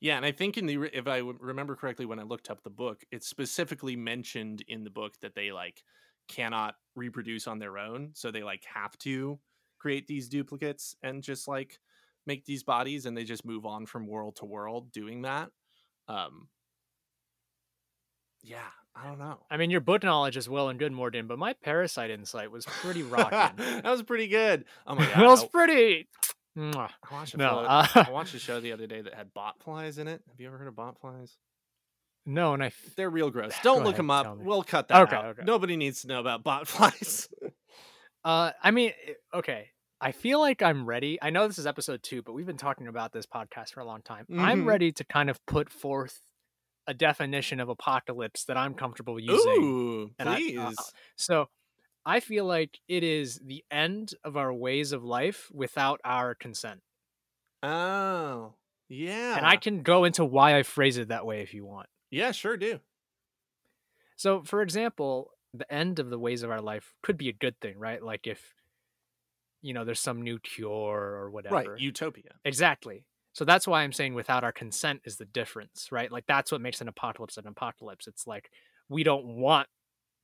Yeah, 0.00 0.18
and 0.18 0.26
I 0.26 0.32
think 0.32 0.58
in 0.58 0.66
the 0.66 0.90
if 0.92 1.08
I 1.08 1.22
remember 1.40 1.76
correctly 1.76 2.04
when 2.04 2.18
I 2.18 2.24
looked 2.24 2.50
up 2.50 2.62
the 2.62 2.68
book, 2.68 3.04
it's 3.10 3.26
specifically 3.26 3.96
mentioned 3.96 4.62
in 4.68 4.84
the 4.84 4.90
book 4.90 5.14
that 5.22 5.34
they 5.34 5.50
like 5.50 5.82
cannot 6.28 6.74
reproduce 6.94 7.46
on 7.46 7.58
their 7.58 7.78
own, 7.78 8.10
so 8.12 8.30
they 8.30 8.42
like 8.42 8.66
have 8.66 8.98
to 8.98 9.38
create 9.78 10.06
these 10.06 10.28
duplicates 10.28 10.96
and 11.02 11.22
just 11.22 11.48
like 11.48 11.78
make 12.26 12.44
these 12.44 12.62
bodies 12.62 13.06
and 13.06 13.16
they 13.16 13.24
just 13.24 13.44
move 13.44 13.64
on 13.64 13.86
from 13.86 14.06
world 14.06 14.36
to 14.36 14.44
world 14.44 14.92
doing 14.92 15.22
that. 15.22 15.50
Um 16.08 16.48
Yeah, 18.42 18.58
I 18.94 19.06
don't 19.06 19.18
know. 19.18 19.38
I 19.50 19.56
mean, 19.56 19.70
your 19.70 19.80
book 19.80 20.02
knowledge 20.02 20.36
is 20.36 20.48
well 20.48 20.68
and 20.68 20.78
good, 20.78 20.92
Morgan, 20.92 21.26
but 21.26 21.38
my 21.38 21.52
parasite 21.54 22.10
insight 22.10 22.50
was 22.50 22.66
pretty 22.66 23.02
rocking. 23.02 23.56
that 23.56 23.84
was 23.84 24.02
pretty 24.02 24.28
good. 24.28 24.64
Oh 24.86 24.94
my 24.94 25.04
god. 25.14 25.22
it 25.22 25.26
was 25.26 25.44
pretty. 25.46 26.08
I 26.58 26.88
watched 27.12 27.34
a 27.34 27.36
No, 27.36 27.60
uh, 27.60 27.86
I 27.94 28.10
watched 28.10 28.34
a 28.34 28.38
show 28.40 28.58
the 28.60 28.72
other 28.72 28.86
day 28.88 29.00
that 29.00 29.14
had 29.14 29.32
bot 29.32 29.62
flies 29.62 29.98
in 29.98 30.08
it. 30.08 30.22
Have 30.28 30.40
you 30.40 30.48
ever 30.48 30.58
heard 30.58 30.68
of 30.68 30.74
bot 30.76 30.98
flies? 31.00 31.36
no, 32.26 32.52
and 32.52 32.62
I. 32.62 32.66
f- 32.66 32.94
They're 32.96 33.08
real 33.10 33.30
gross. 33.36 33.54
Don't 33.62 33.78
look 33.84 33.94
ahead, 33.94 33.98
them 33.98 34.10
up. 34.10 34.38
We'll 34.38 34.64
cut 34.64 34.88
that 34.88 35.02
Okay, 35.02 35.16
out. 35.16 35.24
okay. 35.26 35.42
Nobody 35.44 35.76
needs 35.76 36.02
to 36.02 36.08
know 36.08 36.20
about 36.20 36.42
bot 36.42 36.66
flies. 36.66 37.28
Uh, 38.28 38.52
I 38.62 38.72
mean, 38.72 38.92
okay. 39.32 39.70
I 40.02 40.12
feel 40.12 40.38
like 40.38 40.60
I'm 40.60 40.84
ready. 40.84 41.18
I 41.22 41.30
know 41.30 41.48
this 41.48 41.58
is 41.58 41.66
episode 41.66 42.02
two, 42.02 42.20
but 42.22 42.34
we've 42.34 42.44
been 42.46 42.58
talking 42.58 42.86
about 42.86 43.10
this 43.10 43.24
podcast 43.24 43.72
for 43.72 43.80
a 43.80 43.86
long 43.86 44.02
time. 44.02 44.26
I'm 44.38 44.64
Mhm. 44.64 44.66
ready 44.66 44.92
to 44.92 45.04
kind 45.04 45.30
of 45.30 45.44
put 45.46 45.70
forth 45.70 46.20
a 46.86 46.92
definition 46.92 47.58
of 47.58 47.70
apocalypse 47.70 48.44
that 48.44 48.58
I'm 48.58 48.74
comfortable 48.74 49.18
using. 49.18 49.62
Ooh, 49.64 50.14
and 50.18 50.28
I- 50.28 50.36
please. 50.36 50.58
uh, 50.58 50.72
So 51.16 51.48
I 52.04 52.20
feel 52.20 52.44
like 52.44 52.78
it 52.86 53.02
is 53.02 53.38
the 53.38 53.64
end 53.70 54.12
of 54.24 54.36
our 54.36 54.52
ways 54.52 54.92
of 54.92 55.02
life 55.02 55.50
without 55.50 55.98
our 56.04 56.34
consent. 56.34 56.82
oh, 57.62 58.54
yeah. 58.88 59.36
And 59.38 59.46
I 59.46 59.56
can 59.56 59.82
go 59.82 60.04
into 60.04 60.22
why 60.24 60.56
I 60.56 60.62
phrase 60.64 60.98
it 60.98 61.08
that 61.08 61.24
way 61.26 61.40
if 61.40 61.54
you 61.54 61.64
want. 61.64 61.88
yeah, 62.10 62.30
sure 62.32 62.58
do. 62.58 62.80
So, 64.16 64.42
for 64.44 64.60
example, 64.62 65.32
the 65.54 65.70
end 65.72 65.98
of 65.98 66.10
the 66.10 66.18
ways 66.18 66.42
of 66.42 66.50
our 66.50 66.60
life 66.60 66.94
could 67.02 67.16
be 67.16 67.28
a 67.28 67.32
good 67.32 67.58
thing, 67.60 67.78
right? 67.78 68.02
Like 68.02 68.26
if, 68.26 68.54
you 69.62 69.72
know, 69.72 69.84
there's 69.84 70.00
some 70.00 70.22
new 70.22 70.38
cure 70.38 70.70
or 70.72 71.30
whatever. 71.30 71.54
Right, 71.54 71.80
utopia. 71.80 72.32
Exactly. 72.44 73.04
So 73.32 73.44
that's 73.44 73.66
why 73.66 73.82
I'm 73.82 73.92
saying 73.92 74.14
without 74.14 74.44
our 74.44 74.52
consent 74.52 75.02
is 75.04 75.16
the 75.16 75.24
difference, 75.24 75.88
right? 75.92 76.10
Like 76.10 76.26
that's 76.26 76.50
what 76.50 76.60
makes 76.60 76.80
an 76.80 76.88
apocalypse 76.88 77.36
an 77.36 77.46
apocalypse. 77.46 78.06
It's 78.06 78.26
like 78.26 78.50
we 78.88 79.04
don't 79.04 79.24
want 79.24 79.68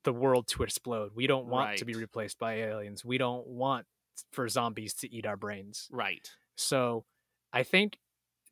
the 0.05 0.13
world 0.13 0.49
to 0.49 0.63
explode. 0.63 1.13
We 1.15 1.27
don't 1.27 1.47
want 1.47 1.79
to 1.79 1.85
be 1.85 1.95
replaced 1.95 2.39
by 2.39 2.55
aliens. 2.57 3.05
We 3.05 3.19
don't 3.19 3.47
want 3.47 3.87
for 4.33 4.49
zombies 4.49 4.95
to 4.95 5.13
eat 5.13 5.27
our 5.27 5.37
brains. 5.37 5.89
Right. 5.91 6.29
So 6.57 7.05
I 7.53 7.63
think 7.63 7.99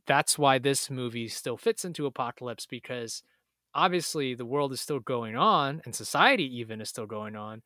that's 0.06 0.38
why 0.38 0.58
this 0.58 0.90
movie 0.90 1.28
still 1.28 1.56
fits 1.56 1.84
into 1.84 2.06
apocalypse 2.06 2.66
because 2.66 3.22
obviously 3.74 4.34
the 4.34 4.46
world 4.46 4.72
is 4.72 4.80
still 4.80 5.00
going 5.00 5.36
on 5.36 5.82
and 5.84 5.94
society 5.94 6.44
even 6.58 6.80
is 6.80 6.88
still 6.90 7.06
going 7.06 7.36
on, 7.36 7.62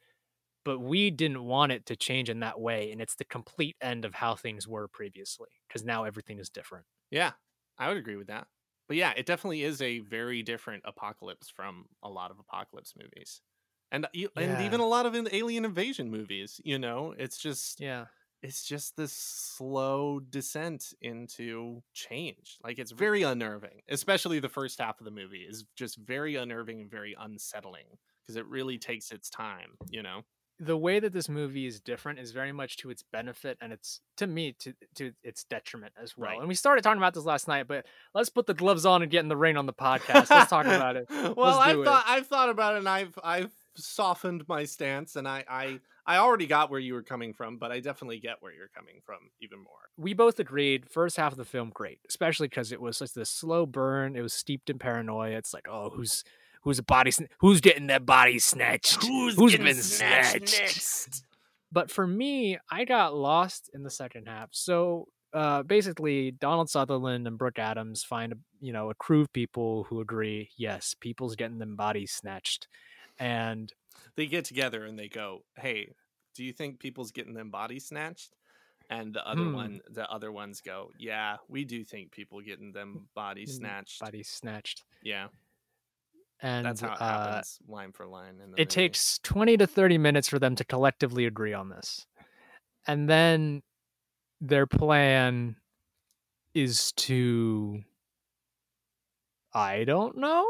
but 0.64 0.80
we 0.80 1.10
didn't 1.10 1.44
want 1.44 1.72
it 1.72 1.86
to 1.86 1.96
change 1.96 2.30
in 2.30 2.40
that 2.40 2.60
way. 2.60 2.92
And 2.92 3.00
it's 3.02 3.16
the 3.16 3.24
complete 3.26 3.76
end 3.82 4.04
of 4.04 4.14
how 4.14 4.36
things 4.36 4.68
were 4.68 4.88
previously 4.88 5.50
because 5.68 5.84
now 5.84 6.04
everything 6.04 6.38
is 6.40 6.50
different. 6.50 6.86
Yeah, 7.10 7.32
I 7.78 7.88
would 7.88 7.96
agree 7.96 8.16
with 8.16 8.28
that. 8.28 8.48
But 8.88 8.96
yeah, 8.96 9.12
it 9.16 9.26
definitely 9.26 9.62
is 9.62 9.82
a 9.82 9.98
very 10.00 10.42
different 10.42 10.84
apocalypse 10.86 11.50
from 11.50 11.86
a 12.02 12.08
lot 12.10 12.30
of 12.30 12.38
apocalypse 12.38 12.94
movies. 12.96 13.42
And 13.90 14.06
and 14.36 14.60
Yeah. 14.60 14.60
even 14.60 14.80
a 14.80 14.86
lot 14.86 15.06
of 15.06 15.14
alien 15.14 15.64
invasion 15.64 16.10
movies, 16.10 16.60
you 16.64 16.78
know, 16.78 17.12
it's 17.12 17.38
just 17.38 17.78
Yeah. 17.78 18.06
It's 18.42 18.64
just 18.64 18.96
this 18.96 19.12
slow 19.12 20.20
descent 20.20 20.92
into 21.00 21.82
change. 21.94 22.58
Like 22.62 22.78
it's 22.78 22.92
very 22.92 23.22
unnerving, 23.22 23.82
especially 23.88 24.38
the 24.40 24.48
first 24.48 24.80
half 24.80 25.00
of 25.00 25.04
the 25.04 25.10
movie 25.10 25.46
is 25.48 25.64
just 25.76 25.96
very 25.96 26.36
unnerving 26.36 26.80
and 26.82 26.90
very 26.90 27.16
unsettling 27.18 27.86
because 28.22 28.36
it 28.36 28.46
really 28.46 28.78
takes 28.78 29.10
its 29.10 29.30
time, 29.30 29.72
you 29.88 30.02
know. 30.02 30.22
The 30.58 30.76
way 30.76 31.00
that 31.00 31.12
this 31.12 31.28
movie 31.28 31.66
is 31.66 31.80
different 31.80 32.18
is 32.18 32.32
very 32.32 32.52
much 32.52 32.78
to 32.78 32.88
its 32.88 33.02
benefit 33.12 33.58
and 33.60 33.74
it's 33.74 34.00
to 34.16 34.26
me 34.26 34.54
to 34.60 34.72
to 34.94 35.12
its 35.22 35.44
detriment 35.44 35.92
as 36.02 36.16
well. 36.16 36.30
Right. 36.30 36.38
And 36.38 36.48
we 36.48 36.54
started 36.54 36.82
talking 36.82 37.00
about 37.00 37.12
this 37.12 37.24
last 37.26 37.46
night, 37.46 37.68
but 37.68 37.84
let's 38.14 38.30
put 38.30 38.46
the 38.46 38.54
gloves 38.54 38.86
on 38.86 39.02
and 39.02 39.10
get 39.10 39.20
in 39.20 39.28
the 39.28 39.36
rain 39.36 39.58
on 39.58 39.66
the 39.66 39.72
podcast. 39.74 40.30
Let's 40.30 40.48
talk 40.48 40.64
about 40.64 40.96
it. 40.96 41.08
well, 41.10 41.58
I've 41.58 41.78
it. 41.78 41.84
thought 41.84 42.04
I've 42.06 42.26
thought 42.26 42.48
about 42.48 42.74
it 42.76 42.78
and 42.78 42.88
I've 42.88 43.18
I've 43.22 43.52
softened 43.76 44.44
my 44.48 44.64
stance 44.64 45.16
and 45.16 45.26
I 45.28 45.44
I 45.48 45.80
I 46.06 46.18
already 46.18 46.46
got 46.46 46.70
where 46.70 46.78
you 46.80 46.94
were 46.94 47.02
coming 47.02 47.32
from, 47.34 47.58
but 47.58 47.72
I 47.72 47.80
definitely 47.80 48.20
get 48.20 48.36
where 48.40 48.52
you're 48.52 48.68
coming 48.68 49.00
from 49.04 49.16
even 49.40 49.58
more. 49.58 49.72
we 49.96 50.14
both 50.14 50.38
agreed 50.38 50.88
first 50.88 51.16
half 51.16 51.32
of 51.32 51.38
the 51.38 51.44
film 51.44 51.70
great 51.74 51.98
especially 52.08 52.48
because 52.48 52.70
it 52.72 52.80
was 52.80 52.98
just 52.98 53.14
this 53.14 53.30
slow 53.30 53.66
burn 53.66 54.14
it 54.16 54.20
was 54.22 54.32
steeped 54.34 54.68
in 54.70 54.78
paranoia 54.78 55.30
it's 55.36 55.52
like 55.54 55.66
oh 55.68 55.90
who's 55.90 56.22
who's 56.62 56.78
a 56.78 56.82
body 56.82 57.10
sn- 57.10 57.28
who's 57.38 57.60
getting 57.60 57.86
their 57.86 58.00
body 58.00 58.38
snatched 58.38 59.02
Who's 59.04 59.34
getting 59.36 59.64
been 59.64 59.74
snatched? 59.76 61.22
but 61.72 61.90
for 61.90 62.06
me 62.06 62.58
i 62.70 62.84
got 62.84 63.14
lost 63.16 63.70
in 63.74 63.82
the 63.82 63.90
second 63.90 64.26
half 64.26 64.48
so 64.52 65.06
uh, 65.32 65.62
basically 65.62 66.30
donald 66.30 66.68
sutherland 66.70 67.26
and 67.26 67.38
brooke 67.38 67.58
adams 67.58 68.02
find 68.04 68.32
a 68.32 68.36
you 68.60 68.72
know 68.72 68.90
a 68.90 68.94
crew 68.94 69.22
of 69.22 69.32
people 69.32 69.84
who 69.84 70.00
agree 70.00 70.50
yes 70.56 70.94
people's 71.00 71.36
getting 71.36 71.58
them 71.58 71.74
bodies 71.76 72.12
snatched 72.12 72.68
and 73.18 73.72
They 74.16 74.26
get 74.26 74.44
together 74.44 74.84
and 74.84 74.98
they 74.98 75.08
go, 75.08 75.46
"Hey, 75.56 75.94
do 76.34 76.44
you 76.44 76.52
think 76.52 76.80
people's 76.80 77.12
getting 77.12 77.34
them 77.34 77.50
body 77.50 77.78
snatched?" 77.78 78.36
And 78.90 79.14
the 79.14 79.26
other 79.26 79.50
Hmm. 79.50 79.50
one, 79.50 79.82
the 79.88 80.10
other 80.10 80.32
ones 80.32 80.60
go, 80.62 80.92
"Yeah, 80.98 81.38
we 81.48 81.64
do 81.64 81.84
think 81.84 82.12
people 82.12 82.40
getting 82.40 82.72
them 82.72 83.08
Mm, 83.46 83.46
snatched." 83.46 83.96
body 83.98 84.22
snatched 84.22 84.84
Yeah, 85.02 85.30
and 86.40 86.80
that's 86.80 86.80
how 86.80 86.94
it 86.94 87.00
uh, 87.00 87.02
happens, 87.02 87.58
line 87.66 87.92
for 87.92 88.06
line. 88.06 88.38
It 88.56 88.68
movie. 88.68 88.70
takes 88.70 89.18
20 89.20 89.56
to 89.56 89.66
30 89.66 89.98
minutes 89.98 90.28
for 90.28 90.38
them 90.38 90.54
to 90.56 90.64
collectively 90.64 91.26
agree 91.26 91.52
on 91.52 91.68
this. 91.68 92.06
And 92.86 93.08
then 93.08 93.62
their 94.40 94.66
plan 94.66 95.56
is 96.54 96.92
to 96.94 97.84
I 99.54 99.82
don't 99.82 100.16
know. 100.18 100.46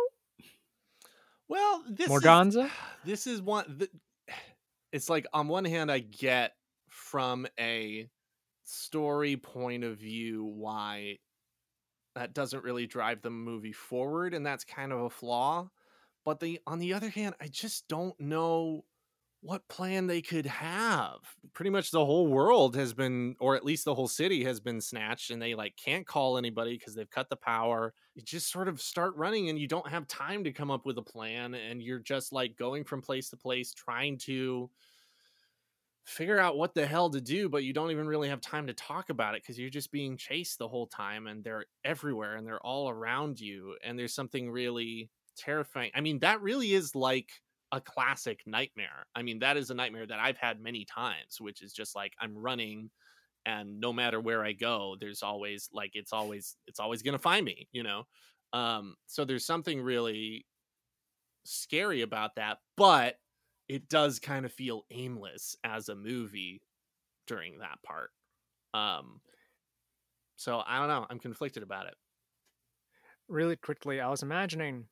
Well, 1.48 1.84
this 1.88 2.06
is- 2.06 2.08
Morganza? 2.10 2.70
this 3.04 3.26
is 3.26 3.40
one 3.42 3.78
th- 3.78 3.90
it's 4.92 5.10
like 5.10 5.26
on 5.32 5.48
one 5.48 5.64
hand 5.64 5.90
i 5.90 5.98
get 5.98 6.52
from 6.88 7.46
a 7.60 8.08
story 8.64 9.36
point 9.36 9.84
of 9.84 9.98
view 9.98 10.44
why 10.44 11.18
that 12.14 12.34
doesn't 12.34 12.64
really 12.64 12.86
drive 12.86 13.20
the 13.22 13.30
movie 13.30 13.72
forward 13.72 14.34
and 14.34 14.44
that's 14.44 14.64
kind 14.64 14.92
of 14.92 15.00
a 15.02 15.10
flaw 15.10 15.68
but 16.24 16.40
the 16.40 16.58
on 16.66 16.78
the 16.78 16.92
other 16.94 17.08
hand 17.08 17.34
i 17.40 17.46
just 17.46 17.86
don't 17.88 18.18
know 18.18 18.84
what 19.40 19.68
plan 19.68 20.06
they 20.06 20.22
could 20.22 20.46
have. 20.46 21.18
Pretty 21.52 21.70
much 21.70 21.90
the 21.90 22.04
whole 22.04 22.26
world 22.26 22.74
has 22.74 22.92
been 22.94 23.36
or 23.38 23.54
at 23.54 23.64
least 23.64 23.84
the 23.84 23.94
whole 23.94 24.08
city 24.08 24.44
has 24.44 24.60
been 24.60 24.80
snatched 24.80 25.30
and 25.30 25.40
they 25.40 25.54
like 25.54 25.76
can't 25.76 26.06
call 26.06 26.36
anybody 26.38 26.76
because 26.76 26.94
they've 26.94 27.10
cut 27.10 27.28
the 27.30 27.36
power. 27.36 27.94
You 28.14 28.22
just 28.22 28.50
sort 28.50 28.68
of 28.68 28.80
start 28.80 29.14
running 29.16 29.48
and 29.48 29.58
you 29.58 29.68
don't 29.68 29.88
have 29.88 30.08
time 30.08 30.44
to 30.44 30.52
come 30.52 30.70
up 30.70 30.84
with 30.86 30.98
a 30.98 31.02
plan 31.02 31.54
and 31.54 31.82
you're 31.82 32.00
just 32.00 32.32
like 32.32 32.56
going 32.56 32.84
from 32.84 33.02
place 33.02 33.30
to 33.30 33.36
place 33.36 33.72
trying 33.72 34.18
to 34.18 34.70
figure 36.04 36.38
out 36.38 36.56
what 36.56 36.72
the 36.72 36.86
hell 36.86 37.10
to 37.10 37.20
do 37.20 37.48
but 37.48 37.64
you 37.64 37.72
don't 37.72 37.90
even 37.90 38.06
really 38.06 38.28
have 38.28 38.40
time 38.40 38.68
to 38.68 38.72
talk 38.72 39.10
about 39.10 39.34
it 39.34 39.42
because 39.42 39.58
you're 39.58 39.68
just 39.68 39.90
being 39.90 40.16
chased 40.16 40.56
the 40.56 40.68
whole 40.68 40.86
time 40.86 41.26
and 41.26 41.42
they're 41.42 41.64
everywhere 41.84 42.36
and 42.36 42.46
they're 42.46 42.64
all 42.64 42.88
around 42.88 43.40
you 43.40 43.76
and 43.82 43.98
there's 43.98 44.14
something 44.14 44.48
really 44.48 45.10
terrifying. 45.36 45.90
I 45.94 46.00
mean 46.00 46.20
that 46.20 46.40
really 46.40 46.72
is 46.72 46.94
like 46.94 47.30
a 47.72 47.80
classic 47.80 48.40
nightmare. 48.46 49.06
I 49.14 49.22
mean 49.22 49.40
that 49.40 49.56
is 49.56 49.70
a 49.70 49.74
nightmare 49.74 50.06
that 50.06 50.18
i've 50.20 50.38
had 50.38 50.60
many 50.60 50.84
times 50.84 51.40
which 51.40 51.62
is 51.62 51.72
just 51.72 51.96
like 51.96 52.12
i'm 52.20 52.36
running 52.36 52.90
and 53.44 53.80
no 53.80 53.92
matter 53.92 54.20
where 54.20 54.44
i 54.44 54.52
go 54.52 54.96
there's 55.00 55.22
always 55.22 55.68
like 55.72 55.90
it's 55.94 56.12
always 56.12 56.56
it's 56.66 56.80
always 56.80 57.02
gonna 57.02 57.18
find 57.18 57.44
me 57.44 57.68
you 57.72 57.82
know? 57.82 58.04
Um 58.52 58.94
so 59.06 59.24
there's 59.24 59.44
something 59.44 59.80
really 59.80 60.46
scary 61.44 62.02
about 62.02 62.36
that 62.36 62.58
but 62.76 63.16
it 63.68 63.88
does 63.88 64.18
kind 64.20 64.44
of 64.46 64.52
feel 64.52 64.84
aimless 64.90 65.56
as 65.64 65.88
a 65.88 65.94
movie 65.96 66.62
during 67.26 67.58
that 67.58 67.78
part. 67.84 68.10
Um 68.74 69.20
so 70.36 70.62
i 70.66 70.78
don't 70.78 70.88
know 70.88 71.06
i'm 71.10 71.18
conflicted 71.18 71.62
about 71.62 71.86
it. 71.86 71.94
Really 73.28 73.56
quickly, 73.56 74.00
I 74.00 74.08
was 74.08 74.22
imagining 74.22 74.86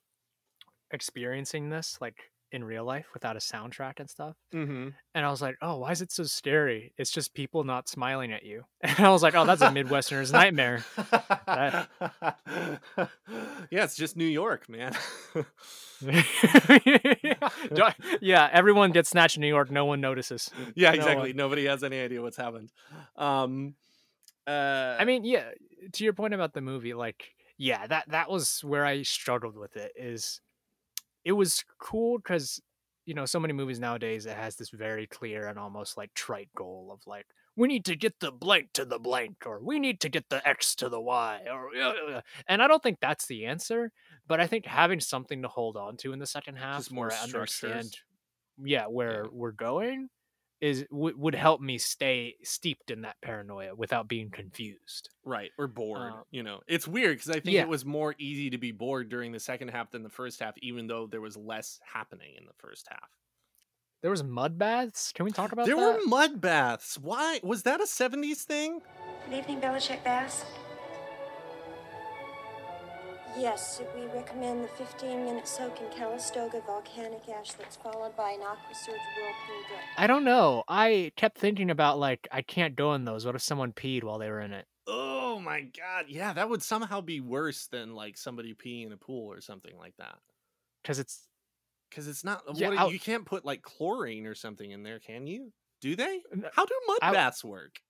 experiencing 0.90 1.70
this 1.70 1.98
like 2.00 2.30
in 2.54 2.64
real 2.64 2.84
life 2.84 3.06
without 3.12 3.36
a 3.36 3.40
soundtrack 3.40 4.00
and 4.00 4.08
stuff. 4.08 4.36
mm-hmm. 4.54 4.88
And 5.14 5.26
I 5.26 5.30
was 5.30 5.42
like, 5.42 5.56
"Oh, 5.60 5.78
why 5.78 5.90
is 5.92 6.00
it 6.00 6.10
so 6.12 6.22
scary? 6.24 6.92
It's 6.96 7.10
just 7.10 7.34
people 7.34 7.64
not 7.64 7.88
smiling 7.88 8.32
at 8.32 8.44
you." 8.44 8.64
And 8.82 9.00
I 9.00 9.10
was 9.10 9.22
like, 9.22 9.34
"Oh, 9.34 9.44
that's 9.44 9.60
a 9.62 9.68
Midwesterner's 9.68 10.32
nightmare." 10.32 10.84
That- 11.46 11.88
yeah 13.70 13.84
it's 13.84 13.96
just 13.96 14.16
new 14.16 14.24
york 14.26 14.68
man 14.68 14.94
Do- 17.74 17.82
yeah, 18.20 18.48
everyone 18.52 18.90
gets 18.92 19.08
snatched 19.10 19.36
in 19.36 19.40
New 19.40 19.48
York. 19.48 19.70
No 19.70 19.84
one 19.84 20.00
notices. 20.00 20.50
yeah 20.74 20.90
No 20.90 20.96
exactly 20.96 21.30
one- 21.30 21.36
nobody 21.36 21.64
has 21.66 21.82
any 21.82 21.98
idea 22.00 22.20
what's 22.22 22.36
happened 22.36 22.70
um 23.16 23.74
uh 24.46 24.96
I 24.98 25.04
mean, 25.04 25.24
yeah. 25.24 25.50
To 25.92 26.04
your 26.04 26.12
point 26.12 26.34
about 26.34 26.52
the 26.52 26.60
movie, 26.60 26.92
like 26.94 27.32
yeah, 27.56 27.86
that 27.86 28.08
that 28.10 28.30
was 28.30 28.60
where 28.62 28.84
I 28.84 29.02
struggled 29.02 29.56
with 29.56 29.76
it. 29.76 29.92
Is 29.96 30.40
it 31.24 31.32
was 31.32 31.64
cool 31.78 32.18
because 32.18 32.60
you 33.06 33.14
know 33.14 33.26
so 33.26 33.40
many 33.40 33.52
movies 33.52 33.78
nowadays 33.78 34.26
it 34.26 34.36
has 34.36 34.56
this 34.56 34.70
very 34.70 35.06
clear 35.06 35.46
and 35.46 35.58
almost 35.58 35.96
like 35.96 36.12
trite 36.14 36.48
goal 36.56 36.90
of 36.92 37.00
like 37.06 37.26
we 37.56 37.68
need 37.68 37.84
to 37.84 37.96
get 37.96 38.18
the 38.20 38.32
blank 38.32 38.68
to 38.72 38.84
the 38.84 38.98
blank 38.98 39.36
or 39.46 39.60
we 39.62 39.78
need 39.78 40.00
to 40.00 40.08
get 40.08 40.28
the 40.28 40.46
x 40.46 40.74
to 40.74 40.88
the 40.88 41.00
y 41.00 41.40
or 41.50 41.70
and 42.48 42.62
I 42.62 42.66
don't 42.66 42.82
think 42.82 42.98
that's 43.00 43.26
the 43.26 43.46
answer, 43.46 43.92
but 44.26 44.40
I 44.40 44.46
think 44.46 44.66
having 44.66 45.00
something 45.00 45.42
to 45.42 45.48
hold 45.48 45.76
on 45.76 45.96
to 45.98 46.12
in 46.12 46.18
the 46.18 46.26
second 46.26 46.56
half 46.56 46.80
Just 46.80 46.92
more 46.92 47.08
where 47.08 47.16
I 47.16 47.22
understand 47.22 47.96
yeah. 48.62 48.86
where 48.86 49.26
we're 49.30 49.52
going 49.52 50.08
is 50.64 50.84
w- 50.90 51.16
would 51.18 51.34
help 51.34 51.60
me 51.60 51.76
stay 51.78 52.34
steeped 52.42 52.90
in 52.90 53.02
that 53.02 53.16
paranoia 53.20 53.74
without 53.74 54.08
being 54.08 54.30
confused. 54.30 55.10
right 55.24 55.50
or 55.58 55.66
bored 55.66 56.12
Uh, 56.12 56.22
you 56.30 56.42
know 56.42 56.60
it's 56.66 56.86
weird 56.88 57.16
because 57.18 57.30
i 57.30 57.40
think 57.40 57.54
yeah. 57.54 57.62
it 57.62 57.68
was 57.68 57.84
more 57.84 58.14
easy 58.18 58.48
to 58.50 58.58
be 58.58 58.72
bored 58.72 59.08
during 59.10 59.30
the 59.32 59.40
second 59.40 59.68
half 59.68 59.90
than 59.90 60.02
the 60.02 60.08
first 60.20 60.40
half 60.40 60.54
even 60.62 60.86
though 60.86 61.06
there 61.06 61.20
was 61.20 61.36
less 61.36 61.80
happening 61.96 62.32
in 62.38 62.44
the 62.46 62.56
first 62.64 62.86
half 62.88 63.10
There 64.02 64.10
was 64.10 64.22
mud 64.22 64.58
baths. 64.58 65.12
Can 65.14 65.24
we 65.24 65.32
talk 65.32 65.52
about 65.52 65.66
there 65.66 65.76
that? 65.76 65.98
were 66.00 66.06
mud 66.06 66.40
baths 66.40 66.98
why 66.98 67.40
was 67.42 67.62
that 67.64 67.80
a 67.80 67.84
70s 67.84 68.42
thing 68.52 68.80
Good 69.28 69.38
evening, 69.38 69.60
Bellicec 69.60 70.02
Baths. 70.04 70.44
Yes, 73.36 73.82
we 73.96 74.06
recommend 74.06 74.62
the 74.62 74.68
15 74.68 75.24
minute 75.24 75.48
soak 75.48 75.80
in 75.80 75.88
Calistoga 75.90 76.60
volcanic 76.66 77.28
ash 77.28 77.52
that's 77.54 77.76
followed 77.76 78.16
by 78.16 78.30
an 78.30 78.40
AquaSurge 78.40 78.88
whirlpool 78.88 79.62
dip. 79.68 79.78
I 79.98 80.06
don't 80.06 80.24
know. 80.24 80.62
I 80.68 81.10
kept 81.16 81.38
thinking 81.38 81.70
about 81.70 81.98
like 81.98 82.28
I 82.30 82.42
can't 82.42 82.76
go 82.76 82.94
in 82.94 83.04
those. 83.04 83.26
What 83.26 83.34
if 83.34 83.42
someone 83.42 83.72
peed 83.72 84.04
while 84.04 84.18
they 84.18 84.30
were 84.30 84.40
in 84.40 84.52
it? 84.52 84.66
oh 84.86 85.40
my 85.40 85.62
god 85.62 86.04
yeah 86.08 86.34
that 86.34 86.50
would 86.50 86.62
somehow 86.62 87.00
be 87.00 87.18
worse 87.18 87.68
than 87.68 87.94
like 87.94 88.18
somebody 88.18 88.52
peeing 88.52 88.84
in 88.84 88.92
a 88.92 88.96
pool 88.98 89.32
or 89.32 89.40
something 89.40 89.72
like 89.78 89.94
that 89.96 90.18
Because 90.82 90.98
it's 90.98 91.26
because 91.88 92.06
it's 92.06 92.22
not 92.22 92.42
Yeah, 92.54 92.68
what, 92.68 92.92
you 92.92 92.98
can't 93.00 93.24
put 93.24 93.46
like 93.46 93.62
chlorine 93.62 94.26
or 94.26 94.34
something 94.34 94.70
in 94.70 94.82
there 94.82 94.98
can 94.98 95.26
you 95.26 95.54
do 95.80 95.96
they 95.96 96.20
how 96.52 96.66
do 96.66 96.74
mud 96.86 96.98
I- 97.00 97.12
baths 97.12 97.42
work 97.42 97.80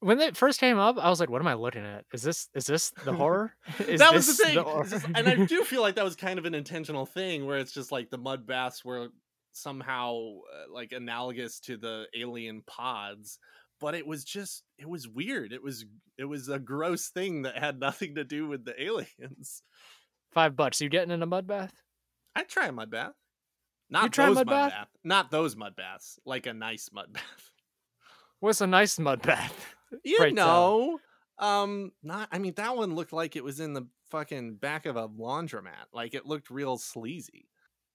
when 0.00 0.20
it 0.20 0.36
first 0.36 0.60
came 0.60 0.78
up, 0.78 0.96
I 0.98 1.08
was 1.08 1.20
like, 1.20 1.30
"What 1.30 1.40
am 1.40 1.46
I 1.48 1.54
looking 1.54 1.84
at? 1.84 2.04
Is 2.12 2.22
this 2.22 2.48
is 2.54 2.66
this 2.66 2.90
the 3.04 3.12
horror? 3.12 3.52
Is 3.86 4.00
that 4.00 4.12
was 4.12 4.26
the 4.26 4.44
thing. 4.44 4.58
It's 4.58 4.90
just- 4.90 5.06
and 5.14 5.28
I 5.28 5.44
do 5.46 5.64
feel 5.64 5.82
like 5.82 5.94
that 5.96 6.04
was 6.04 6.16
kind 6.16 6.38
of 6.38 6.44
an 6.46 6.54
intentional 6.54 7.06
thing 7.06 7.46
where 7.46 7.58
it's 7.58 7.72
just 7.72 7.92
like 7.92 8.10
the 8.10 8.18
mud 8.18 8.46
baths 8.46 8.84
were 8.84 9.08
somehow 9.52 10.12
uh, 10.54 10.72
like 10.72 10.92
analogous 10.92 11.60
to 11.60 11.76
the 11.76 12.06
alien 12.16 12.62
pods, 12.66 13.38
but 13.80 13.94
it 13.94 14.06
was 14.06 14.24
just 14.24 14.62
it 14.78 14.88
was 14.88 15.06
weird. 15.08 15.52
It 15.52 15.62
was 15.62 15.84
it 16.18 16.24
was 16.24 16.48
a 16.48 16.58
gross 16.58 17.08
thing 17.08 17.42
that 17.42 17.58
had 17.58 17.78
nothing 17.80 18.14
to 18.16 18.24
do 18.24 18.46
with 18.48 18.64
the 18.64 18.80
aliens. 18.82 19.62
five 20.32 20.56
bucks. 20.56 20.80
You 20.80 20.88
getting 20.88 21.10
in 21.12 21.22
a 21.22 21.26
mud 21.26 21.46
bath? 21.46 21.72
I'd 22.34 22.48
try 22.48 22.66
a 22.68 22.72
mud 22.72 22.90
bath. 22.90 23.12
Not 23.90 24.12
try 24.12 24.26
a 24.26 24.28
those 24.28 24.36
mud 24.36 24.46
mud, 24.46 24.54
bath? 24.54 24.70
bath? 24.72 24.88
Not 25.02 25.30
those 25.30 25.56
mud 25.56 25.74
baths. 25.76 26.18
Like 26.24 26.46
a 26.46 26.54
nice 26.54 26.88
mud 26.92 27.12
bath. 27.12 27.50
What's 28.38 28.60
a 28.60 28.66
nice 28.66 28.98
mud 28.98 29.20
bath? 29.22 29.74
You 30.04 30.16
Pray 30.18 30.32
tell. 30.32 30.46
know. 30.46 31.00
Um 31.38 31.92
not 32.02 32.28
I 32.32 32.38
mean 32.38 32.54
that 32.56 32.76
one 32.76 32.94
looked 32.94 33.12
like 33.12 33.36
it 33.36 33.44
was 33.44 33.60
in 33.60 33.72
the 33.74 33.86
fucking 34.10 34.54
back 34.56 34.86
of 34.86 34.96
a 34.96 35.08
laundromat. 35.08 35.88
Like 35.92 36.14
it 36.14 36.26
looked 36.26 36.50
real 36.50 36.76
sleazy. 36.78 37.48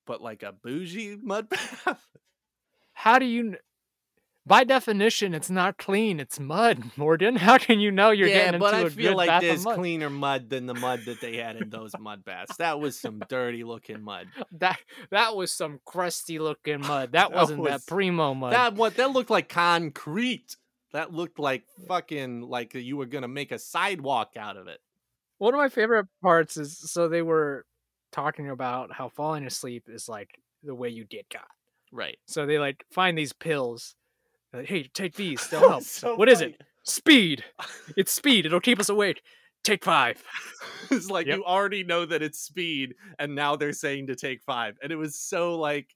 But 0.07 0.21
like 0.21 0.43
a 0.43 0.51
bougie 0.51 1.17
mud 1.21 1.49
bath? 1.85 2.07
How 2.93 3.19
do 3.19 3.25
you? 3.25 3.57
By 4.47 4.63
definition, 4.63 5.33
it's 5.33 5.49
not 5.49 5.79
clean. 5.79 6.19
It's 6.19 6.39
mud, 6.39 6.91
Morgan. 6.97 7.35
How 7.35 7.57
can 7.57 7.79
you 7.79 7.89
know 7.91 8.11
you're 8.11 8.27
yeah, 8.27 8.45
getting 8.45 8.59
but 8.59 8.75
into 8.75 8.85
I 8.85 8.87
a 8.87 8.89
feel 8.91 9.11
good 9.13 9.17
like 9.17 9.27
bath 9.29 9.41
of 9.41 9.47
there's 9.49 9.63
mud? 9.65 9.75
cleaner 9.77 10.09
mud 10.11 10.49
than 10.51 10.67
the 10.67 10.75
mud 10.75 11.01
that 11.07 11.19
they 11.19 11.37
had 11.37 11.55
in 11.55 11.71
those 11.71 11.93
mud 11.99 12.23
baths. 12.23 12.55
That 12.57 12.79
was 12.79 12.99
some 12.99 13.19
dirty 13.29 13.63
looking 13.63 14.03
mud. 14.03 14.27
That 14.51 14.77
that 15.09 15.35
was 15.35 15.51
some 15.51 15.79
crusty 15.83 16.37
looking 16.37 16.81
mud. 16.81 17.13
That 17.13 17.31
That 17.31 17.33
wasn't 17.33 17.61
was- 17.61 17.71
that 17.71 17.87
primo 17.87 18.35
mud. 18.35 18.53
That 18.53 18.75
what 18.75 18.95
that 18.97 19.11
looked 19.11 19.31
like 19.31 19.49
concrete. 19.49 20.55
That 20.93 21.13
looked 21.13 21.39
like 21.39 21.63
fucking 21.87 22.41
like 22.41 22.73
you 22.73 22.95
were 22.97 23.05
gonna 23.05 23.27
make 23.27 23.51
a 23.51 23.59
sidewalk 23.59 24.31
out 24.37 24.57
of 24.57 24.67
it. 24.67 24.79
One 25.37 25.53
of 25.53 25.57
my 25.57 25.69
favorite 25.69 26.07
parts 26.21 26.55
is 26.57 26.77
so 26.91 27.07
they 27.09 27.21
were 27.21 27.65
talking 28.11 28.49
about 28.49 28.93
how 28.93 29.09
falling 29.09 29.45
asleep 29.45 29.85
is 29.89 30.07
like 30.07 30.29
the 30.63 30.73
way 30.75 30.89
you 30.89 31.03
get 31.05 31.27
got. 31.29 31.47
Right. 31.91 32.17
So 32.27 32.45
they 32.45 32.59
like 32.59 32.85
find 32.91 33.17
these 33.17 33.33
pills. 33.33 33.95
Like, 34.53 34.67
hey, 34.67 34.83
take 34.93 35.15
these. 35.15 35.45
They'll 35.47 35.59
help. 35.69 35.83
So 35.83 36.15
What 36.15 36.29
is 36.29 36.39
funny. 36.39 36.51
it? 36.53 36.61
Speed. 36.83 37.43
It's 37.97 38.11
speed. 38.13 38.45
It'll 38.45 38.59
keep 38.61 38.79
us 38.79 38.89
awake. 38.89 39.21
Take 39.63 39.83
five. 39.83 40.23
it's 40.91 41.09
like 41.09 41.27
Yep. 41.27 41.37
you 41.37 41.43
already 41.45 41.83
know 41.83 42.05
that 42.05 42.21
it's 42.21 42.39
speed, 42.39 42.95
and 43.19 43.35
now 43.35 43.55
they're 43.55 43.73
saying 43.73 44.07
to 44.07 44.15
take 44.15 44.41
five. 44.43 44.77
And 44.81 44.91
it 44.91 44.95
was 44.95 45.15
so 45.17 45.57
like 45.57 45.89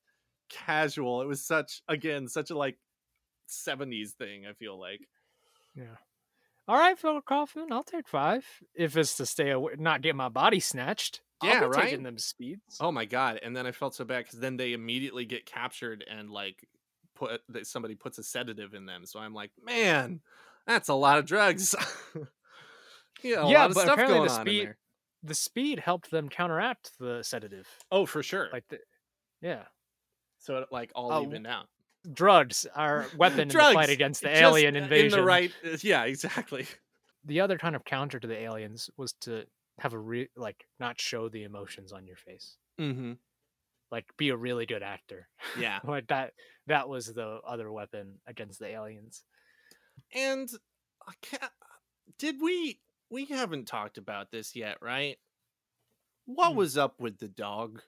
casual. 0.50 1.22
It 1.22 1.28
was 1.28 1.46
such 1.46 1.82
again, 1.88 2.28
such 2.28 2.50
a 2.52 2.58
like 2.58 2.78
70s 3.50 4.12
thing, 4.12 4.46
I 4.46 4.54
feel 4.54 4.80
like. 4.80 5.02
Yeah. 5.76 5.96
All 6.68 6.78
right, 6.78 6.98
Phil 6.98 7.20
Kaufman. 7.22 7.72
I'll 7.72 7.84
take 7.84 8.08
five 8.08 8.46
if 8.76 8.96
it's 8.96 9.18
to 9.18 9.26
stay 9.26 9.50
away, 9.52 9.74
not 9.78 10.02
get 10.02 10.16
my 10.16 10.30
body 10.30 10.60
snatched. 10.60 11.22
Yeah, 11.42 11.62
right? 11.66 11.84
taking 11.86 12.04
them 12.04 12.18
speeds. 12.18 12.78
Oh 12.82 12.92
my 12.92 13.06
god! 13.06 13.40
And 13.42 13.56
then 13.56 13.66
I 13.66 13.72
felt 13.72 13.96
so 13.96 14.04
bad 14.04 14.26
because 14.26 14.40
then 14.40 14.58
they 14.58 14.74
immediately 14.74 15.24
get 15.26 15.46
captured 15.46 16.04
and 16.10 16.30
like 16.30 16.68
put 17.16 17.42
that 17.50 17.66
somebody 17.66 17.96
puts 17.96 18.18
a 18.18 18.24
sedative 18.24 18.74
in 18.74 18.86
them. 18.86 19.06
So 19.06 19.20
I'm 19.20 19.34
like, 19.34 19.52
man, 19.64 20.20
that's 20.68 20.90
a 20.90 20.94
lot 20.94 21.18
of 21.18 21.26
drugs. 21.26 21.76
yeah, 23.24 23.42
a 23.42 23.50
Yeah, 23.50 23.60
lot 23.62 23.70
of 23.70 23.76
but 23.76 23.82
stuff 23.84 23.94
apparently 23.94 24.28
the 24.28 24.42
speed- 24.42 24.74
The 25.24 25.34
speed 25.36 25.80
helped 25.80 26.12
them 26.12 26.30
counteract 26.30 26.92
the 27.00 27.24
sedative. 27.24 27.68
Oh, 27.92 28.06
for 28.06 28.22
sure. 28.22 28.50
Like 28.52 28.66
the, 28.70 28.80
yeah, 29.42 29.64
so 30.40 30.58
it 30.58 30.68
like 30.72 30.92
all 30.94 31.12
Oh, 31.12 31.24
evened 31.24 31.48
out. 31.48 31.68
Drugs 32.14 32.66
are 32.76 33.06
weapon 33.18 33.42
in 33.42 33.48
the 33.50 33.54
fight 33.54 33.90
against 33.90 34.22
the 34.22 34.30
just 34.30 34.42
alien 34.42 34.76
in 34.76 34.84
invasion. 34.84 35.20
the 35.20 35.26
right, 35.26 35.52
uh, 35.66 35.78
yeah, 35.82 36.04
exactly. 36.06 36.66
the 37.26 37.42
other 37.42 37.58
kind 37.58 37.76
of 37.76 37.84
counter 37.86 38.20
to 38.20 38.28
the 38.28 38.38
aliens 38.38 38.90
was 38.98 39.14
to 39.22 39.46
have 39.80 39.94
a 39.94 39.98
re- 40.00 40.30
like 40.36 40.66
not 40.80 41.00
show 41.00 41.30
the 41.30 41.44
emotions 41.44 41.92
on 41.92 42.06
your 42.08 42.16
face 42.18 42.56
Mm-hmm. 42.80 43.14
like 43.92 44.06
be 44.18 44.30
a 44.30 44.38
really 44.38 44.66
good 44.66 44.84
actor 44.84 45.28
Yeah, 45.58 45.80
like 45.84 46.08
that 46.08 46.34
that 46.68 46.88
was 46.88 47.08
the 47.14 47.40
other 47.46 47.72
weapon 47.72 48.20
against 48.28 48.60
the 48.60 48.68
aliens 48.68 49.24
and 50.14 50.50
I 51.08 51.14
can't, 51.22 51.52
did 52.18 52.36
we? 52.42 52.80
We 53.10 53.26
haven't 53.26 53.68
talked 53.68 53.98
about 53.98 54.32
this 54.32 54.56
yet, 54.56 54.78
right? 54.82 55.18
What 56.26 56.52
Hmm. 56.52 56.58
was 56.58 56.78
up 56.78 57.00
with 57.02 57.18
the 57.18 57.28
dog? 57.28 57.82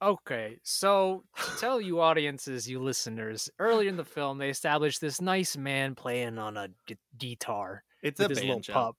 Okay 0.00 0.58
so 0.62 1.24
to 1.36 1.56
tell 1.58 1.80
you 1.80 2.00
audiences 2.00 2.68
you 2.68 2.78
listeners 2.80 3.50
earlier 3.58 3.88
in 3.88 3.96
the 3.96 4.04
film 4.04 4.38
they 4.38 4.48
established 4.50 5.00
this 5.00 5.20
nice 5.20 5.56
man 5.56 5.94
playing 5.94 6.38
on 6.38 6.56
a 6.56 6.68
gu- 6.86 6.94
guitar 7.18 7.82
It's 8.02 8.20
a 8.20 8.28
banjo. 8.28 8.42
little 8.46 8.60
pup 8.72 8.96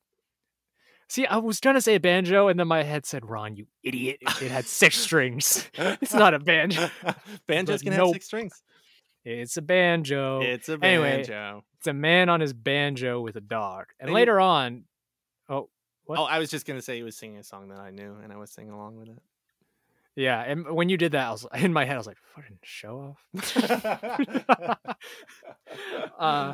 see 1.08 1.26
i 1.26 1.38
was 1.38 1.60
trying 1.60 1.76
to 1.76 1.82
say 1.82 1.96
a 1.96 2.00
banjo 2.00 2.50
and 2.50 2.60
then 2.60 2.68
my 2.68 2.84
head 2.84 3.06
said 3.06 3.26
ron 3.30 3.56
you 3.56 3.66
idiot 3.84 4.18
it 4.42 4.52
had 4.52 4.66
six 4.66 4.98
strings 4.98 5.70
it's 5.76 6.14
not 6.14 6.34
a 6.34 6.40
banjo 6.40 6.90
Banjos 7.48 7.82
But 7.82 7.84
can 7.92 7.94
have 7.94 8.10
six 8.10 8.26
strings. 8.26 8.62
it's 9.24 9.58
a 9.58 9.62
banjo 9.62 10.42
It's 10.42 10.68
a 10.70 10.78
Anyway, 10.82 11.18
banjo. 11.18 11.64
it's 11.78 11.88
a 11.88 11.94
man 11.94 12.30
on 12.30 12.40
his 12.42 12.54
banjo 12.54 13.22
with 13.22 13.36
a 13.38 13.42
dog. 13.42 13.86
And 14.00 14.10
And 14.10 14.14
later 14.14 14.40
on, 14.40 14.84
oh, 15.50 15.70
what? 16.06 16.20
Oh, 16.20 16.24
I 16.24 16.40
was 16.40 16.50
just 16.50 16.66
gonna 16.66 16.82
say 16.82 16.98
he 16.98 17.04
was 17.04 17.16
singing 17.18 17.38
a 17.38 17.44
song 17.44 17.68
that 17.70 17.80
I 17.80 17.90
knew, 17.92 18.16
and 18.24 18.32
I 18.34 18.38
was 18.38 18.50
singing 18.52 18.72
along 18.74 18.98
with 18.98 19.10
it. 19.10 19.22
Yeah. 20.15 20.41
And 20.41 20.69
when 20.72 20.89
you 20.89 20.98
did 20.98 21.13
that, 21.13 21.28
I 21.28 21.32
was 21.32 21.45
in 21.56 21.74
my 21.74 21.86
head, 21.86 21.95
I 21.95 21.98
was 21.98 22.08
like, 22.08 22.17
"Fucking 22.36 22.60
show 22.63 23.15
off." 23.34 24.78
uh, 26.19 26.54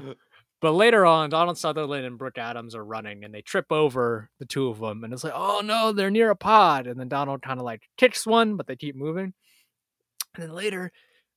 but 0.62 0.72
later 0.72 1.06
on, 1.06 1.30
Donald 1.30 1.58
Sutherland 1.58 2.06
and 2.06 2.18
Brooke 2.18 2.38
Adams 2.38 2.76
are 2.76 2.84
running, 2.84 3.24
and 3.24 3.34
they 3.34 3.42
trip 3.42 3.66
over 3.72 4.30
the 4.40 4.46
two 4.46 4.68
of 4.70 4.80
them, 4.80 5.04
and 5.04 5.14
it's 5.14 5.24
like, 5.24 5.34
"Oh 5.36 5.62
no, 5.64 5.92
they're 5.92 6.12
near 6.12 6.30
a 6.30 6.36
pod!" 6.36 6.88
And 6.88 7.00
then 7.00 7.10
Donald 7.10 7.42
kind 7.42 7.60
of 7.60 7.66
like 7.66 7.84
kicks 7.98 8.26
one, 8.26 8.56
but 8.56 8.68
they 8.68 8.76
keep 8.76 8.96
moving. 8.96 9.34
And 10.36 10.44
then 10.44 10.54
later, 10.54 10.92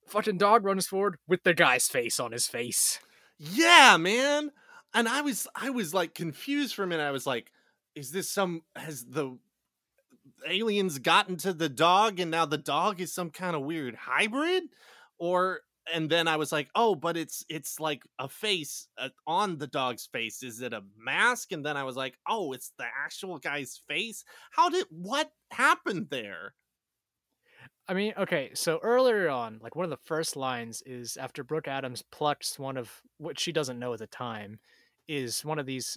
fucking 0.06 0.38
dog 0.38 0.64
runs 0.64 0.86
forward 0.86 1.18
with 1.26 1.42
the 1.44 1.54
guy's 1.54 1.88
face 1.88 2.18
on 2.18 2.32
his 2.32 2.46
face. 2.46 2.98
yeah, 3.38 3.96
man. 3.98 4.50
And 4.94 5.06
I 5.08 5.20
was, 5.20 5.46
I 5.54 5.70
was 5.70 5.92
like 5.92 6.14
confused 6.14 6.74
for 6.74 6.82
a 6.82 6.86
minute. 6.86 7.04
I 7.04 7.10
was 7.10 7.26
like, 7.26 7.50
"Is 7.94 8.10
this 8.10 8.30
some? 8.30 8.62
Has 8.76 9.04
the 9.04 9.38
aliens 10.46 10.98
gotten 10.98 11.36
to 11.38 11.52
the 11.52 11.68
dog, 11.68 12.20
and 12.20 12.30
now 12.30 12.44
the 12.44 12.58
dog 12.58 13.00
is 13.00 13.12
some 13.12 13.30
kind 13.30 13.56
of 13.56 13.62
weird 13.62 13.94
hybrid?" 13.94 14.64
Or 15.18 15.62
and 15.92 16.10
then 16.10 16.28
I 16.28 16.36
was 16.36 16.52
like, 16.52 16.68
"Oh, 16.74 16.94
but 16.94 17.16
it's 17.16 17.44
it's 17.48 17.80
like 17.80 18.02
a 18.18 18.28
face 18.28 18.88
uh, 18.98 19.10
on 19.26 19.58
the 19.58 19.66
dog's 19.66 20.06
face. 20.06 20.42
Is 20.42 20.60
it 20.60 20.72
a 20.72 20.84
mask?" 20.96 21.52
And 21.52 21.64
then 21.64 21.76
I 21.76 21.84
was 21.84 21.96
like, 21.96 22.18
"Oh, 22.26 22.52
it's 22.52 22.72
the 22.78 22.86
actual 23.04 23.38
guy's 23.38 23.80
face. 23.88 24.24
How 24.50 24.68
did 24.68 24.86
what 24.90 25.30
happened 25.50 26.08
there?" 26.10 26.54
I 27.88 27.94
mean, 27.94 28.12
okay, 28.18 28.50
so 28.54 28.78
earlier 28.82 29.30
on, 29.30 29.60
like 29.62 29.74
one 29.74 29.84
of 29.84 29.90
the 29.90 29.96
first 29.96 30.36
lines 30.36 30.82
is 30.84 31.16
after 31.16 31.42
Brooke 31.42 31.68
Adams 31.68 32.02
plucks 32.02 32.58
one 32.58 32.76
of 32.76 33.00
what 33.16 33.40
she 33.40 33.50
doesn't 33.50 33.78
know 33.78 33.94
at 33.94 33.98
the 33.98 34.06
time 34.06 34.60
is 35.08 35.42
one 35.42 35.58
of 35.58 35.64
these 35.64 35.96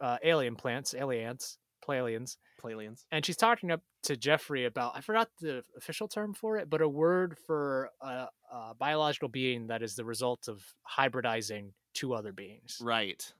uh, 0.00 0.18
alien 0.22 0.54
plants, 0.54 0.94
aliens, 0.94 1.58
Pleiadians, 1.86 2.36
Playlians. 2.62 3.04
and 3.10 3.24
she's 3.26 3.36
talking 3.36 3.70
up 3.70 3.80
to 4.04 4.16
Jeffrey 4.16 4.64
about 4.64 4.92
I 4.96 5.00
forgot 5.00 5.28
the 5.40 5.62
official 5.76 6.08
term 6.08 6.34
for 6.34 6.56
it, 6.56 6.68
but 6.70 6.80
a 6.80 6.88
word 6.88 7.36
for 7.46 7.90
a, 8.00 8.26
a 8.52 8.74
biological 8.78 9.28
being 9.28 9.68
that 9.68 9.82
is 9.82 9.94
the 9.96 10.04
result 10.04 10.48
of 10.48 10.62
hybridizing 10.98 11.72
two 11.94 12.14
other 12.14 12.32
beings. 12.32 12.78
Right. 12.80 13.32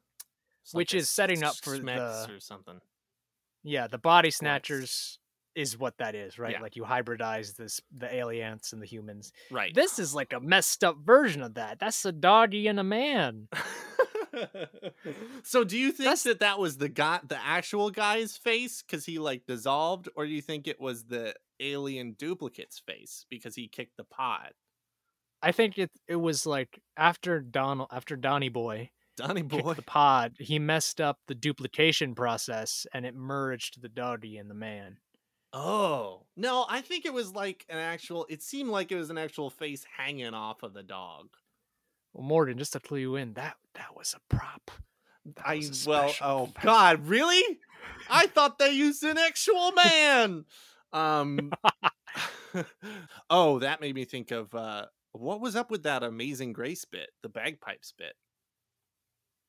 It's 0.65 0.75
Which 0.75 0.95
is 0.95 1.09
setting 1.09 1.43
up 1.43 1.57
for 1.57 1.79
the- 1.79 2.27
or 2.31 2.41
something. 2.41 2.81
Yeah, 3.65 3.87
the 3.87 3.99
body 3.99 4.31
snatchers 4.31 5.19
is 5.55 5.79
what 5.79 5.99
that 5.99 6.15
is, 6.15 6.39
right? 6.39 6.53
Yeah. 6.53 6.61
Like 6.61 6.77
you 6.77 6.83
hybridize 6.83 7.57
this 7.57 7.81
the 7.97 8.13
aliens 8.13 8.73
and 8.73 8.81
the 8.83 8.87
humans. 8.87 9.33
Right. 9.51 9.75
This 9.75 9.99
is 9.99 10.15
like 10.15 10.33
a 10.33 10.41
messed 10.41 10.83
up 10.83 10.97
version 11.05 11.43
of 11.43 11.55
that. 11.55 11.79
That's 11.79 12.05
a 12.05 12.13
doggy 12.13 12.67
and 12.69 12.81
a 12.81 12.85
man. 12.85 13.49
so 15.43 15.65
do 15.65 15.79
you 15.79 15.89
think 15.89 16.05
That's- 16.05 16.23
that 16.25 16.41
that 16.41 16.59
was 16.59 16.79
the 16.79 16.89
guy 16.89 17.21
the 17.27 17.39
actual 17.45 17.91
guy's 17.91 18.37
face 18.37 18.83
because 18.83 19.05
he 19.07 19.19
like 19.19 19.47
dissolved 19.47 20.09
or 20.17 20.27
do 20.27 20.33
you 20.33 20.43
think 20.43 20.67
it 20.67 20.81
was 20.81 21.05
the 21.05 21.35
alien 21.61 22.15
duplicate's 22.19 22.79
face 22.79 23.25
because 23.31 23.55
he 23.55 23.69
kicked 23.69 23.97
the 23.97 24.05
pod 24.05 24.53
I 25.45 25.51
think 25.53 25.77
it 25.77 25.91
it 26.07 26.17
was 26.17 26.47
like 26.47 26.81
after 26.97 27.41
Donald 27.41 27.89
after 27.93 28.17
Donny 28.17 28.49
Boy 28.49 28.91
donny 29.17 29.43
boy. 29.43 29.75
the 29.75 29.83
pod, 29.83 30.35
he 30.39 30.59
messed 30.59 31.01
up 31.01 31.19
the 31.27 31.35
duplication 31.35 32.15
process 32.15 32.87
and 32.93 33.05
it 33.05 33.15
merged 33.15 33.83
the 33.83 33.89
doggy 33.89 34.39
and 34.39 34.51
the 34.51 34.55
man. 34.55 34.97
oh 35.53 36.25
no 36.37 36.65
i 36.69 36.81
think 36.81 37.05
it 37.05 37.13
was 37.13 37.35
like 37.35 37.67
an 37.69 37.77
actual 37.79 38.25
it 38.31 38.43
seemed 38.43 38.71
like 38.71 38.91
it 38.91 38.97
was 38.97 39.11
an 39.11 39.19
actual 39.19 39.51
face 39.51 39.85
hanging 39.99 40.33
off 40.33 40.63
of 40.63 40.73
the 40.73 40.83
dog 40.83 41.29
Well, 42.13 42.25
Morgan, 42.27 42.59
just 42.59 42.73
to 42.75 42.81
clue 42.81 42.99
you 42.99 43.17
in, 43.17 43.35
that 43.35 43.57
that 43.75 43.97
was 43.97 44.15
a 44.17 44.35
prop. 44.35 44.71
That 45.25 45.47
i 45.47 45.63
well 45.87 46.13
oh 46.21 46.43
effect. 46.45 46.63
god 46.65 47.07
really 47.07 47.61
i 48.11 48.27
thought 48.35 48.59
they 48.59 48.73
used 48.73 49.05
an 49.05 49.17
actual 49.19 49.71
man 49.71 50.45
um 50.93 51.53
oh 53.31 53.61
that 53.61 53.81
made 53.81 53.95
me 53.95 54.05
think 54.05 54.33
of 54.33 54.53
uh 54.53 54.87
what 55.13 55.41
was 55.41 55.55
up 55.55 55.71
with 55.71 55.85
that 55.85 56.03
amazing 56.03 56.53
grace 56.53 56.85
bit 56.85 57.11
the 57.23 57.29
bagpipes 57.29 57.95
bit 57.97 58.15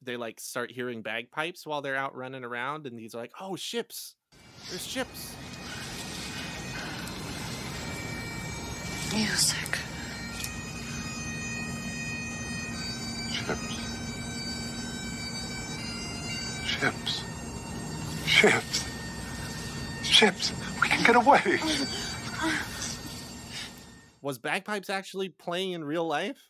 they 0.04 0.16
like 0.16 0.40
start 0.40 0.70
hearing 0.72 1.02
bagpipes 1.02 1.66
while 1.66 1.82
they're 1.82 1.96
out 1.96 2.16
running 2.16 2.44
around 2.44 2.86
and 2.86 3.00
he's 3.00 3.16
like 3.16 3.32
oh 3.40 3.56
ships 3.56 4.14
there's 4.70 4.86
ships 4.86 5.36
Music. 9.14 9.83
Ships. 13.46 13.80
Ships. 16.66 17.24
Ships. 18.26 18.86
Ships. 20.04 20.54
We 20.82 20.88
can 20.90 21.04
get 21.04 21.16
away. 21.16 21.60
was 24.22 24.38
bagpipes 24.38 24.90
actually 24.90 25.28
playing 25.30 25.72
in 25.74 25.84
real 25.84 26.06
life 26.08 26.42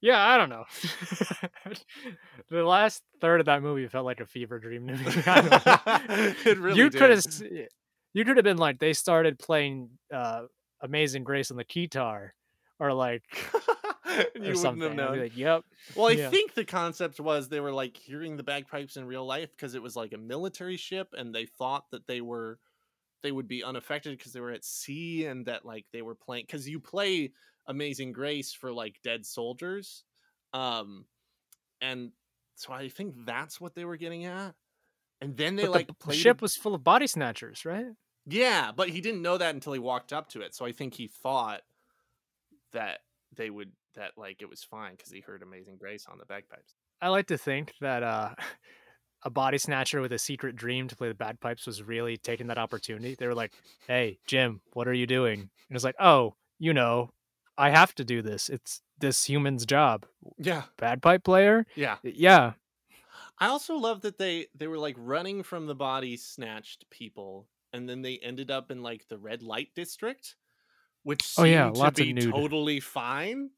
Yeah, 0.00 0.18
I 0.18 0.38
don't 0.38 0.48
know. 0.48 0.64
the 2.50 2.62
last 2.62 3.02
third 3.20 3.40
of 3.40 3.46
that 3.46 3.62
movie 3.62 3.86
felt 3.88 4.06
like 4.06 4.20
a 4.20 4.26
fever 4.26 4.58
dream 4.58 4.86
to 4.86 4.94
me. 4.96 5.04
I 5.26 5.40
don't 5.40 5.50
know. 5.66 6.34
it 6.50 6.58
really 6.58 6.78
you 6.78 6.88
did. 6.88 6.98
could 6.98 7.10
have 7.10 7.24
you 8.14 8.24
could 8.24 8.36
have 8.38 8.44
been 8.44 8.56
like 8.56 8.78
they 8.78 8.92
started 8.94 9.38
playing 9.38 9.90
uh 10.12 10.42
Amazing 10.80 11.24
Grace 11.24 11.50
on 11.50 11.56
the 11.58 11.64
guitar 11.64 12.32
or 12.78 12.92
like 12.94 13.22
you 14.34 14.42
or 14.46 14.54
wouldn't 14.58 14.82
something. 14.82 14.82
have 14.82 14.94
known 14.94 15.18
like, 15.18 15.36
"Yep." 15.36 15.64
Well, 15.94 16.08
I 16.08 16.16
Yeah. 16.16 16.36
think 16.40 16.54
the 16.54 16.64
concept 16.64 17.20
was 17.20 17.48
they 17.48 17.60
were 17.60 17.72
like 17.72 17.96
hearing 17.96 18.36
the 18.36 18.42
bagpipes 18.44 18.96
in 18.96 19.06
real 19.06 19.26
life 19.26 19.50
because 19.52 19.74
it 19.74 19.82
was 19.82 19.96
like 19.96 20.12
a 20.12 20.18
military 20.18 20.76
ship, 20.76 21.14
and 21.16 21.34
they 21.34 21.46
thought 21.46 21.90
that 21.92 22.06
they 22.06 22.20
were 22.20 22.60
they 23.22 23.32
would 23.32 23.48
be 23.48 23.64
unaffected 23.64 24.18
because 24.18 24.32
they 24.32 24.40
were 24.40 24.52
at 24.52 24.64
sea, 24.64 25.26
and 25.26 25.46
that 25.46 25.64
like 25.66 25.86
they 25.92 26.02
were 26.02 26.16
playing 26.16 26.44
because 26.46 26.68
you 26.68 26.80
play 26.80 27.32
Amazing 27.66 28.12
Grace 28.12 28.52
for 28.54 28.72
like 28.72 29.00
dead 29.02 29.26
soldiers, 29.26 30.04
um, 30.54 31.06
and 31.80 32.12
so 32.56 32.72
I 32.72 32.88
think 32.90 33.14
that's 33.26 33.60
what 33.60 33.74
they 33.74 33.84
were 33.86 33.96
getting 33.98 34.26
at. 34.26 34.56
And 35.20 35.36
then 35.36 35.56
they 35.56 35.68
But 35.70 35.70
like 35.70 35.88
the, 35.88 35.94
the 36.06 36.12
played 36.12 36.12
ship 36.12 36.42
was 36.42 36.56
full 36.56 36.74
of 36.74 36.84
body 36.84 37.06
snatchers, 37.06 37.64
right? 37.64 37.92
yeah, 38.26 38.72
but 38.72 38.90
he 38.90 39.00
didn't 39.00 39.22
know 39.22 39.38
that 39.38 39.54
until 39.54 39.72
he 39.72 39.78
walked 39.78 40.12
up 40.12 40.28
to 40.30 40.42
it. 40.42 40.54
So 40.54 40.64
I 40.66 40.72
think 40.72 40.94
he 40.94 41.06
thought 41.08 41.62
that 42.72 43.00
they 43.34 43.50
would 43.50 43.72
that 43.94 44.12
like 44.16 44.42
it 44.42 44.48
was 44.48 44.62
fine 44.62 44.92
because 44.96 45.10
he 45.12 45.20
heard 45.20 45.42
Amazing 45.42 45.76
Grace 45.78 46.06
on 46.10 46.18
the 46.18 46.24
bagpipes. 46.26 46.74
I 47.00 47.08
like 47.08 47.26
to 47.28 47.38
think 47.38 47.74
that 47.80 48.02
uh, 48.02 48.34
a 49.24 49.30
body 49.30 49.58
snatcher 49.58 50.00
with 50.00 50.12
a 50.12 50.18
secret 50.18 50.56
dream 50.56 50.88
to 50.88 50.96
play 50.96 51.08
the 51.08 51.14
bagpipes 51.14 51.66
was 51.66 51.82
really 51.82 52.16
taking 52.16 52.48
that 52.48 52.58
opportunity. 52.58 53.14
They 53.18 53.26
were 53.26 53.34
like, 53.34 53.52
"Hey, 53.86 54.18
Jim, 54.26 54.60
what 54.72 54.88
are 54.88 54.92
you 54.94 55.06
doing?" 55.06 55.40
And 55.68 55.76
it's 55.76 55.84
like, 55.84 55.96
"Oh, 56.00 56.34
you 56.58 56.72
know, 56.74 57.10
I 57.56 57.70
have 57.70 57.94
to 57.96 58.04
do 58.04 58.22
this. 58.22 58.48
It's 58.48 58.82
this 58.98 59.24
human's 59.24 59.64
job. 59.66 60.06
Yeah, 60.38 60.62
Bagpipe 60.76 61.22
player? 61.24 61.66
yeah. 61.76 61.96
Yeah, 62.02 62.52
I 63.38 63.46
also 63.48 63.74
love 63.76 64.00
that 64.02 64.18
they 64.18 64.46
they 64.54 64.66
were 64.66 64.78
like 64.78 64.96
running 64.98 65.42
from 65.44 65.66
the 65.66 65.74
body 65.74 66.16
snatched 66.16 66.88
people, 66.90 67.48
and 67.72 67.88
then 67.88 68.02
they 68.02 68.18
ended 68.18 68.50
up 68.50 68.70
in 68.70 68.82
like 68.82 69.06
the 69.08 69.18
red 69.18 69.42
light 69.42 69.68
district, 69.76 70.34
which 71.04 71.34
Oh, 71.38 71.44
yeah, 71.44 71.70
to 71.70 71.78
lots 71.78 72.00
of 72.00 72.06
be 72.06 72.12
nude. 72.12 72.32
totally 72.32 72.80
fine, 72.80 73.50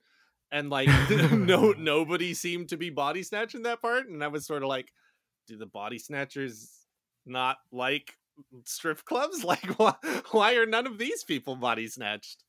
and 0.52 0.70
like 0.70 0.88
no 1.32 1.72
nobody 1.72 2.34
seemed 2.34 2.68
to 2.70 2.76
be 2.76 2.90
body 2.90 3.22
snatching 3.22 3.62
that 3.62 3.80
part, 3.80 4.08
and 4.08 4.22
I 4.22 4.28
was 4.28 4.46
sort 4.46 4.62
of 4.62 4.68
like, 4.68 4.92
do 5.46 5.56
the 5.56 5.66
body 5.66 5.98
snatchers 5.98 6.70
not 7.26 7.56
like 7.72 8.14
strip 8.64 9.04
clubs? 9.04 9.44
Like 9.44 9.64
why 9.78 9.94
why 10.30 10.54
are 10.54 10.66
none 10.66 10.86
of 10.86 10.98
these 10.98 11.24
people 11.24 11.56
body 11.56 11.88
snatched? 11.88 12.44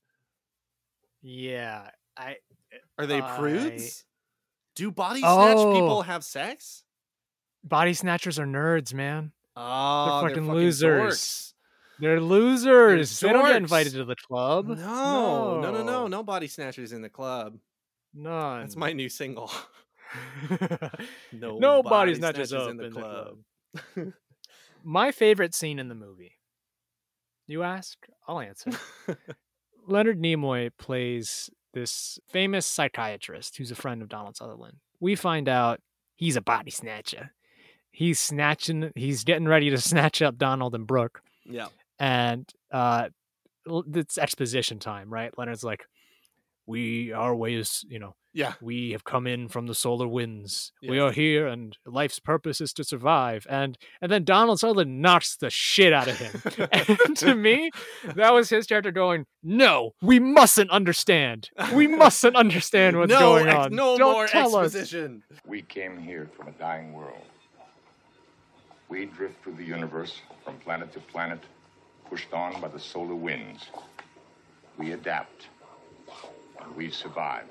yeah. 1.22 1.90
I 2.18 2.38
Are 2.98 3.06
they 3.06 3.22
I- 3.22 3.38
prudes? 3.38 4.04
Do 4.76 4.92
body 4.92 5.20
snatch 5.20 5.58
Oh. 5.58 5.74
people 5.74 6.02
have 6.04 6.24
sex? 6.24 6.84
body 7.64 7.94
snatchers 7.94 8.40
are 8.40 8.46
nerds, 8.46 8.92
man. 8.94 9.32
Oh, 9.56 9.62
they're 9.62 9.66
ah, 9.66 10.22
fucking 10.28 10.52
losers. 10.52 11.14
dorks. 11.14 11.54
They're 12.00 12.20
losers. 12.20 13.20
They 13.20 13.32
don't 13.32 13.46
get 13.46 13.58
invited 13.58 13.94
to 13.94 14.06
the 14.06 14.16
club. 14.16 14.68
No, 14.70 15.62
no, 15.62 15.72
no, 15.72 15.84
no, 15.84 16.08
no 16.08 16.24
body 16.24 16.48
snatchers 16.48 16.92
in 16.94 17.02
the 17.04 17.10
club. 17.10 17.60
None. 18.13 18.62
That's 18.62 18.76
my 18.76 18.93
new 18.93 19.10
single. 19.10 19.52
No, 21.32 21.58
Nobody's 21.58 22.19
not 22.19 22.36
just 22.36 22.54
up 22.54 22.69
in 22.69 22.78
the 22.78 22.86
in 22.86 22.93
the 22.93 23.00
club. 23.00 23.38
club. 23.93 24.13
My 24.84 25.12
favorite 25.12 25.54
scene 25.54 25.80
in 25.80 25.88
the 25.88 25.95
movie. 25.95 26.34
You 27.47 27.63
ask, 27.63 27.97
I'll 28.28 28.39
answer. 28.39 28.71
Leonard 29.88 30.19
Nimoy 30.19 30.71
plays 30.78 31.50
this 31.74 32.19
famous 32.30 32.65
psychiatrist 32.65 33.58
who's 33.58 33.71
a 33.71 33.76
friend 33.76 34.02
of 34.02 34.10
Donald 34.10 34.36
Sutherland. 34.36 34.78
We 35.00 35.15
find 35.15 35.47
out 35.47 35.80
he's 36.15 36.36
a 36.36 36.41
body 36.41 36.71
snatcher. 36.71 37.32
He's 37.91 38.19
snatching. 38.19 38.91
He's 38.95 39.24
getting 39.24 39.47
ready 39.47 39.69
to 39.69 39.78
snatch 39.78 40.21
up 40.21 40.38
Donald 40.38 40.76
and 40.76 40.88
Brooke, 40.88 41.21
yeah. 41.45 41.67
and 42.00 42.50
uh, 42.71 43.10
it's 43.65 44.17
exposition 44.17 44.80
time, 44.80 45.12
right? 45.12 45.38
Leonard's 45.38 45.63
like, 45.63 45.86
"We, 46.67 47.12
our 47.12 47.36
way 47.36 47.56
is, 47.56 47.84
you 47.89 48.00
know, 48.00 48.15
Yeah. 48.34 48.54
we 48.62 48.91
have 48.91 49.04
come 49.04 49.28
in 49.28 49.50
from 49.50 49.67
the 49.67 49.76
solar 49.76 50.08
winds. 50.08 50.71
We 50.88 51.00
are 51.00 51.12
here, 51.12 51.47
and 51.47 51.78
life's 51.86 52.19
purpose 52.19 52.62
is 52.62 52.71
to 52.74 52.84
survive. 52.84 53.45
And 53.50 53.78
and 54.02 54.12
then 54.12 54.24
Donald 54.24 54.60
Sutherland 54.60 55.02
knocks 55.02 55.36
the 55.36 55.50
shit 55.50 55.91
out 55.91 56.08
of 56.08 56.17
him. 56.17 56.67
and 57.08 57.17
to 57.17 57.36
me, 57.36 57.71
that 58.15 58.34
was 58.34 58.50
his 58.50 58.67
character 58.67 58.91
going, 58.91 59.26
"No, 59.43 59.91
we 60.02 60.19
mustn't 60.19 60.69
understand. 60.71 61.50
We 61.74 61.88
mustn't 61.88 62.36
understand 62.36 62.97
what's 62.97 63.10
no, 63.12 63.19
going 63.19 63.47
ex- 63.47 63.58
on. 63.65 63.76
No 63.76 63.97
Don't 63.97 64.13
more 64.13 64.28
tell 64.28 64.56
us." 64.56 64.67
exposition. 64.76 65.24
We 65.45 65.62
came 65.63 65.97
here 65.97 66.30
from 66.38 66.47
a 66.47 66.52
dying 66.52 66.93
world. 66.93 67.26
We 68.89 69.06
drift 69.06 69.41
through 69.43 69.54
the 69.56 69.63
universe 69.63 70.19
from 70.43 70.58
planet 70.58 70.91
to 70.93 71.00
planet, 71.00 71.39
pushed 72.10 72.34
on 72.34 72.60
by 72.62 72.67
the 72.67 72.80
solar 72.80 73.15
winds. 73.15 73.67
We 74.78 74.91
adapt, 74.91 75.47
and 76.63 76.76
we 76.76 76.89
survive. 76.89 77.45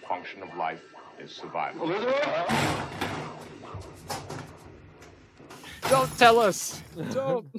The 0.00 0.06
function 0.06 0.42
of 0.42 0.54
life 0.56 0.82
is 1.18 1.30
survival. 1.32 1.88
Don't 5.88 6.18
tell 6.18 6.38
us. 6.38 6.82
Don't. 7.12 7.46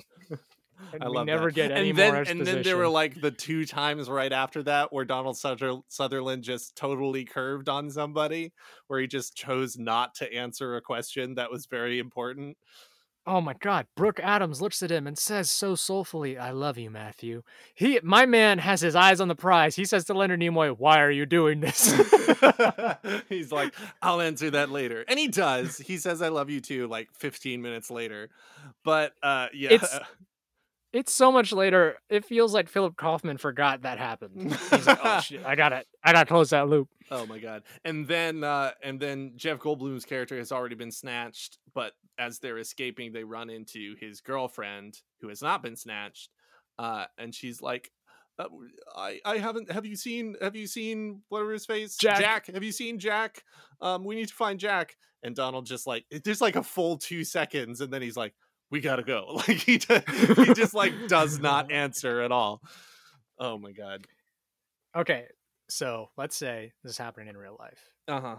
And 0.93 1.03
I 1.03 1.09
we 1.09 1.15
love 1.15 1.25
never 1.25 1.45
that. 1.47 1.55
get 1.55 1.71
any 1.71 1.89
and 1.89 1.97
then, 1.99 2.13
more 2.13 2.21
And 2.21 2.47
then 2.47 2.61
there 2.61 2.77
were 2.77 2.87
like 2.87 3.19
the 3.19 3.31
two 3.31 3.65
times 3.65 4.09
right 4.09 4.31
after 4.31 4.63
that 4.63 4.93
where 4.93 5.03
Donald 5.03 5.35
Suther- 5.37 5.81
Sutherland 5.89 6.43
just 6.43 6.75
totally 6.75 7.25
curved 7.25 7.67
on 7.67 7.89
somebody, 7.89 8.53
where 8.87 8.99
he 8.99 9.07
just 9.07 9.35
chose 9.35 9.77
not 9.77 10.15
to 10.15 10.33
answer 10.33 10.75
a 10.75 10.81
question 10.81 11.35
that 11.35 11.51
was 11.51 11.65
very 11.65 11.99
important. 11.99 12.57
Oh 13.27 13.41
my 13.41 13.53
God! 13.59 13.87
Brooke 13.95 14.19
Adams 14.21 14.61
looks 14.61 14.83
at 14.83 14.91
him 14.91 15.07
and 15.07 15.17
says 15.17 15.49
so 15.49 15.73
soulfully, 15.73 16.37
"I 16.37 16.51
love 16.51 16.77
you, 16.77 16.91
Matthew." 16.91 17.41
He, 17.73 17.99
my 18.03 18.25
man, 18.27 18.59
has 18.59 18.81
his 18.81 18.95
eyes 18.95 19.19
on 19.19 19.27
the 19.27 19.35
prize. 19.35 19.75
He 19.75 19.83
says 19.85 20.05
to 20.05 20.13
Leonard 20.13 20.39
Nimoy, 20.41 20.77
"Why 20.77 21.01
are 21.01 21.09
you 21.09 21.25
doing 21.25 21.59
this?" 21.59 21.91
He's 23.29 23.51
like, 23.51 23.73
I'll 24.01 24.21
answer 24.21 24.51
that 24.51 24.69
later. 24.69 25.05
And 25.07 25.17
he 25.17 25.27
does. 25.27 25.77
He 25.77 25.97
says, 25.97 26.21
I 26.21 26.27
love 26.29 26.49
you 26.49 26.61
too, 26.61 26.87
like 26.87 27.09
15 27.13 27.61
minutes 27.61 27.89
later. 27.89 28.29
But 28.83 29.13
uh, 29.23 29.47
yeah. 29.53 29.73
It's- 29.73 29.99
it's 30.93 31.11
so 31.11 31.31
much 31.31 31.51
later. 31.51 31.97
It 32.09 32.25
feels 32.25 32.53
like 32.53 32.69
Philip 32.69 32.95
Kaufman 32.95 33.37
forgot 33.37 33.81
that 33.81 33.97
happened. 33.97 34.53
He's 34.71 34.87
like, 34.87 34.99
"Oh 35.03 35.19
shit! 35.19 35.45
I 35.45 35.55
gotta, 35.55 35.83
I 36.03 36.13
gotta 36.13 36.27
close 36.27 36.51
that 36.51 36.69
loop." 36.69 36.87
Oh 37.11 37.25
my 37.25 37.37
god. 37.37 37.63
And 37.83 38.07
then 38.07 38.43
uh 38.43 38.71
and 38.81 38.99
then 38.99 39.33
Jeff 39.35 39.59
Goldblum's 39.59 40.05
character 40.05 40.37
has 40.37 40.51
already 40.51 40.75
been 40.75 40.91
snatched, 40.91 41.57
but 41.75 41.93
as 42.17 42.39
they're 42.39 42.57
escaping 42.57 43.13
they 43.13 43.23
run 43.23 43.49
into 43.51 43.95
his 43.99 44.21
girlfriend 44.21 44.97
who 45.21 45.27
has 45.27 45.41
not 45.41 45.61
been 45.61 45.75
snatched. 45.75 46.29
Uh 46.79 47.05
and 47.17 47.35
she's 47.35 47.61
like 47.61 47.91
uh, 48.39 48.47
I 48.95 49.19
I 49.23 49.37
haven't 49.37 49.71
have 49.71 49.85
you 49.85 49.95
seen 49.95 50.35
have 50.41 50.55
you 50.55 50.65
seen 50.65 51.21
whatever 51.29 51.51
his 51.53 51.65
face 51.65 51.95
Jack. 51.95 52.47
have 52.47 52.63
you 52.63 52.71
seen 52.71 52.97
Jack 52.99 53.43
um 53.81 54.03
we 54.03 54.15
need 54.15 54.29
to 54.29 54.33
find 54.33 54.59
Jack 54.59 54.95
and 55.23 55.35
Donald 55.35 55.65
just 55.67 55.85
like 55.85 56.05
there's 56.23 56.41
like 56.41 56.55
a 56.55 56.63
full 56.63 56.97
2 56.97 57.23
seconds 57.23 57.81
and 57.81 57.93
then 57.93 58.01
he's 58.01 58.17
like 58.17 58.33
we 58.71 58.81
got 58.81 58.95
to 58.97 59.03
go 59.03 59.25
like 59.47 59.57
he 59.57 59.73
he 59.73 60.53
just 60.53 60.73
like 60.73 60.93
does 61.07 61.39
not 61.39 61.71
answer 61.83 62.21
at 62.21 62.31
all 62.31 62.61
oh 63.39 63.57
my 63.57 63.71
god 63.71 64.05
Okay, 64.95 65.25
so 65.69 66.07
let's 66.17 66.37
say 66.37 66.71
this 66.81 66.93
is 66.93 66.97
happening 66.97 67.27
in 67.27 67.35
real 67.35 67.57
life. 67.59 67.89
uh-huh 68.07 68.37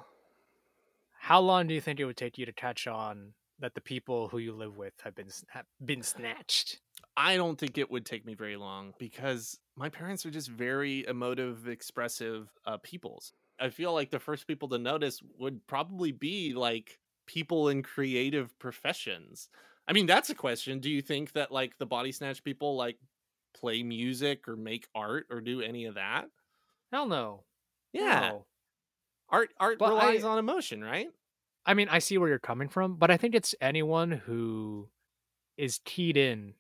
How 1.27 1.41
long 1.41 1.67
do 1.67 1.75
you 1.75 1.81
think 1.81 1.99
it 1.99 2.05
would 2.05 2.17
take 2.17 2.39
you 2.39 2.47
to 2.47 2.53
catch 2.53 2.87
on 2.87 3.35
that 3.59 3.75
the 3.75 3.81
people 3.81 4.29
who 4.29 4.39
you 4.39 4.53
live 4.53 4.77
with 4.77 4.95
have 5.03 5.17
been 5.17 5.29
have 5.49 5.67
been 5.85 6.05
snatched? 6.05 6.81
I 7.17 7.37
don't 7.37 7.59
think 7.59 7.79
it 7.79 7.91
would 7.91 8.07
take 8.07 8.25
me 8.25 8.35
very 8.35 8.57
long 8.57 8.95
because 8.97 9.59
my 9.75 9.89
parents 9.89 10.25
are 10.25 10.31
just 10.31 10.49
very 10.49 11.05
emotive, 11.05 11.67
expressive 11.67 12.49
uh, 12.65 12.79
peoples. 12.79 13.33
I 13.59 13.71
feel 13.71 13.93
like 13.93 14.11
the 14.13 14.21
first 14.21 14.47
people 14.47 14.69
to 14.69 14.79
notice 14.79 15.21
would 15.37 15.67
probably 15.67 16.13
be 16.13 16.55
like 16.55 17.01
people 17.27 17.71
in 17.71 17.83
creative 17.83 18.57
professions. 18.61 19.49
I 19.89 19.95
mean, 19.95 20.07
that's 20.07 20.31
a 20.31 20.35
question. 20.37 20.79
Do 20.79 20.91
you 20.91 21.03
think 21.03 21.33
that 21.33 21.51
like 21.51 21.77
the 21.79 21.87
body 21.87 22.13
snatch 22.13 22.45
people 22.45 22.77
like 22.77 23.01
play 23.53 23.83
music 23.83 24.47
or 24.47 24.55
make 24.57 24.87
art 24.95 25.27
or 25.29 25.41
do 25.41 25.61
any 25.61 25.87
of 25.87 25.97
that? 25.97 26.29
Hell 26.93 27.09
no. 27.09 27.47
Yeah, 27.93 28.21
No. 28.21 28.47
Art 29.29 29.53
art 29.61 29.79
But 29.79 29.85
relies 29.85 30.25
I- 30.25 30.25
on 30.25 30.39
emotion, 30.39 30.83
right? 30.83 31.11
I 31.65 31.75
mean, 31.75 31.89
I 31.89 31.99
see 31.99 32.19
where 32.19 32.29
you're 32.29 32.39
coming 32.39 32.69
from, 32.69 32.97
but 32.97 33.11
I 33.11 33.17
think 33.17 33.35
it's 33.35 33.55
anyone 33.61 34.11
who 34.13 34.89
is 35.57 35.81
keyed 35.85 36.17
in 36.17 36.55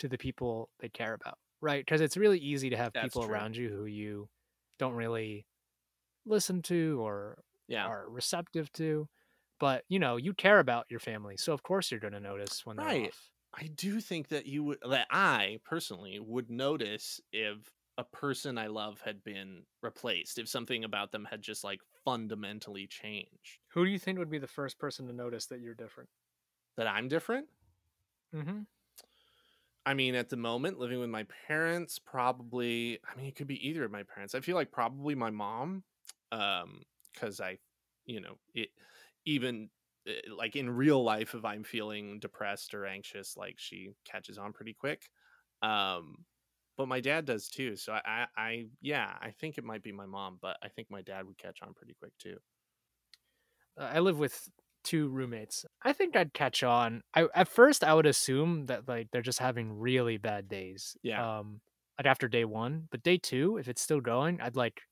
to 0.00 0.08
the 0.08 0.18
people 0.18 0.70
they 0.80 0.88
care 0.90 1.14
about, 1.14 1.38
right? 1.60 1.84
Because 1.84 2.00
it's 2.00 2.16
really 2.16 2.38
easy 2.40 2.70
to 2.70 2.76
have 2.76 2.94
That's 2.94 3.18
people 3.18 3.22
true. 3.24 3.24
around 3.24 3.56
you 3.56 3.70
who 3.70 3.86
you 3.86 4.30
don't 4.78 4.94
really 4.94 5.46
listen 6.26 6.62
to 6.62 7.00
or 7.02 7.44
Yeah, 7.68 7.90
are 7.90 8.08
receptive 8.10 8.72
to. 8.74 9.08
But 9.60 9.84
you 9.88 9.98
know, 10.00 10.16
you 10.18 10.34
care 10.34 10.60
about 10.60 10.86
your 10.90 11.00
family, 11.00 11.36
so 11.38 11.52
of 11.54 11.62
course 11.64 11.90
you're 11.90 12.00
going 12.00 12.14
to 12.14 12.20
notice 12.20 12.66
when 12.66 12.78
they're 12.78 12.94
Right. 12.94 12.96
off. 12.96 13.32
I 13.54 13.66
do 13.66 14.00
think 14.00 14.28
that 14.28 14.46
you 14.46 14.64
would 14.64 14.78
that 14.88 15.06
I 15.10 15.60
personally 15.64 16.18
would 16.18 16.50
notice 16.50 17.20
if 17.32 17.70
a 17.98 18.04
person 18.04 18.58
I 18.58 18.68
love 18.68 19.00
had 19.00 19.22
been 19.22 19.64
replaced, 19.82 20.38
if 20.38 20.48
something 20.48 20.84
about 20.84 21.12
them 21.12 21.26
had 21.30 21.42
just 21.42 21.62
like 21.64 21.80
fundamentally 22.04 22.86
changed. 22.86 23.58
Who 23.68 23.84
do 23.84 23.90
you 23.90 23.98
think 23.98 24.18
would 24.18 24.30
be 24.30 24.38
the 24.38 24.46
first 24.46 24.78
person 24.78 25.06
to 25.06 25.12
notice 25.12 25.46
that 25.46 25.60
you're 25.60 25.74
different? 25.74 26.08
That 26.76 26.86
I'm 26.86 27.08
different? 27.08 27.48
Mm-hmm. 28.34 28.60
I 29.84 29.94
mean, 29.94 30.14
at 30.14 30.30
the 30.30 30.36
moment, 30.36 30.78
living 30.78 31.00
with 31.00 31.10
my 31.10 31.26
parents, 31.46 31.98
probably 31.98 32.98
I 33.10 33.16
mean 33.16 33.26
it 33.26 33.36
could 33.36 33.46
be 33.46 33.68
either 33.68 33.84
of 33.84 33.90
my 33.90 34.04
parents. 34.04 34.34
I 34.34 34.40
feel 34.40 34.56
like 34.56 34.70
probably 34.70 35.14
my 35.14 35.30
mom. 35.30 35.84
Um, 36.30 36.82
because 37.12 37.40
I 37.40 37.58
you 38.06 38.20
know, 38.20 38.38
it 38.54 38.70
even 39.24 39.68
eh, 40.06 40.20
like 40.34 40.56
in 40.56 40.68
real 40.68 41.02
life 41.02 41.34
if 41.34 41.44
i'm 41.44 41.62
feeling 41.62 42.18
depressed 42.18 42.74
or 42.74 42.86
anxious 42.86 43.36
like 43.36 43.54
she 43.58 43.90
catches 44.04 44.38
on 44.38 44.52
pretty 44.52 44.74
quick 44.74 45.08
um 45.62 46.24
but 46.76 46.88
my 46.88 47.00
dad 47.00 47.24
does 47.24 47.48
too 47.48 47.76
so 47.76 47.92
I, 47.92 48.00
I 48.06 48.26
i 48.36 48.66
yeah 48.80 49.16
i 49.20 49.30
think 49.30 49.58
it 49.58 49.64
might 49.64 49.82
be 49.82 49.92
my 49.92 50.06
mom 50.06 50.38
but 50.40 50.56
i 50.62 50.68
think 50.68 50.90
my 50.90 51.02
dad 51.02 51.26
would 51.26 51.38
catch 51.38 51.62
on 51.62 51.74
pretty 51.74 51.94
quick 51.94 52.12
too 52.18 52.38
Uh, 53.78 53.90
I 53.94 54.00
live 54.00 54.18
with 54.18 54.48
two 54.84 55.08
roommates. 55.08 55.64
I 55.82 55.92
think 55.92 56.16
I'd 56.16 56.34
catch 56.34 56.62
on. 56.62 57.02
I 57.14 57.28
at 57.34 57.48
first 57.48 57.84
I 57.84 57.94
would 57.94 58.06
assume 58.06 58.66
that 58.66 58.88
like 58.88 59.10
they're 59.10 59.22
just 59.22 59.38
having 59.38 59.78
really 59.78 60.16
bad 60.18 60.48
days. 60.48 60.96
Yeah. 61.02 61.24
Um, 61.38 61.60
like 61.98 62.06
after 62.06 62.28
day 62.28 62.44
one, 62.44 62.88
but 62.90 63.02
day 63.02 63.18
two, 63.18 63.58
if 63.58 63.68
it's 63.68 63.82
still 63.82 64.00
going, 64.00 64.40
I'd 64.40 64.56
like 64.56 64.82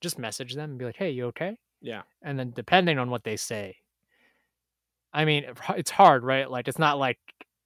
just 0.00 0.18
message 0.18 0.54
them 0.54 0.70
and 0.70 0.78
be 0.78 0.84
like, 0.84 0.96
"Hey, 0.96 1.10
you 1.10 1.26
okay?" 1.26 1.56
yeah 1.80 2.02
And 2.22 2.38
then 2.38 2.52
depending 2.52 2.98
on 2.98 3.10
what 3.10 3.24
they 3.24 3.36
say, 3.36 3.76
I 5.12 5.24
mean, 5.24 5.44
it's 5.76 5.90
hard, 5.90 6.24
right? 6.24 6.50
Like 6.50 6.68
it's 6.68 6.78
not 6.78 6.98
like 6.98 7.18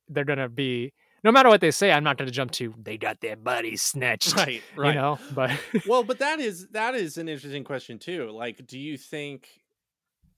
they're 0.09 0.25
gonna 0.25 0.49
be. 0.49 0.93
No 1.25 1.33
matter 1.33 1.49
what 1.49 1.63
they 1.63 1.71
say, 1.71 1.91
I'm 1.91 2.05
not 2.05 2.19
gonna 2.19 2.31
jump 2.31 2.53
to. 2.53 2.75
They 2.81 2.99
got 2.99 3.21
their 3.21 3.37
bodies 3.37 3.83
snatched. 3.83 4.37
right 4.37 4.63
right 4.77 4.95
You 4.95 5.01
know, 5.01 5.19
but 5.35 5.51
well 5.87 6.05
but 6.05 6.19
that 6.19 6.39
is 6.39 6.69
that 6.69 6.95
is 6.95 7.19
an 7.19 7.29
interesting 7.29 7.65
question 7.65 7.99
too 7.99 8.31
like 8.31 8.67
do 8.67 8.79
you 8.79 8.97
think 8.97 9.49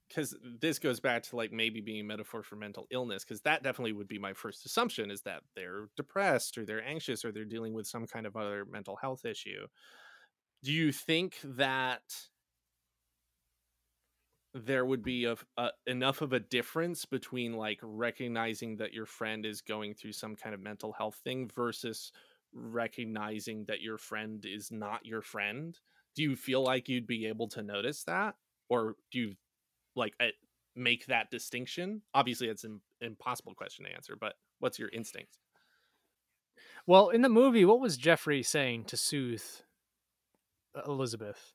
because 0.08 0.36
this 0.60 0.78
goes 0.78 1.00
back 1.00 1.22
to 1.24 1.36
like 1.36 1.52
maybe 1.52 1.80
being 1.80 2.00
a 2.00 2.04
metaphor 2.04 2.42
for 2.42 2.56
mental 2.56 2.86
illness 2.90 3.24
because 3.24 3.40
that 3.42 3.62
definitely 3.62 3.92
would 3.92 4.08
be 4.08 4.18
my 4.18 4.32
first 4.32 4.64
assumption 4.64 5.10
is 5.10 5.22
that 5.22 5.42
they're 5.56 5.88
depressed 5.96 6.56
or 6.56 6.64
they're 6.64 6.84
anxious 6.84 7.24
or 7.24 7.32
they're 7.32 7.44
dealing 7.44 7.74
with 7.74 7.86
some 7.86 8.06
kind 8.06 8.24
of 8.24 8.36
other 8.36 8.64
mental 8.70 8.96
health 8.96 9.24
issue 9.24 9.66
do 10.62 10.72
you 10.72 10.92
think 10.92 11.36
that 11.42 12.02
there 14.64 14.86
would 14.86 15.02
be 15.02 15.24
a, 15.24 15.36
a 15.58 15.70
enough 15.86 16.22
of 16.22 16.32
a 16.32 16.40
difference 16.40 17.04
between 17.04 17.52
like 17.52 17.78
recognizing 17.82 18.76
that 18.76 18.94
your 18.94 19.06
friend 19.06 19.44
is 19.44 19.60
going 19.60 19.94
through 19.94 20.12
some 20.12 20.34
kind 20.34 20.54
of 20.54 20.60
mental 20.60 20.92
health 20.92 21.20
thing 21.24 21.50
versus 21.54 22.12
recognizing 22.54 23.64
that 23.66 23.80
your 23.80 23.98
friend 23.98 24.46
is 24.46 24.70
not 24.70 25.04
your 25.04 25.20
friend 25.20 25.78
do 26.14 26.22
you 26.22 26.34
feel 26.34 26.62
like 26.62 26.88
you'd 26.88 27.06
be 27.06 27.26
able 27.26 27.48
to 27.48 27.62
notice 27.62 28.04
that 28.04 28.34
or 28.70 28.94
do 29.12 29.18
you 29.18 29.34
like 29.94 30.14
uh, 30.20 30.28
make 30.74 31.04
that 31.06 31.30
distinction 31.30 32.00
obviously 32.14 32.48
it's 32.48 32.64
an 32.64 32.80
impossible 33.02 33.54
question 33.54 33.84
to 33.84 33.92
answer 33.92 34.16
but 34.18 34.34
what's 34.58 34.78
your 34.78 34.88
instinct 34.92 35.38
well, 36.86 37.08
in 37.08 37.22
the 37.22 37.28
movie, 37.28 37.64
what 37.64 37.80
was 37.80 37.96
Jeffrey 37.96 38.44
saying 38.44 38.84
to 38.84 38.96
soothe 38.96 39.42
uh, 40.74 40.82
Elizabeth? 40.86 41.52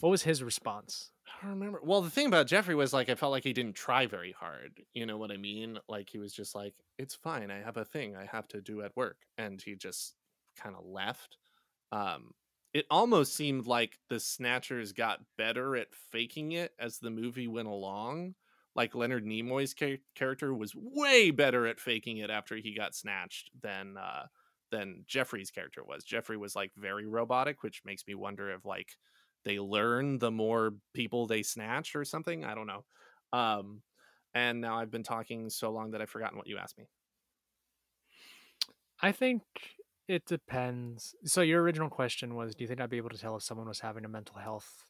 What 0.00 0.10
was 0.10 0.24
his 0.24 0.42
response? 0.42 1.12
I 1.28 1.42
don't 1.46 1.58
remember. 1.58 1.80
Well, 1.82 2.02
the 2.02 2.10
thing 2.10 2.26
about 2.26 2.46
Jeffrey 2.46 2.74
was 2.74 2.92
like 2.92 3.08
I 3.08 3.14
felt 3.14 3.32
like 3.32 3.44
he 3.44 3.52
didn't 3.52 3.74
try 3.74 4.06
very 4.06 4.32
hard. 4.32 4.82
You 4.94 5.06
know 5.06 5.18
what 5.18 5.30
I 5.32 5.36
mean? 5.36 5.78
Like 5.88 6.08
he 6.08 6.18
was 6.18 6.32
just 6.32 6.54
like, 6.54 6.74
"It's 6.98 7.14
fine. 7.14 7.50
I 7.50 7.60
have 7.60 7.76
a 7.76 7.84
thing 7.84 8.16
I 8.16 8.26
have 8.26 8.48
to 8.48 8.60
do 8.60 8.82
at 8.82 8.96
work," 8.96 9.18
and 9.36 9.60
he 9.60 9.74
just 9.74 10.14
kind 10.56 10.76
of 10.76 10.84
left. 10.84 11.36
Um, 11.92 12.32
it 12.74 12.86
almost 12.90 13.34
seemed 13.34 13.66
like 13.66 13.98
the 14.08 14.20
Snatchers 14.20 14.92
got 14.92 15.20
better 15.36 15.76
at 15.76 15.94
faking 15.94 16.52
it 16.52 16.74
as 16.78 16.98
the 16.98 17.10
movie 17.10 17.48
went 17.48 17.68
along. 17.68 18.34
Like 18.74 18.94
Leonard 18.94 19.24
Nimoy's 19.24 19.74
cha- 19.74 20.02
character 20.14 20.54
was 20.54 20.74
way 20.74 21.30
better 21.30 21.66
at 21.66 21.80
faking 21.80 22.18
it 22.18 22.30
after 22.30 22.56
he 22.56 22.74
got 22.74 22.94
snatched 22.94 23.50
than 23.60 23.96
uh, 23.96 24.26
than 24.70 25.04
Jeffrey's 25.06 25.50
character 25.50 25.82
was. 25.84 26.04
Jeffrey 26.04 26.36
was 26.36 26.54
like 26.54 26.72
very 26.76 27.06
robotic, 27.06 27.62
which 27.62 27.82
makes 27.84 28.06
me 28.06 28.14
wonder 28.14 28.50
if 28.50 28.64
like 28.64 28.96
they 29.46 29.58
learn 29.58 30.18
the 30.18 30.30
more 30.30 30.72
people 30.92 31.26
they 31.26 31.42
snatch 31.42 31.96
or 31.96 32.04
something. 32.04 32.44
I 32.44 32.54
don't 32.54 32.66
know. 32.66 32.84
Um, 33.32 33.80
and 34.34 34.60
now 34.60 34.76
I've 34.78 34.90
been 34.90 35.02
talking 35.02 35.48
so 35.48 35.70
long 35.70 35.92
that 35.92 36.02
I've 36.02 36.10
forgotten 36.10 36.36
what 36.36 36.46
you 36.46 36.58
asked 36.58 36.76
me. 36.76 36.84
I 39.00 39.12
think 39.12 39.42
it 40.08 40.26
depends. 40.26 41.14
So 41.24 41.40
your 41.40 41.62
original 41.62 41.88
question 41.88 42.34
was, 42.34 42.54
do 42.54 42.64
you 42.64 42.68
think 42.68 42.80
I'd 42.80 42.90
be 42.90 42.96
able 42.98 43.10
to 43.10 43.18
tell 43.18 43.36
if 43.36 43.42
someone 43.42 43.68
was 43.68 43.80
having 43.80 44.04
a 44.04 44.08
mental 44.08 44.36
health 44.36 44.84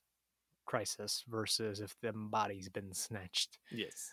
crisis 0.65 1.23
versus 1.29 1.81
if 1.81 1.95
the 2.03 2.13
body's 2.13 2.69
been 2.69 2.93
snatched? 2.93 3.59
Yes. 3.71 4.11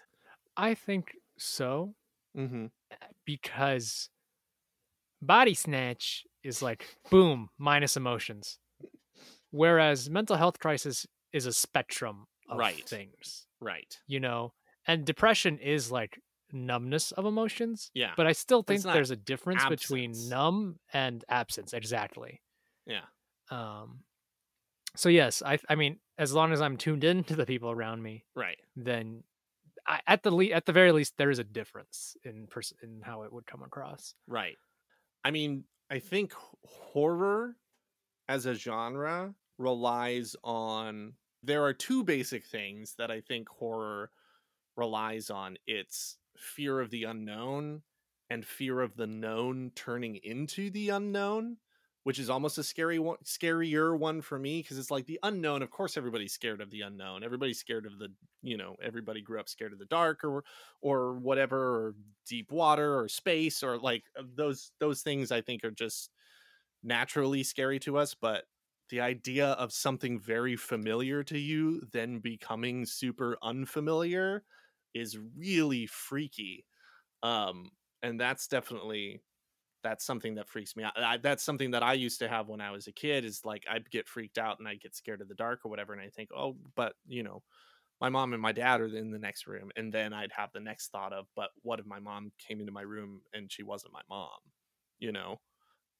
I 0.55 0.75
think 0.75 1.15
so 1.37 1.95
Mm-hmm. 2.35 2.65
because 3.25 4.09
body 5.21 5.53
snatch 5.53 6.25
is 6.43 6.63
like 6.63 6.97
boom 7.11 7.49
minus 7.59 7.95
emotions, 7.95 8.57
whereas 9.53 10.09
mental 10.09 10.35
health 10.35 10.57
crisis 10.59 11.05
is 11.31 11.45
a 11.45 11.53
spectrum 11.53 12.25
of 12.49 12.57
Right. 12.57 12.83
things, 12.89 13.47
Right. 13.61 13.99
you 14.07 14.19
know, 14.19 14.53
and 14.87 15.05
depression 15.05 15.59
is 15.59 15.91
like 15.91 16.19
numbness 16.51 17.11
of 17.13 17.25
emotions. 17.25 17.89
Yeah. 17.93 18.13
But 18.17 18.27
I 18.27 18.31
still 18.33 18.63
think 18.63 18.81
there's 18.83 19.11
a 19.11 19.15
difference 19.15 19.63
between 19.65 20.11
numb 20.27 20.79
and 20.91 21.23
absence. 21.29 21.71
Exactly. 21.73 22.41
yeah. 22.85 23.05
Um, 23.49 24.03
so 24.95 25.09
yes, 25.09 25.41
I 25.41 25.59
I 25.69 25.75
mean, 25.75 25.99
as 26.17 26.33
long 26.33 26.51
as 26.51 26.61
I'm 26.61 26.77
tuned 26.77 27.03
in 27.03 27.23
to 27.29 27.35
the 27.35 27.45
people 27.45 27.69
around 27.71 28.01
me, 28.03 28.25
Right. 28.35 28.59
then 28.75 29.23
I, 29.85 29.99
at 30.07 30.23
the 30.23 30.31
le- 30.31 30.45
at 30.59 30.65
the 30.65 30.71
very 30.73 30.91
least, 30.91 31.17
there 31.17 31.29
is 31.31 31.39
a 31.39 31.43
difference 31.43 32.15
in 32.23 32.47
person 32.47 32.77
in 32.83 33.01
how 33.03 33.23
it 33.23 33.31
would 33.33 33.45
come 33.45 33.61
across. 33.63 34.15
Right. 34.27 34.57
I 35.23 35.31
mean, 35.31 35.65
I 35.89 35.99
think 35.99 36.33
horror 36.65 37.55
as 38.27 38.45
a 38.45 38.53
genre 38.53 39.35
relies 39.57 40.35
on 40.43 41.15
there 41.45 41.63
are 41.63 41.73
two 41.73 42.03
basic 42.03 42.45
things 42.45 42.95
that 42.97 43.11
I 43.11 43.19
think 43.21 43.49
horror 43.49 44.11
relies 44.75 45.29
on. 45.29 45.57
It's 45.67 46.17
fear 46.37 46.79
of 46.79 46.89
the 46.89 47.03
unknown 47.03 47.83
and 48.29 48.45
fear 48.45 48.81
of 48.81 48.95
the 48.95 49.07
known 49.07 49.71
turning 49.75 50.15
into 50.23 50.69
the 50.69 50.89
unknown, 50.89 51.57
which 52.03 52.17
is 52.19 52.29
almost 52.29 52.57
a 52.57 52.63
scary 52.63 52.97
one, 52.99 53.17
scarier 53.23 53.97
one 53.97 54.21
for 54.21 54.39
me 54.39 54.61
because 54.61 54.77
it's 54.77 54.89
like 54.91 55.05
the 55.05 55.19
unknown. 55.23 55.61
Of 55.61 55.69
course, 55.69 55.97
everybody's 55.97 56.33
scared 56.33 56.61
of 56.61 56.71
the 56.71 56.81
unknown. 56.81 57.23
Everybody's 57.23 57.59
scared 57.59 57.85
of 57.85 57.99
the, 57.99 58.09
you 58.41 58.57
know, 58.57 58.75
everybody 58.81 59.21
grew 59.21 59.39
up 59.39 59.49
scared 59.49 59.73
of 59.73 59.79
the 59.79 59.85
dark 59.85 60.23
or 60.23 60.43
or 60.81 61.13
whatever, 61.19 61.57
or 61.59 61.95
deep 62.25 62.51
water 62.51 62.97
or 62.97 63.07
space 63.07 63.61
or 63.63 63.77
like 63.77 64.05
uh, 64.17 64.23
those 64.35 64.71
those 64.79 65.01
things. 65.01 65.31
I 65.31 65.41
think 65.41 65.63
are 65.63 65.71
just 65.71 66.09
naturally 66.83 67.43
scary 67.43 67.79
to 67.79 67.97
us, 67.97 68.15
but 68.15 68.45
the 68.93 69.01
idea 69.01 69.47
of 69.53 69.73
something 69.73 70.19
very 70.19 70.55
familiar 70.55 71.23
to 71.23 71.39
you 71.39 71.81
then 71.91 72.19
becoming 72.19 72.85
super 72.85 73.35
unfamiliar 73.41 74.43
is 74.93 75.17
really 75.35 75.87
freaky 75.87 76.63
um 77.23 77.71
and 78.03 78.19
that's 78.19 78.47
definitely 78.47 79.19
that's 79.81 80.05
something 80.05 80.35
that 80.35 80.47
freaks 80.47 80.75
me 80.75 80.83
out 80.83 80.93
I, 80.95 81.17
that's 81.17 81.41
something 81.41 81.71
that 81.71 81.81
i 81.81 81.93
used 81.93 82.19
to 82.19 82.29
have 82.29 82.49
when 82.49 82.61
i 82.61 82.69
was 82.69 82.85
a 82.85 82.91
kid 82.91 83.25
is 83.25 83.41
like 83.43 83.63
i'd 83.67 83.89
get 83.89 84.07
freaked 84.07 84.37
out 84.37 84.59
and 84.59 84.67
i'd 84.67 84.79
get 84.79 84.95
scared 84.95 85.21
of 85.21 85.27
the 85.27 85.33
dark 85.33 85.61
or 85.65 85.69
whatever 85.69 85.93
and 85.93 86.01
i 86.03 86.09
think 86.09 86.29
oh 86.31 86.55
but 86.75 86.93
you 87.07 87.23
know 87.23 87.41
my 87.99 88.09
mom 88.09 88.33
and 88.33 88.41
my 88.43 88.51
dad 88.51 88.79
are 88.79 88.95
in 88.95 89.09
the 89.09 89.17
next 89.17 89.47
room 89.47 89.71
and 89.75 89.91
then 89.91 90.13
i'd 90.13 90.31
have 90.31 90.51
the 90.53 90.59
next 90.59 90.91
thought 90.91 91.13
of 91.13 91.25
but 91.35 91.49
what 91.63 91.79
if 91.79 91.87
my 91.87 91.99
mom 91.99 92.31
came 92.37 92.59
into 92.59 92.71
my 92.71 92.83
room 92.83 93.21
and 93.33 93.51
she 93.51 93.63
wasn't 93.63 93.91
my 93.91 94.01
mom? 94.07 94.37
You 94.99 95.11
know? 95.11 95.41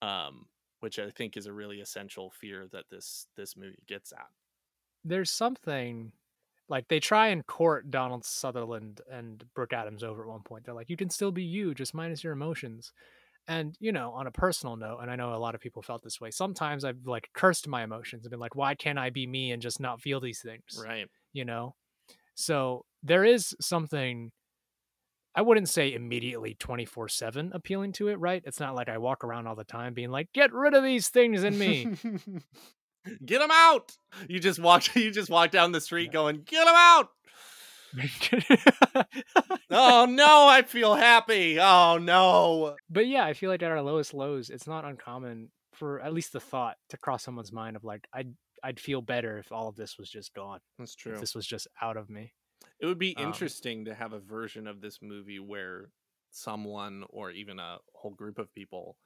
Um 0.00 0.46
which 0.84 0.98
i 1.00 1.10
think 1.10 1.36
is 1.36 1.46
a 1.46 1.52
really 1.52 1.80
essential 1.80 2.30
fear 2.30 2.68
that 2.68 2.84
this 2.90 3.26
this 3.36 3.56
movie 3.56 3.82
gets 3.88 4.12
at 4.12 4.28
There's 5.04 5.30
something 5.30 6.12
like 6.68 6.88
they 6.88 7.00
try 7.00 7.28
and 7.28 7.46
court 7.46 7.90
Donald 7.90 8.24
Sutherland 8.24 9.02
and 9.10 9.44
Brooke 9.54 9.74
Adams 9.74 10.02
over 10.02 10.22
at 10.22 10.28
one 10.28 10.42
point. 10.42 10.64
They're 10.64 10.74
like, 10.74 10.88
"You 10.90 10.96
can 10.96 11.10
still 11.10 11.32
be 11.32 11.42
you, 11.44 11.74
just 11.74 11.94
minus 11.94 12.24
your 12.24 12.32
emotions." 12.32 12.92
And 13.48 13.76
you 13.80 13.92
know, 13.92 14.12
on 14.12 14.26
a 14.28 14.32
personal 14.32 14.76
note, 14.76 15.00
and 15.00 15.10
I 15.10 15.16
know 15.16 15.34
a 15.34 15.38
lot 15.38 15.54
of 15.56 15.62
people 15.62 15.82
felt 15.82 16.02
this 16.04 16.20
way. 16.20 16.30
Sometimes 16.30 16.84
I've 16.84 17.06
like 17.06 17.30
cursed 17.34 17.68
my 17.68 17.84
emotions 17.84 18.26
and 18.26 18.30
been 18.30 18.40
like, 18.40 18.56
"Why 18.56 18.74
can't 18.76 18.98
I 19.00 19.10
be 19.10 19.26
me 19.26 19.52
and 19.52 19.62
just 19.62 19.80
not 19.80 20.02
feel 20.02 20.20
these 20.20 20.42
things?" 20.42 20.86
right 20.86 21.08
you 21.32 21.44
know 21.44 21.74
so 22.34 22.84
there 23.02 23.24
is 23.24 23.56
something 23.60 24.32
i 25.34 25.42
wouldn't 25.42 25.68
say 25.68 25.92
immediately 25.92 26.54
24/7 26.58 27.54
appealing 27.54 27.92
to 27.92 28.08
it 28.08 28.16
right? 28.16 28.42
It's 28.46 28.60
not 28.60 28.74
like 28.74 28.88
i 28.88 28.98
walk 28.98 29.24
around 29.24 29.46
all 29.46 29.56
the 29.56 29.64
time 29.64 29.94
being 29.94 30.10
like 30.10 30.32
get 30.32 30.52
rid 30.52 30.74
of 30.74 30.82
these 30.82 31.08
things 31.08 31.44
in 31.44 31.58
me. 31.58 31.94
Get 33.24 33.40
them 33.40 33.50
out! 33.52 33.92
You 34.28 34.40
just 34.40 34.58
walk 34.58 34.96
you 34.96 35.10
just 35.10 35.28
walk 35.28 35.50
down 35.50 35.72
the 35.72 35.80
street 35.80 36.10
going 36.10 36.42
get 36.46 36.64
them 36.64 36.74
out! 36.74 37.08
Oh 39.70 40.06
no 40.08 40.46
i 40.48 40.62
feel 40.62 40.94
happy! 40.94 41.58
Oh 41.60 41.98
no! 41.98 42.76
But 42.88 43.06
yeah 43.06 43.24
i 43.24 43.34
feel 43.34 43.50
like 43.50 43.62
at 43.62 43.70
our 43.70 43.82
lowest 43.82 44.14
lows 44.14 44.48
it's 44.50 44.66
not 44.66 44.84
uncommon 44.84 45.50
for 45.74 46.00
at 46.00 46.14
least 46.14 46.32
the 46.32 46.40
thought 46.40 46.76
to 46.88 46.96
cross 46.96 47.24
someone's 47.24 47.52
mind 47.52 47.76
of 47.76 47.84
like 47.84 48.06
i'd 48.14 48.32
i'd 48.62 48.80
feel 48.80 49.02
better 49.02 49.38
if 49.38 49.52
all 49.52 49.68
of 49.68 49.76
this 49.76 49.98
was 49.98 50.08
just 50.08 50.32
gone 50.34 50.60
that's 50.78 50.94
true. 50.94 51.12
if 51.12 51.20
this 51.20 51.34
was 51.34 51.46
just 51.46 51.66
out 51.82 51.96
of 51.96 52.08
me 52.08 52.32
it 52.84 52.86
would 52.88 52.98
be 52.98 53.16
Um, 53.16 53.28
interesting 53.28 53.86
to 53.86 53.94
have 53.94 54.12
a 54.12 54.20
version 54.20 54.66
of 54.66 54.80
this 54.82 55.00
movie 55.00 55.38
where 55.38 55.90
someone 56.30 57.04
or 57.08 57.30
even 57.30 57.58
a 57.58 57.78
whole 57.94 58.10
group 58.12 58.38
of 58.38 58.52
people 58.52 58.98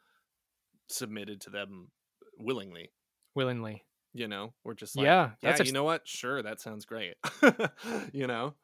submitted 0.89 1.41
to 1.43 1.51
them 1.51 1.91
willingly 2.39 2.91
willingly 3.35 3.85
you 4.15 4.27
know 4.27 4.53
we're 4.65 4.75
just 4.75 4.97
like 4.97 5.05
Yeah, 5.05 5.31
yeah 5.43 5.51
that's 5.57 5.67
you 5.69 5.73
know 5.73 5.85
what 5.85 6.09
sure 6.09 6.43
that 6.43 6.61
sounds 6.61 6.87
great 6.87 7.15
you 8.13 8.27
know 8.27 8.55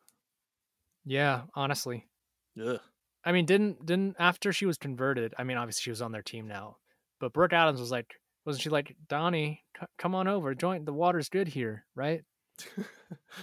yeah 1.05 1.43
honestly 1.55 2.09
Ugh. 2.61 2.81
I 3.25 3.33
mean, 3.33 3.47
didn't 3.47 3.85
didn't 3.87 4.17
after 4.19 4.53
she 4.53 4.67
was 4.67 4.77
converted? 4.79 5.35
I 5.39 5.45
mean, 5.45 5.57
obviously 5.57 5.83
she 5.83 5.91
was 5.91 6.03
on 6.03 6.13
their 6.13 6.23
team 6.23 6.47
now, 6.47 6.77
but 7.21 7.33
Brooke 7.33 7.53
Adams 7.55 7.81
was 7.81 7.91
like, 7.91 8.15
wasn't 8.45 8.63
she 8.63 8.71
like, 8.71 8.95
Donnie, 9.09 9.65
c- 9.81 9.87
come 9.99 10.15
on 10.15 10.29
over, 10.29 10.55
join. 10.55 10.85
The 10.85 10.93
water's 10.93 11.29
good 11.31 11.49
here, 11.49 11.85
right? 11.95 12.23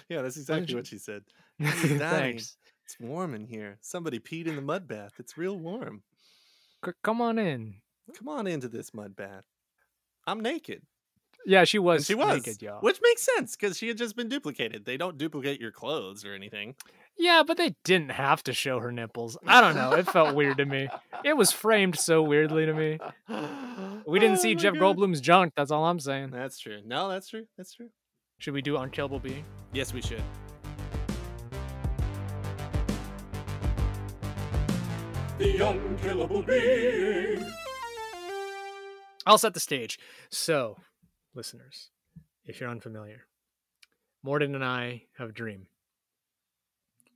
yeah 0.08 0.22
that's 0.22 0.38
exactly 0.38 0.74
what 0.74 0.88
she 0.88 0.98
said 0.98 1.24
Thanks. 2.00 2.58
it's 2.86 3.00
warm 3.00 3.34
in 3.34 3.46
here 3.46 3.78
somebody 3.82 4.20
peed 4.20 4.48
in 4.48 4.56
the 4.56 4.62
mud 4.62 4.88
bath 4.88 5.14
it's 5.20 5.38
real 5.38 5.58
warm 5.58 6.04
C- 6.86 6.92
come 7.04 7.22
on 7.22 7.38
in. 7.40 7.76
come 8.18 8.28
on 8.30 8.48
into 8.48 8.68
this 8.68 8.94
mud 8.94 9.16
bath 9.16 9.46
i'm 10.28 10.40
naked 10.40 10.82
Yeah, 11.46 11.64
she 11.64 11.80
was. 11.80 12.02
and 12.02 12.06
she 12.06 12.16
was 12.16 12.46
naked, 12.46 12.62
y'all. 12.62 12.82
which 12.82 13.00
makes 13.02 13.22
sense 13.36 13.56
because 13.56 13.78
she 13.78 13.88
had 13.88 13.98
just 13.98 14.16
been 14.16 14.30
duplicated 14.30 14.86
they 14.86 14.98
don't 14.98 15.18
duplicate 15.18 15.60
your 15.62 15.72
clothes 15.72 16.26
or 16.26 16.34
anything 16.34 16.76
Yeah, 17.18 17.44
but 17.46 17.58
they 17.58 17.76
didn't 17.84 18.12
have 18.12 18.42
to 18.44 18.54
show 18.54 18.80
her 18.80 18.92
nipples. 18.92 19.38
I 19.46 19.60
don't 19.62 19.76
know. 19.76 19.92
It 19.94 20.08
felt 20.10 20.34
weird 20.34 20.58
to 20.58 20.66
me. 20.66 20.88
It 21.26 21.36
was 21.38 21.52
framed 21.52 22.00
so 22.00 22.24
weirdly 22.24 22.66
to 22.66 22.74
me. 22.74 22.98
We 24.08 24.18
didn't 24.20 24.38
Oh 24.40 24.42
see 24.42 24.56
Jeff 24.56 24.74
God. 24.74 24.82
Goldblum's 24.98 25.22
junk. 25.22 25.54
That's 25.56 25.70
all 25.72 25.86
I'm 25.86 26.00
saying. 26.00 26.32
That's 26.32 26.58
true. 26.58 26.82
No, 26.86 27.10
that's 27.10 27.28
true. 27.30 27.46
That's 27.58 27.74
true. 27.74 27.90
Should 28.40 28.54
we 28.56 28.62
do 28.64 28.78
Unkillable 28.78 29.20
Being? 29.20 29.44
Yes, 29.74 29.94
we 29.94 30.02
should. 30.02 30.24
The 35.42 35.58
unkillable 35.58 36.44
being. 36.44 37.44
I'll 39.26 39.40
set 39.40 39.56
the 39.56 39.60
stage. 39.60 39.98
So, 40.30 40.78
listeners, 41.34 41.90
if 42.46 42.60
you're 42.62 42.70
unfamiliar, 42.70 43.26
Morgan 44.22 44.54
and 44.54 44.64
I 44.64 45.06
have 45.18 45.30
a 45.30 45.34
dream. 45.34 45.66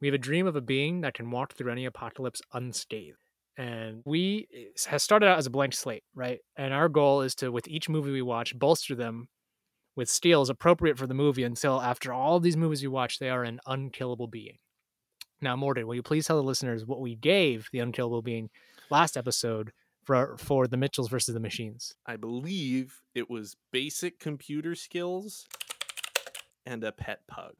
We 0.02 0.08
have 0.08 0.16
a 0.16 0.18
dream 0.18 0.48
of 0.48 0.56
a 0.56 0.62
being 0.62 1.02
that 1.02 1.14
can 1.14 1.30
walk 1.30 1.54
through 1.54 1.72
any 1.72 1.86
apocalypse 1.86 2.42
unscathed. 2.52 3.20
And 3.60 4.02
we 4.06 4.48
has 4.88 5.04
started 5.04 5.28
out 5.28 5.38
as 5.38 5.46
a 5.46 5.52
blank 5.52 5.76
slate, 5.76 6.04
right? 6.16 6.40
And 6.58 6.74
our 6.74 6.90
goal 6.90 7.22
is 7.22 7.36
to, 7.36 7.52
with 7.52 7.68
each 7.68 7.90
movie 7.90 8.12
we 8.12 8.24
watch, 8.24 8.58
bolster 8.58 8.96
them 8.96 9.28
with 9.96 10.10
skills 10.10 10.50
appropriate 10.50 10.98
for 10.98 11.06
the 11.06 11.14
movie 11.14 11.44
until 11.44 11.80
after 11.80 12.12
all 12.12 12.40
these 12.40 12.58
movies 12.58 12.82
you 12.82 12.90
watch, 12.90 13.20
they 13.20 13.30
are 13.30 13.44
an 13.44 13.60
unkillable 13.68 14.28
being. 14.28 14.58
Now, 15.42 15.56
Morgan, 15.56 15.86
will 15.88 15.96
you 15.96 16.04
please 16.04 16.28
tell 16.28 16.38
the 16.38 16.44
listeners 16.44 16.86
what 16.86 17.02
we 17.02 17.16
gave 17.16 17.70
the 17.72 17.80
unkillable 17.80 18.22
being 18.22 18.50
last 18.90 19.18
episode 19.18 19.72
for 20.04 20.38
for 20.38 20.68
the 20.68 20.78
Mitchells 20.78 21.10
versus 21.10 21.34
the 21.34 21.40
Machines? 21.40 21.96
I 22.06 22.16
believe 22.16 23.02
it 23.14 23.30
was 23.30 23.56
basic 23.72 24.20
computer 24.20 24.76
skills 24.76 25.46
and 26.66 26.84
a 26.84 26.92
pet 26.92 27.22
pug. 27.28 27.54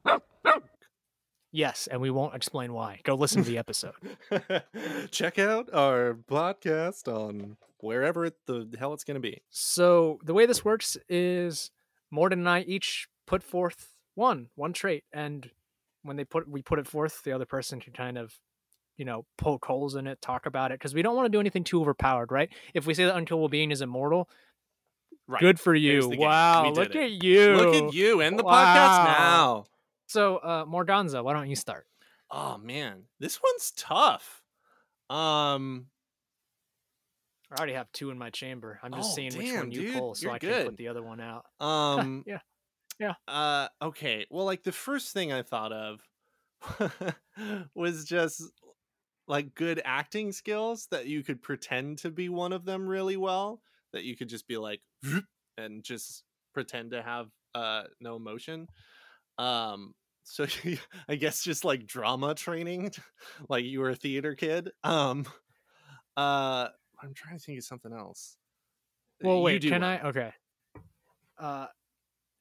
Yes, 1.52 1.86
and 1.90 2.00
we 2.00 2.10
won't 2.10 2.34
explain 2.34 2.72
why. 2.72 3.00
Go 3.04 3.14
listen 3.14 3.42
to 3.42 3.48
the 3.48 3.56
episode. 3.58 3.94
Check 5.10 5.38
out 5.38 5.72
our 5.72 6.14
podcast 6.30 7.08
on 7.08 7.56
wherever 7.80 8.26
it, 8.26 8.34
the 8.46 8.68
hell 8.78 8.92
it's 8.92 9.04
going 9.04 9.14
to 9.14 9.20
be. 9.20 9.40
so 9.48 10.18
the 10.24 10.34
way 10.34 10.44
this 10.44 10.64
works 10.64 10.96
is 11.08 11.70
Morgan 12.10 12.40
and 12.40 12.48
I 12.48 12.60
each 12.62 13.08
put 13.26 13.42
forth 13.42 13.94
one 14.14 14.48
one 14.54 14.72
trait, 14.72 15.04
and 15.12 15.50
when 16.06 16.16
they 16.16 16.24
put 16.24 16.48
we 16.48 16.62
put 16.62 16.78
it 16.78 16.86
forth, 16.86 17.22
the 17.24 17.32
other 17.32 17.46
person 17.46 17.80
can 17.80 17.92
kind 17.92 18.16
of 18.18 18.34
you 18.96 19.04
know 19.04 19.26
poke 19.36 19.64
holes 19.66 19.94
in 19.96 20.06
it, 20.06 20.20
talk 20.22 20.46
about 20.46 20.70
it, 20.72 20.78
because 20.78 20.94
we 20.94 21.02
don't 21.02 21.14
want 21.16 21.26
to 21.26 21.30
do 21.30 21.40
anything 21.40 21.64
too 21.64 21.80
overpowered, 21.80 22.32
right? 22.32 22.48
If 22.74 22.86
we 22.86 22.94
say 22.94 23.04
that 23.04 23.16
unkillable 23.16 23.48
being 23.48 23.70
is 23.70 23.80
immortal, 23.82 24.28
Right. 25.28 25.40
good 25.40 25.58
for 25.58 25.74
you. 25.74 26.08
Wow, 26.08 26.70
look 26.70 26.94
it. 26.94 27.02
at 27.02 27.10
you. 27.10 27.56
Look 27.56 27.74
at 27.74 27.94
you 27.94 28.20
and 28.20 28.38
the 28.38 28.44
Wow. 28.44 28.64
podcast 28.64 29.02
now. 29.04 29.64
So, 30.06 30.36
uh, 30.36 30.64
Morganza, 30.64 31.22
why 31.24 31.32
don't 31.32 31.48
you 31.50 31.56
start? 31.56 31.86
Oh 32.30 32.58
man, 32.58 33.04
this 33.18 33.40
one's 33.42 33.72
tough. 33.72 34.42
Um, 35.10 35.86
I 37.50 37.56
already 37.56 37.74
have 37.74 37.90
two 37.92 38.10
in 38.10 38.18
my 38.18 38.30
chamber. 38.30 38.78
I'm 38.82 38.92
just 38.92 39.10
Oh, 39.12 39.14
seeing 39.14 39.36
which 39.36 39.52
one 39.54 39.70
you 39.72 39.82
dude, 39.82 39.92
pull, 39.94 40.14
so 40.14 40.30
I 40.30 40.38
can 40.38 40.64
put 40.64 40.76
the 40.76 40.88
other 40.88 41.02
one 41.02 41.20
out. 41.20 41.44
um, 41.60 42.24
Yeah. 42.26 42.38
Yeah. 42.98 43.14
Uh, 43.28 43.68
okay. 43.82 44.26
Well, 44.30 44.44
like 44.44 44.62
the 44.62 44.72
first 44.72 45.12
thing 45.12 45.32
I 45.32 45.42
thought 45.42 45.72
of 45.72 46.08
was 47.74 48.04
just 48.04 48.42
like 49.28 49.54
good 49.54 49.82
acting 49.84 50.32
skills 50.32 50.88
that 50.88 51.06
you 51.06 51.22
could 51.24 51.42
pretend 51.42 51.98
to 52.00 52.10
be 52.10 52.28
one 52.28 52.52
of 52.52 52.64
them 52.64 52.86
really 52.88 53.16
well. 53.16 53.62
That 53.92 54.04
you 54.04 54.16
could 54.16 54.28
just 54.28 54.48
be 54.48 54.56
like 54.58 54.82
and 55.58 55.84
just 55.84 56.24
pretend 56.54 56.92
to 56.92 57.02
have 57.02 57.30
uh 57.54 57.84
no 58.00 58.16
emotion. 58.16 58.68
Um, 59.38 59.94
so 60.24 60.46
I 61.08 61.16
guess 61.16 61.44
just 61.44 61.64
like 61.64 61.86
drama 61.86 62.34
training, 62.34 62.92
like 63.50 63.64
you 63.64 63.80
were 63.80 63.90
a 63.90 63.96
theater 63.96 64.34
kid. 64.34 64.70
Um, 64.84 65.26
uh, 66.16 66.70
I'm 67.02 67.14
trying 67.14 67.38
to 67.38 67.44
think 67.44 67.58
of 67.58 67.64
something 67.64 67.92
else. 67.92 68.38
Well, 69.20 69.42
You 69.42 69.42
wait, 69.42 69.64
can 69.66 69.82
one. 69.82 69.82
I? 69.82 70.00
Okay. 70.08 70.32
Uh, 71.38 71.66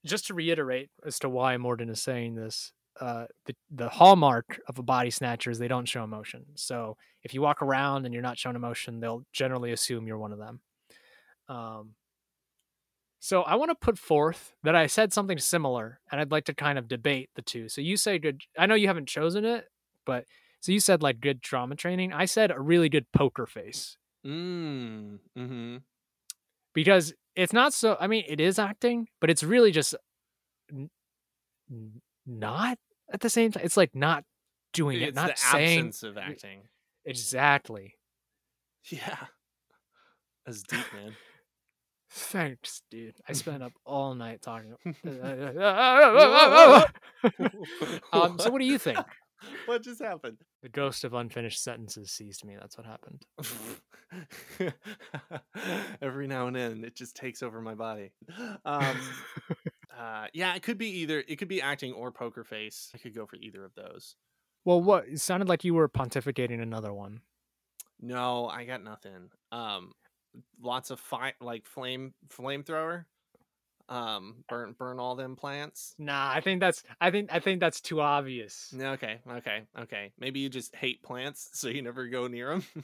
just 0.05 0.27
to 0.27 0.33
reiterate 0.33 0.89
as 1.05 1.19
to 1.19 1.29
why 1.29 1.57
Morgan 1.57 1.89
is 1.89 2.01
saying 2.01 2.35
this, 2.35 2.71
uh, 3.01 3.25
the 3.45 3.55
the 3.71 3.89
hallmark 3.89 4.59
of 4.67 4.79
a 4.79 4.83
body 4.83 5.09
snatcher 5.09 5.51
is 5.51 5.59
they 5.59 5.67
don't 5.67 5.87
show 5.87 6.03
emotion. 6.03 6.45
So 6.55 6.97
if 7.23 7.33
you 7.33 7.41
walk 7.41 7.61
around 7.61 8.05
and 8.05 8.13
you're 8.13 8.23
not 8.23 8.37
showing 8.37 8.55
emotion, 8.55 8.99
they'll 8.99 9.25
generally 9.33 9.71
assume 9.71 10.07
you're 10.07 10.17
one 10.17 10.31
of 10.31 10.39
them. 10.39 10.61
Um, 11.49 11.95
so 13.19 13.41
I 13.41 13.55
want 13.55 13.71
to 13.71 13.75
put 13.75 13.97
forth 13.97 14.55
that 14.63 14.75
I 14.75 14.85
said 14.87 15.11
something 15.11 15.39
similar, 15.39 15.99
and 16.11 16.21
I'd 16.21 16.31
like 16.31 16.45
to 16.45 16.53
kind 16.53 16.77
of 16.77 16.87
debate 16.87 17.29
the 17.35 17.41
two. 17.41 17.67
So 17.69 17.81
you 17.81 17.97
say 17.97 18.19
good. 18.19 18.41
I 18.57 18.65
know 18.67 18.75
you 18.75 18.87
haven't 18.87 19.07
chosen 19.07 19.45
it, 19.45 19.65
but 20.05 20.25
so 20.61 20.71
you 20.71 20.79
said 20.79 21.01
like 21.01 21.19
good 21.21 21.41
trauma 21.41 21.75
training. 21.75 22.13
I 22.13 22.25
said 22.25 22.51
a 22.51 22.59
really 22.59 22.89
good 22.89 23.11
poker 23.11 23.45
face 23.45 23.97
Mm. 24.25 25.19
Mm-hmm. 25.37 25.77
because 26.73 27.13
it's 27.35 27.53
not 27.53 27.73
so. 27.73 27.97
I 27.99 28.07
mean, 28.07 28.23
it 28.27 28.39
is 28.39 28.59
acting, 28.59 29.07
but 29.21 29.29
it's 29.29 29.43
really 29.43 29.71
just 29.71 29.95
n- 30.71 30.89
n- 31.69 32.01
not 32.25 32.77
at 33.11 33.21
the 33.21 33.29
same 33.29 33.51
time. 33.51 33.63
It's 33.63 33.77
like 33.77 33.95
not 33.95 34.23
doing 34.73 35.01
it, 35.01 35.15
not 35.15 35.31
the 35.35 35.37
saying 35.37 35.79
absence 35.79 36.03
of 36.03 36.17
acting. 36.17 36.61
exactly. 37.05 37.95
Yeah. 38.91 39.17
That's 40.45 40.61
deep, 40.61 40.85
man. 40.93 41.15
Thanks, 42.11 42.81
dude. 42.91 43.15
I 43.27 43.33
spent 43.33 43.63
up 43.63 43.73
all 43.85 44.13
night 44.15 44.41
talking. 44.41 44.75
um, 48.13 48.39
so 48.39 48.49
what 48.51 48.59
do 48.59 48.65
you 48.65 48.77
think? 48.77 48.99
what 49.65 49.83
just 49.83 50.01
happened? 50.01 50.37
The 50.61 50.69
ghost 50.69 51.03
of 51.03 51.13
unfinished 51.13 51.61
sentences 51.61 52.11
seized 52.11 52.45
me. 52.45 52.55
That's 52.59 52.77
what 52.77 52.85
happened. 52.85 53.23
Every 56.01 56.27
now 56.27 56.47
and 56.47 56.55
then, 56.55 56.83
it 56.83 56.95
just 56.95 57.15
takes 57.15 57.43
over 57.43 57.61
my 57.61 57.75
body. 57.75 58.11
Um, 58.65 58.97
uh, 59.97 60.27
yeah, 60.33 60.55
it 60.55 60.63
could 60.63 60.77
be 60.77 60.89
either. 60.99 61.23
It 61.27 61.37
could 61.37 61.47
be 61.47 61.61
acting 61.61 61.93
or 61.93 62.11
poker 62.11 62.43
face. 62.43 62.91
I 62.93 62.97
could 62.97 63.15
go 63.15 63.25
for 63.25 63.37
either 63.37 63.63
of 63.63 63.73
those. 63.75 64.15
Well, 64.63 64.81
what 64.81 65.07
it 65.07 65.19
sounded 65.19 65.47
like 65.47 65.63
you 65.63 65.73
were 65.73 65.87
pontificating 65.87 66.61
another 66.61 66.93
one. 66.93 67.21
No, 68.01 68.47
I 68.47 68.65
got 68.65 68.83
nothing. 68.83 69.29
Um, 69.51 69.93
lots 70.61 70.91
of 70.91 70.99
fire, 70.99 71.33
like 71.39 71.65
flame, 71.65 72.13
flamethrower. 72.29 73.05
Um, 73.87 74.43
burn, 74.49 74.73
burn 74.77 74.99
all 74.99 75.15
them 75.15 75.35
plants. 75.35 75.93
Nah, 75.99 76.31
I 76.31 76.41
think 76.41 76.59
that's 76.59 76.81
I 76.99 77.11
think 77.11 77.29
I 77.31 77.39
think 77.39 77.59
that's 77.59 77.81
too 77.81 78.01
obvious. 78.01 78.73
Okay, 78.77 79.19
okay, 79.31 79.61
okay. 79.79 80.11
Maybe 80.19 80.39
you 80.39 80.49
just 80.49 80.75
hate 80.75 81.03
plants, 81.03 81.49
so 81.53 81.67
you 81.67 81.83
never 81.83 82.07
go 82.07 82.27
near 82.27 82.49
them. 82.49 82.65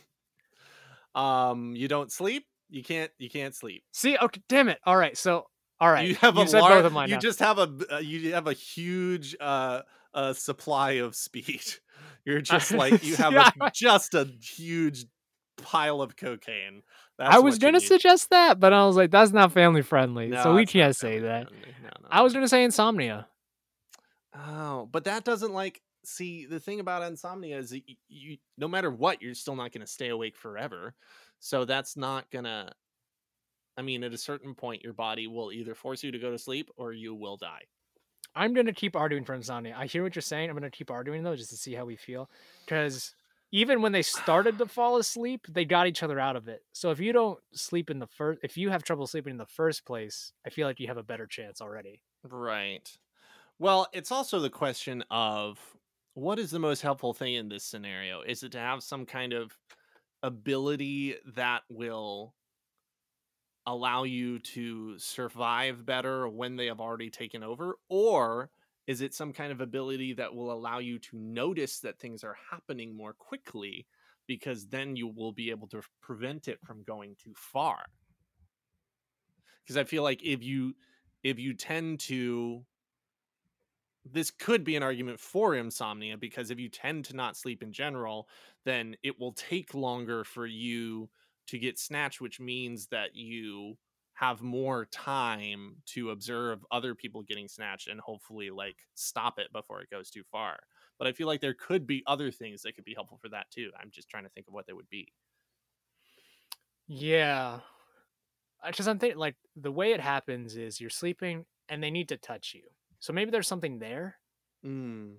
um, 1.16 1.76
you 1.76 1.88
don't 1.88 2.12
sleep. 2.12 2.46
You 2.70 2.84
can't. 2.84 3.12
You 3.18 3.30
can't 3.30 3.54
sleep. 3.56 3.84
See, 3.92 4.18
okay, 4.18 4.42
damn 4.48 4.70
it. 4.70 4.80
All 4.86 4.96
right, 4.98 5.18
so 5.18 5.46
all 5.80 5.92
right, 5.92 6.08
You 6.08 6.16
have 6.16 6.38
a 6.38 6.48
said 6.48 6.62
both 6.62 6.92
large. 6.94 7.10
You 7.10 7.16
now. 7.16 7.20
just 7.22 7.40
have 7.40 7.58
a 7.58 7.70
Uh, 7.92 7.98
you 8.00 8.34
have 8.34 8.48
a 8.48 8.54
huge 8.54 9.36
uh, 9.40 9.82
uh 10.14 10.34
supply 10.34 10.92
of 10.94 11.16
speed. 11.16 11.64
You're 12.26 12.42
just 12.42 12.72
like 12.72 13.04
you 13.04 13.16
have 13.18 13.34
Yeah. 13.34 13.50
a, 13.60 13.72
just 13.74 14.14
a 14.14 14.26
huge 14.56 15.06
pile 15.58 16.02
of 16.02 16.16
cocaine. 16.16 16.84
That's 17.18 17.36
I 17.36 17.40
was 17.40 17.58
gonna 17.60 17.80
need. 17.80 17.88
suggest 17.88 18.30
that, 18.30 18.60
but 18.60 18.74
I 18.74 18.86
was 18.86 18.96
like, 18.96 19.12
that's 19.12 19.32
not 19.32 19.52
family 19.52 19.82
friendly, 19.82 20.28
No, 20.28 20.44
so 20.44 20.56
we 20.56 20.66
can't 20.66 20.96
say 20.96 21.20
that. 21.20 21.52
No, 21.52 21.58
no, 21.84 21.90
I 22.10 22.22
was 22.22 22.34
gonna 22.34 22.48
say 22.48 22.64
insomnia. 22.64 23.28
Oh, 24.36 24.88
but 24.92 25.04
that 25.06 25.24
doesn't 25.24 25.52
like 25.54 25.82
see 26.04 26.46
the 26.46 26.60
thing 26.60 26.80
about 26.80 27.04
insomnia 27.04 27.58
is 27.58 27.74
you, 27.74 27.82
you 28.08 28.38
no 28.58 28.68
matter 28.68 28.92
what 28.92 29.22
you're 29.22 29.34
still 29.34 29.56
not 29.56 29.72
going 29.72 29.86
to 29.86 29.92
stay 29.92 30.10
awake 30.10 30.36
forever. 30.36 30.94
So 31.40 31.66
that's 31.66 31.98
not 31.98 32.30
going 32.32 32.46
to 32.46 32.72
I 33.78 33.82
mean 33.82 34.04
at 34.04 34.14
a 34.14 34.18
certain 34.18 34.54
point 34.54 34.84
your 34.84 34.94
body 34.94 35.28
will 35.28 35.52
either 35.52 35.76
force 35.76 36.04
you 36.04 36.12
to 36.12 36.20
go 36.20 36.32
to 36.32 36.38
sleep 36.38 36.70
or 36.78 36.94
you 36.94 37.16
will 37.16 37.38
die. 37.38 37.64
I'm 38.36 38.54
gonna 38.54 38.74
keep 38.74 38.96
arguing 38.96 39.26
for 39.26 39.34
insomnia. 39.34 39.76
I 39.78 39.86
hear 39.88 40.04
what 40.04 40.16
you're 40.16 40.22
saying. 40.22 40.50
I'm 40.50 40.56
gonna 40.56 40.70
keep 40.70 40.92
arguing 40.92 41.24
though, 41.24 41.36
just 41.36 41.50
to 41.50 41.58
see 41.58 41.74
how 41.74 41.86
we 41.86 41.96
feel. 41.96 42.30
Because 42.66 43.14
even 43.52 43.82
when 43.82 43.92
they 43.92 44.02
started 44.02 44.58
to 44.58 44.66
fall 44.66 44.98
asleep, 44.98 45.46
they 45.50 45.66
got 45.66 45.88
each 45.88 46.04
other 46.04 46.20
out 46.20 46.38
of 46.38 46.48
it. 46.48 46.64
So 46.72 46.92
if 46.92 47.00
you 47.00 47.12
don't 47.12 47.40
sleep 47.54 47.90
in 47.90 48.00
the 48.00 48.08
first, 48.08 48.40
if 48.44 48.58
you 48.58 48.70
have 48.70 48.84
trouble 48.84 49.08
sleeping 49.08 49.32
in 49.32 49.38
the 49.38 49.46
first 49.46 49.86
place, 49.86 50.32
I 50.46 50.50
feel 50.50 50.66
like 50.66 50.80
you 50.80 50.88
have 50.88 50.98
a 50.98 51.04
better 51.04 51.28
chance 51.28 51.62
already. 51.62 52.02
Right. 52.24 52.90
Well, 53.60 53.88
it's 53.92 54.12
also 54.12 54.40
the 54.40 54.50
question 54.50 55.04
of 55.12 55.60
what 56.14 56.40
is 56.40 56.52
the 56.52 56.60
most 56.60 56.82
helpful 56.82 57.14
thing 57.14 57.36
in 57.36 57.50
this 57.50 57.64
scenario? 57.64 58.22
Is 58.22 58.44
it 58.44 58.52
to 58.54 58.60
have 58.60 58.84
some 58.84 59.06
kind 59.06 59.34
of 59.34 59.58
ability 60.24 61.16
that 61.36 61.62
will 61.70 62.34
allow 63.66 64.04
you 64.04 64.40
to 64.40 64.98
survive 64.98 65.86
better 65.86 66.28
when 66.28 66.56
they 66.56 66.66
have 66.66 66.80
already 66.82 67.10
taken 67.10 67.44
over? 67.44 67.78
Or 67.90 68.50
is 68.88 69.02
it 69.02 69.14
some 69.14 69.32
kind 69.32 69.52
of 69.52 69.62
ability 69.62 70.14
that 70.14 70.34
will 70.34 70.52
allow 70.52 70.80
you 70.80 71.00
to 71.00 71.18
notice 71.18 71.80
that 71.80 72.00
things 72.00 72.24
are 72.24 72.36
happening 72.50 72.96
more 72.96 73.14
quickly 73.14 73.88
because 74.28 74.68
then 74.68 74.96
you 74.96 75.08
will 75.08 75.32
be 75.32 75.50
able 75.50 75.68
to 75.70 75.82
prevent 76.02 76.48
it 76.48 76.60
from 76.66 76.84
going 76.84 77.16
too 77.24 77.34
far? 77.36 77.86
Because 79.64 79.78
I 79.78 79.84
feel 79.84 80.04
like 80.04 80.24
if 80.24 80.44
you 80.44 80.76
if 81.24 81.38
you 81.38 81.54
tend 81.54 82.00
to 82.00 82.66
this 84.04 84.32
could 84.32 84.64
be 84.64 84.76
an 84.76 84.84
argument 84.84 85.20
for 85.20 85.56
insomnia 85.56 86.18
because 86.18 86.50
if 86.50 86.60
you 86.60 86.70
tend 86.70 87.06
to 87.06 87.16
not 87.16 87.38
sleep 87.38 87.62
in 87.62 87.72
general, 87.72 88.28
then 88.66 88.96
it 89.04 89.20
will 89.20 89.34
take 89.34 89.74
longer 89.74 90.24
for 90.24 90.46
you 90.46 91.10
to 91.48 91.60
get 91.60 91.78
snatched, 91.80 92.22
which 92.22 92.40
means 92.40 92.88
that 92.88 93.16
you 93.16 93.78
have 94.14 94.42
more 94.42 94.86
time 94.86 95.82
to 95.86 96.12
observe 96.12 96.66
other 96.72 96.94
people 96.94 97.24
getting 97.24 97.48
snatched 97.48 97.88
and 97.88 98.00
hopefully 98.02 98.50
like 98.52 98.78
stop 98.94 99.40
it 99.40 99.52
before 99.52 99.82
it 99.82 99.90
goes 99.90 100.10
too 100.10 100.24
far. 100.24 100.60
But 100.98 101.08
I 101.08 101.14
feel 101.14 101.28
like 101.28 101.42
there 101.42 101.54
could 101.56 101.88
be 101.88 102.04
other 102.06 102.32
things 102.32 102.62
that 102.62 102.74
could 102.76 102.84
be 102.86 102.94
helpful 102.94 103.18
for 103.18 103.30
that 103.30 103.50
too. 103.52 103.72
I'm 103.80 103.92
just 103.92 104.10
trying 104.10 104.24
to 104.24 104.30
think 104.30 104.48
of 104.48 104.54
what 104.54 104.68
they 104.68 104.74
would 104.74 104.90
be. 104.90 105.14
Yeah. 106.88 107.62
Because 108.66 108.88
I'm 108.88 109.00
thinking, 109.00 109.18
like, 109.18 109.38
the 109.56 109.72
way 109.72 109.92
it 109.94 110.00
happens 110.00 110.56
is 110.56 110.80
you're 110.80 110.90
sleeping 110.90 111.46
and 111.68 111.82
they 111.82 111.90
need 111.92 112.10
to 112.10 112.18
touch 112.18 112.54
you. 112.54 112.70
So 113.02 113.12
maybe 113.12 113.32
there's 113.32 113.48
something 113.48 113.80
there. 113.80 114.16
Mm. 114.66 115.16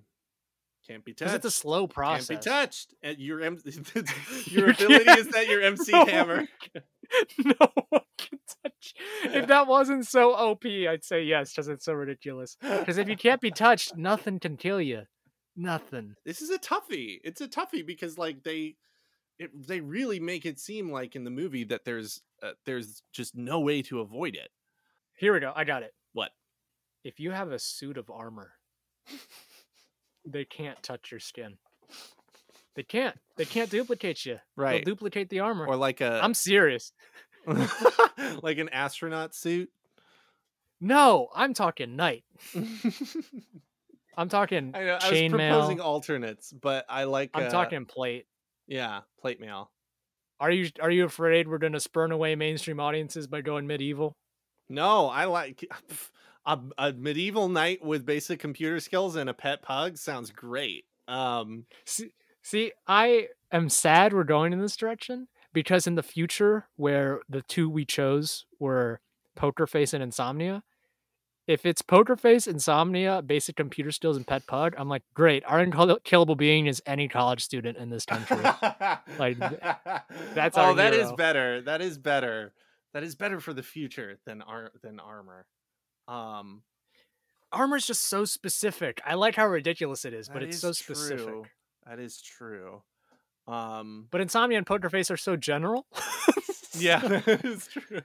Can't 0.87 1.05
be 1.05 1.13
touched. 1.13 1.35
it's 1.35 1.45
a 1.45 1.51
slow 1.51 1.85
process. 1.87 2.27
Can't 2.27 2.41
be 2.41 2.49
touched. 2.49 2.93
And 3.03 3.17
your 3.19 3.41
M- 3.41 3.59
your 4.47 4.69
ability 4.71 5.11
is 5.11 5.27
that 5.29 5.47
your 5.47 5.61
MC 5.61 5.91
No 5.93 6.05
hammer. 6.05 6.47
no 7.37 7.67
one 7.89 8.01
can 8.17 8.39
touch. 8.63 8.93
If 9.25 9.47
that 9.47 9.67
wasn't 9.67 10.05
so 10.07 10.33
OP, 10.33 10.65
I'd 10.65 11.03
say 11.03 11.23
yes, 11.23 11.51
because 11.51 11.67
it's 11.69 11.85
so 11.85 11.93
ridiculous. 11.93 12.57
Because 12.61 12.97
if 12.97 13.07
you 13.07 13.15
can't 13.15 13.39
be 13.39 13.51
touched, 13.51 13.95
nothing 13.95 14.39
can 14.39 14.57
kill 14.57 14.81
you. 14.81 15.03
Nothing. 15.55 16.15
this 16.25 16.41
is 16.41 16.49
a 16.49 16.57
toughie. 16.57 17.19
It's 17.23 17.39
a 17.39 17.47
toughie 17.47 17.85
because 17.85 18.17
like 18.17 18.43
they 18.43 18.75
it, 19.39 19.51
they 19.67 19.81
really 19.81 20.19
make 20.19 20.45
it 20.45 20.59
seem 20.59 20.91
like 20.91 21.15
in 21.15 21.23
the 21.25 21.29
movie 21.31 21.63
that 21.65 21.85
there's 21.85 22.21
uh, 22.41 22.51
there's 22.65 23.03
just 23.13 23.35
no 23.35 23.59
way 23.59 23.81
to 23.83 23.99
avoid 23.99 24.35
it. 24.35 24.49
Here 25.15 25.31
we 25.33 25.39
go. 25.39 25.53
I 25.55 25.63
got 25.63 25.83
it. 25.83 25.93
If 27.03 27.19
you 27.19 27.31
have 27.31 27.51
a 27.51 27.59
suit 27.59 27.97
of 27.97 28.09
armor, 28.09 28.51
they 30.25 30.45
can't 30.45 30.81
touch 30.81 31.11
your 31.11 31.19
skin. 31.19 31.57
They 32.75 32.83
can't. 32.83 33.17
They 33.35 33.45
can't 33.45 33.69
duplicate 33.69 34.25
you. 34.25 34.39
Right. 34.55 34.83
They'll 34.83 34.95
duplicate 34.95 35.29
the 35.29 35.41
armor. 35.41 35.67
Or 35.67 35.75
like 35.75 36.01
a 36.01 36.19
I'm 36.23 36.33
serious. 36.33 36.91
like 38.41 38.57
an 38.57 38.69
astronaut 38.69 39.35
suit. 39.35 39.69
No, 40.81 41.29
I'm 41.35 41.53
talking 41.53 41.95
knight. 41.95 42.23
I'm 44.17 44.29
talking 44.29 44.71
I 44.75 44.83
know 44.83 44.97
I 45.01 45.11
was 45.11 45.31
proposing 45.31 45.79
alternates, 45.79 46.51
but 46.51 46.85
I 46.89 47.05
like 47.05 47.31
I'm 47.33 47.47
uh, 47.47 47.49
talking 47.49 47.85
plate. 47.85 48.27
yeah, 48.67 49.01
plate 49.19 49.39
mail. 49.39 49.71
Are 50.39 50.51
you 50.51 50.69
are 50.81 50.91
you 50.91 51.05
afraid 51.05 51.47
we're 51.47 51.57
gonna 51.57 51.79
spurn 51.79 52.11
away 52.11 52.35
mainstream 52.35 52.79
audiences 52.79 53.27
by 53.27 53.41
going 53.41 53.65
medieval? 53.65 54.17
No, 54.69 55.07
I 55.07 55.25
like 55.25 55.65
a, 56.45 56.59
a 56.77 56.93
medieval 56.93 57.49
knight 57.49 57.83
with 57.83 58.05
basic 58.05 58.39
computer 58.39 58.79
skills 58.79 59.15
and 59.15 59.29
a 59.29 59.33
pet 59.33 59.61
pug 59.61 59.97
sounds 59.97 60.31
great. 60.31 60.85
Um 61.07 61.65
See, 61.85 62.13
see, 62.41 62.71
I 62.87 63.29
am 63.51 63.69
sad 63.69 64.13
we're 64.13 64.23
going 64.23 64.53
in 64.53 64.59
this 64.59 64.75
direction 64.75 65.27
because 65.53 65.87
in 65.87 65.95
the 65.95 66.03
future, 66.03 66.67
where 66.75 67.21
the 67.29 67.41
two 67.43 67.69
we 67.69 67.85
chose 67.85 68.45
were 68.59 68.99
Poker 69.35 69.67
Face 69.67 69.93
and 69.93 70.03
Insomnia, 70.03 70.63
if 71.45 71.65
it's 71.65 71.81
Poker 71.81 72.15
Face, 72.15 72.47
Insomnia, 72.47 73.21
Basic 73.21 73.55
Computer 73.55 73.91
Skills, 73.91 74.15
and 74.15 74.25
Pet 74.25 74.47
Pug, 74.47 74.75
I'm 74.77 74.87
like, 74.87 75.03
great. 75.13 75.43
Our 75.45 75.59
unkillable 75.59 76.35
being 76.35 76.67
is 76.67 76.81
any 76.85 77.09
college 77.09 77.43
student 77.43 77.77
in 77.77 77.89
this 77.89 78.05
country. 78.05 78.37
Like, 79.19 79.39
th- 79.39 79.59
that's 80.33 80.57
oh, 80.57 80.73
that 80.75 80.93
is 80.93 81.07
hero. 81.07 81.15
better. 81.17 81.61
That 81.61 81.81
is 81.81 81.97
better. 81.97 82.53
That 82.93 83.03
is 83.03 83.15
better 83.15 83.41
for 83.41 83.53
the 83.53 83.63
future 83.63 84.19
than 84.25 84.41
ar- 84.41 84.71
than 84.81 84.99
armor. 85.01 85.45
Um, 86.07 86.63
armor 87.51 87.77
is 87.77 87.85
just 87.87 88.03
so 88.03 88.25
specific. 88.25 89.01
I 89.05 89.13
like 89.15 89.35
how 89.35 89.47
ridiculous 89.47 90.05
it 90.05 90.13
is, 90.13 90.27
but 90.27 90.39
that 90.39 90.43
it's 90.43 90.55
is 90.57 90.61
so 90.61 90.71
specific. 90.71 91.25
true. 91.25 91.45
That 91.87 91.99
is 91.99 92.21
true. 92.21 92.81
Um, 93.47 94.07
But 94.11 94.21
Insomnia 94.21 94.57
and 94.57 94.65
Poker 94.67 94.89
Face 94.89 95.11
are 95.11 95.17
so 95.17 95.35
general. 95.35 95.85
yeah, 96.77 97.01
it's 97.27 97.67
true. 97.71 98.01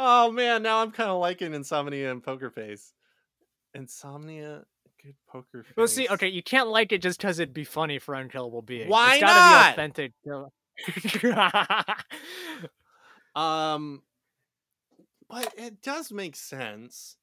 Oh 0.00 0.32
man, 0.32 0.62
now 0.62 0.78
I'm 0.82 0.90
kind 0.90 1.10
of 1.10 1.20
liking 1.20 1.54
Insomnia 1.54 2.10
and 2.10 2.22
Poker 2.22 2.50
Face. 2.50 2.92
Insomnia, 3.74 4.64
Good 5.02 5.14
poker 5.28 5.64
face. 5.64 5.72
Well, 5.76 5.88
see, 5.88 6.08
okay, 6.08 6.28
you 6.28 6.42
can't 6.44 6.68
like 6.68 6.92
it 6.92 7.02
just 7.02 7.18
because 7.20 7.38
it'd 7.40 7.52
be 7.54 7.64
funny 7.64 7.98
for 7.98 8.14
Unkillable 8.14 8.62
Being. 8.62 8.88
Why 8.88 9.14
it's 9.16 9.20
gotta 9.22 9.34
not? 9.40 9.76
Be 9.76 9.82
authentic. 9.82 10.12
Um, 13.34 14.02
but 15.32 15.54
it 15.56 15.82
does 15.82 16.12
make 16.12 16.36
sense. 16.36 17.16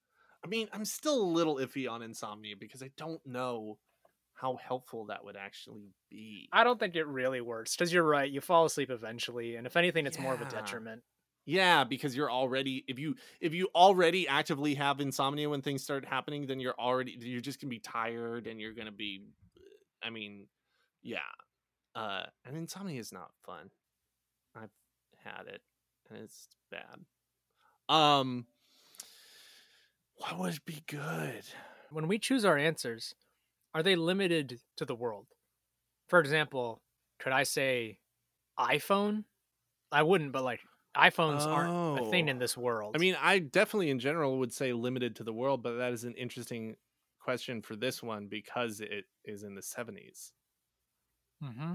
I 0.43 0.47
mean, 0.47 0.68
I'm 0.74 0.84
still 0.84 1.22
a 1.22 1.24
little 1.24 1.57
iffy 1.57 1.88
on 1.88 2.01
insomnia 2.01 2.55
because 2.60 2.82
I 2.82 2.89
don't 2.97 3.24
know 3.24 3.78
how 4.34 4.57
helpful 4.66 5.05
that 5.05 5.24
would 5.24 5.38
actually 5.38 5.93
be. 6.10 6.49
I 6.51 6.64
don't 6.64 6.80
think 6.80 6.95
it 6.95 7.05
really 7.05 7.39
works 7.39 7.76
because 7.76 7.93
you're 7.93 8.03
right. 8.03 8.30
You 8.30 8.41
fall 8.41 8.66
asleep 8.66 8.89
eventually, 8.89 9.57
and 9.57 9.68
if 9.68 9.78
anything, 9.78 10.07
it's 10.07 10.18
more 10.18 10.34
of 10.34 10.41
a 10.41 10.45
detriment. 10.45 11.03
Yeah, 11.45 11.84
because 11.84 12.16
you're 12.16 12.32
already 12.32 12.84
if 12.88 12.97
you 12.97 13.16
if 13.41 13.53
you 13.53 13.70
already 13.76 14.28
actively 14.28 14.74
have 14.76 14.99
insomnia 14.99 15.47
when 15.47 15.62
things 15.62 15.84
start 15.84 16.03
happening, 16.05 16.47
then 16.47 16.60
you're 16.60 16.80
already 16.80 17.16
you're 17.20 17.41
just 17.41 17.62
gonna 17.62 17.70
be 17.70 17.80
tired 17.80 18.47
and 18.47 18.60
you're 18.60 18.74
gonna 18.74 18.91
be 18.91 19.26
I 20.01 20.10
mean, 20.10 20.47
yeah. 21.03 21.20
Uh 21.95 22.24
and 22.43 22.57
insomnia 22.57 22.99
is 22.99 23.12
not 23.12 23.32
fun. 23.45 23.70
I've 24.55 24.70
had 25.24 25.47
it 25.47 25.62
and 26.10 26.20
it's 26.24 26.47
bad. 26.72 27.05
Um 27.90 28.48
what 30.18 30.38
would 30.38 30.64
be 30.66 30.84
good? 30.88 31.46
When 31.90 32.08
we 32.08 32.20
choose 32.20 32.46
our 32.46 32.58
answers, 32.58 33.16
are 33.74 33.84
they 33.84 33.96
limited 33.96 34.62
to 34.78 34.86
the 34.86 34.96
world? 34.96 35.28
For 36.08 36.20
example, 36.20 36.84
could 37.20 37.34
I 37.34 37.44
say 37.44 38.00
iPhone? 38.60 39.26
I 39.92 40.04
wouldn't, 40.04 40.32
but 40.32 40.44
like 40.44 40.62
iPhones 40.96 41.48
aren't 41.50 41.76
a 41.96 42.02
thing 42.02 42.30
Oh. 42.30 42.30
in 42.30 42.40
this 42.40 42.58
world. 42.58 42.96
I 42.96 43.00
mean, 43.00 43.16
I 43.20 43.40
definitely 43.40 43.90
in 43.92 44.00
general 44.00 44.40
would 44.40 44.54
say 44.54 44.74
limited 44.74 45.16
to 45.18 45.24
the 45.24 45.34
world, 45.34 45.64
but 45.64 45.78
that 45.78 45.94
is 45.94 46.04
an 46.04 46.16
interesting 46.16 46.78
question 47.20 47.62
for 47.62 47.76
this 47.76 48.02
one 48.04 48.28
because 48.28 48.82
it 48.82 49.06
is 49.24 49.44
in 49.44 49.56
the 49.56 49.62
70s. 49.62 50.34
Mm-hmm. 51.44 51.74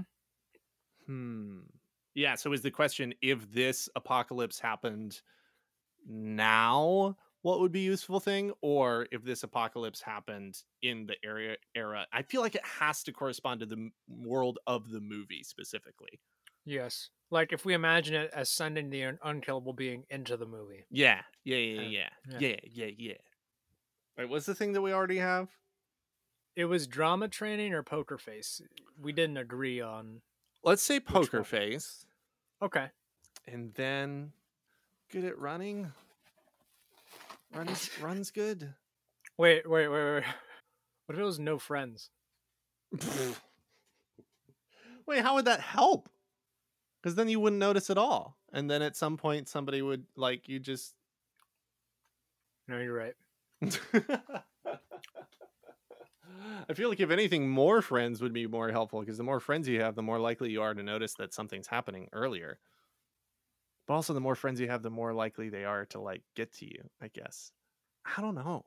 Hmm. 1.05 1.61
Yeah. 2.13 2.35
So 2.35 2.53
is 2.53 2.61
the 2.61 2.71
question 2.71 3.13
if 3.21 3.51
this 3.51 3.89
apocalypse 3.95 4.59
happened 4.59 5.21
now, 6.05 7.17
what 7.41 7.59
would 7.59 7.71
be 7.71 7.81
useful 7.81 8.19
thing, 8.19 8.51
or 8.61 9.07
if 9.11 9.23
this 9.23 9.43
apocalypse 9.43 10.01
happened 10.01 10.61
in 10.81 11.05
the 11.05 11.15
area 11.23 11.55
era? 11.75 12.05
I 12.13 12.21
feel 12.23 12.41
like 12.41 12.55
it 12.55 12.65
has 12.65 13.03
to 13.03 13.11
correspond 13.11 13.59
to 13.61 13.65
the 13.65 13.89
world 14.07 14.59
of 14.67 14.89
the 14.89 14.99
movie 15.01 15.43
specifically. 15.43 16.19
yes, 16.65 17.09
like 17.31 17.51
if 17.53 17.65
we 17.65 17.73
imagine 17.73 18.13
it 18.15 18.29
as 18.33 18.49
sending 18.49 18.89
the 18.89 19.03
un- 19.03 19.19
unkillable 19.23 19.73
being 19.73 20.03
into 20.09 20.37
the 20.37 20.45
movie. 20.45 20.85
Yeah. 20.89 21.21
Yeah. 21.43 21.57
Yeah. 21.57 21.79
Uh, 21.81 21.83
Yeah. 21.89 22.09
yeah. 22.29 22.39
Yeah. 22.39 22.55
Yeah. 22.71 22.91
Yeah. 22.97 23.13
Wait, 24.17 24.29
what's 24.29 24.45
the 24.45 24.55
thing 24.55 24.73
that 24.73 24.81
we 24.81 24.93
already 24.93 25.17
have? 25.17 25.49
It 26.55 26.65
was 26.65 26.87
drama 26.87 27.27
training 27.27 27.73
or 27.73 27.83
poker 27.83 28.17
face. 28.17 28.61
We 29.01 29.11
didn't 29.11 29.37
agree 29.37 29.81
on. 29.81 30.21
Let's 30.63 30.81
say 30.83 30.99
poker 30.99 31.43
face, 31.43 32.05
Okay. 32.61 32.87
and 33.47 33.73
then 33.73 34.31
good 35.11 35.25
at 35.25 35.39
running. 35.39 35.91
Runs 37.53 37.89
runs 38.01 38.31
good. 38.31 38.73
Wait, 39.37 39.69
wait, 39.69 39.87
wait, 39.87 40.13
wait. 40.13 40.23
What 41.05 41.15
if 41.15 41.19
it 41.19 41.23
was 41.23 41.39
no 41.39 41.57
friends? 41.59 42.09
Wait, 45.07 45.21
how 45.21 45.35
would 45.35 45.45
that 45.45 45.59
help? 45.59 46.09
Because 47.01 47.15
then 47.15 47.29
you 47.29 47.39
wouldn't 47.39 47.59
notice 47.59 47.91
at 47.91 47.97
all, 47.97 48.37
and 48.51 48.69
then 48.69 48.81
at 48.81 48.95
some 48.95 49.17
point 49.17 49.47
somebody 49.47 49.81
would 49.81 50.05
like 50.15 50.49
you 50.49 50.59
just. 50.59 50.95
No, 52.67 52.79
you're 52.79 52.93
right. 52.93 53.13
I 56.67 56.73
feel 56.73 56.89
like 56.89 56.99
if 56.99 57.11
anything, 57.11 57.47
more 57.47 57.83
friends 57.83 58.21
would 58.21 58.33
be 58.33 58.47
more 58.47 58.71
helpful 58.71 59.01
because 59.01 59.17
the 59.17 59.23
more 59.23 59.39
friends 59.39 59.67
you 59.67 59.81
have, 59.81 59.93
the 59.93 60.01
more 60.01 60.17
likely 60.17 60.49
you 60.49 60.63
are 60.63 60.73
to 60.73 60.81
notice 60.81 61.13
that 61.15 61.33
something's 61.33 61.67
happening 61.67 62.09
earlier. 62.11 62.57
But 63.87 63.93
also, 63.93 64.13
the 64.13 64.19
more 64.19 64.35
friends 64.35 64.59
you 64.59 64.69
have, 64.69 64.81
the 64.81 64.89
more 64.89 65.13
likely 65.13 65.49
they 65.49 65.63
are 65.63 65.85
to 65.87 65.99
like 65.99 66.21
get 66.35 66.53
to 66.55 66.65
you. 66.65 66.89
I 67.01 67.09
guess. 67.09 67.51
I 68.17 68.21
don't 68.21 68.35
know. 68.35 68.65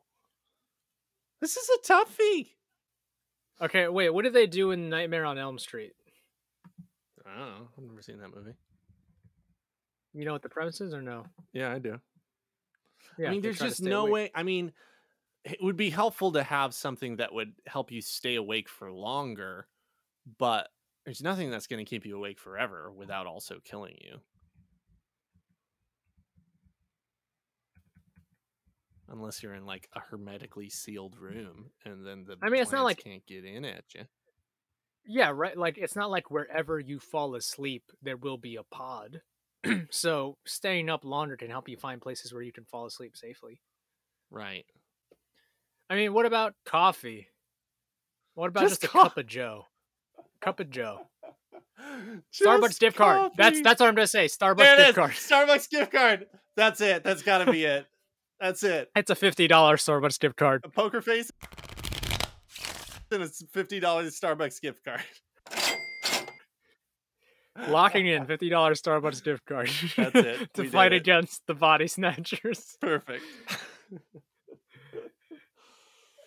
This 1.40 1.56
is 1.56 1.68
a 1.68 1.92
toughie. 1.92 2.48
Okay, 3.60 3.88
wait. 3.88 4.10
What 4.10 4.22
did 4.22 4.32
they 4.32 4.46
do 4.46 4.70
in 4.70 4.88
Nightmare 4.88 5.24
on 5.24 5.38
Elm 5.38 5.58
Street? 5.58 5.92
I 7.26 7.38
don't 7.38 7.48
know. 7.48 7.68
I've 7.76 7.84
never 7.84 8.02
seen 8.02 8.18
that 8.18 8.34
movie. 8.34 8.54
You 10.14 10.24
know 10.24 10.32
what 10.32 10.42
the 10.42 10.48
premise 10.48 10.80
is, 10.80 10.94
or 10.94 11.02
no? 11.02 11.24
Yeah, 11.52 11.72
I 11.72 11.78
do. 11.78 12.00
Yeah, 13.18 13.28
I 13.28 13.30
mean, 13.32 13.42
there's 13.42 13.58
just 13.58 13.82
no 13.82 14.02
awake. 14.02 14.12
way. 14.12 14.30
I 14.34 14.42
mean, 14.42 14.72
it 15.44 15.58
would 15.60 15.76
be 15.76 15.90
helpful 15.90 16.32
to 16.32 16.42
have 16.42 16.74
something 16.74 17.16
that 17.16 17.32
would 17.32 17.52
help 17.66 17.90
you 17.90 18.00
stay 18.00 18.36
awake 18.36 18.68
for 18.68 18.90
longer, 18.90 19.66
but 20.38 20.68
there's 21.04 21.22
nothing 21.22 21.50
that's 21.50 21.66
going 21.66 21.84
to 21.84 21.88
keep 21.88 22.06
you 22.06 22.16
awake 22.16 22.38
forever 22.38 22.92
without 22.92 23.26
also 23.26 23.58
killing 23.64 23.96
you. 24.00 24.20
Unless 29.10 29.42
you're 29.42 29.54
in 29.54 29.64
like 29.64 29.88
a 29.94 30.00
hermetically 30.00 30.68
sealed 30.68 31.16
mm. 31.16 31.20
room, 31.20 31.70
and 31.84 32.06
then 32.06 32.24
the 32.26 32.36
I 32.42 32.50
mean, 32.50 32.62
it's 32.62 32.72
not 32.72 32.84
like- 32.84 33.02
can't 33.02 33.26
get 33.26 33.44
in 33.44 33.64
at 33.64 33.84
you. 33.94 34.02
Yeah, 35.10 35.32
right. 35.34 35.56
Like 35.56 35.78
it's 35.78 35.96
not 35.96 36.10
like 36.10 36.30
wherever 36.30 36.78
you 36.78 37.00
fall 37.00 37.34
asleep, 37.34 37.84
there 38.02 38.18
will 38.18 38.36
be 38.36 38.56
a 38.56 38.62
pod. 38.62 39.22
so 39.90 40.36
staying 40.46 40.90
up 40.90 41.02
longer 41.04 41.36
can 41.36 41.48
help 41.48 41.68
you 41.68 41.78
find 41.78 42.00
places 42.00 42.32
where 42.32 42.42
you 42.42 42.52
can 42.52 42.64
fall 42.64 42.84
asleep 42.84 43.16
safely. 43.16 43.62
Right. 44.30 44.66
I 45.88 45.94
mean, 45.94 46.12
what 46.12 46.26
about 46.26 46.54
coffee? 46.66 47.28
What 48.34 48.48
about 48.48 48.64
Just 48.64 48.82
just, 48.82 48.84
a 48.84 48.88
co- 48.88 49.02
cup 49.04 49.16
of 49.16 49.26
Joe? 49.26 49.64
Cup 50.40 50.60
of 50.60 50.68
Joe. 50.68 51.00
Starbucks 52.32 52.78
gift 52.78 52.96
card. 52.96 53.32
That's 53.36 53.62
that's 53.62 53.80
what 53.80 53.88
I'm 53.88 53.94
gonna 53.94 54.06
say. 54.06 54.26
Starbucks 54.26 54.76
gift 54.76 54.88
is. 54.90 54.94
card. 54.94 55.10
Starbucks 55.12 55.70
gift 55.70 55.92
card. 55.92 56.26
That's 56.54 56.80
it. 56.80 57.02
That's 57.02 57.22
got 57.22 57.44
to 57.44 57.50
be 57.50 57.64
it. 57.64 57.86
That's 58.40 58.62
it. 58.62 58.88
It's 58.94 59.10
a 59.10 59.14
fifty 59.14 59.48
dollars 59.48 59.84
Starbucks 59.84 60.18
gift 60.20 60.36
card. 60.36 60.62
a 60.64 60.68
poker 60.68 61.00
face 61.02 61.30
and 63.10 63.22
it's 63.22 63.42
fifty 63.52 63.80
dollars 63.80 64.18
Starbucks 64.18 64.60
gift 64.60 64.84
card. 64.84 65.00
Locking 67.68 68.06
in 68.06 68.26
fifty 68.26 68.48
dollars 68.48 68.80
Starbucks 68.80 69.24
gift 69.24 69.44
card. 69.46 69.70
That's 69.96 70.14
it. 70.14 70.48
to 70.54 70.62
We 70.62 70.68
fight 70.68 70.92
against 70.92 71.42
the 71.46 71.54
body 71.54 71.88
snatchers 71.88 72.76
Perfect. 72.80 73.24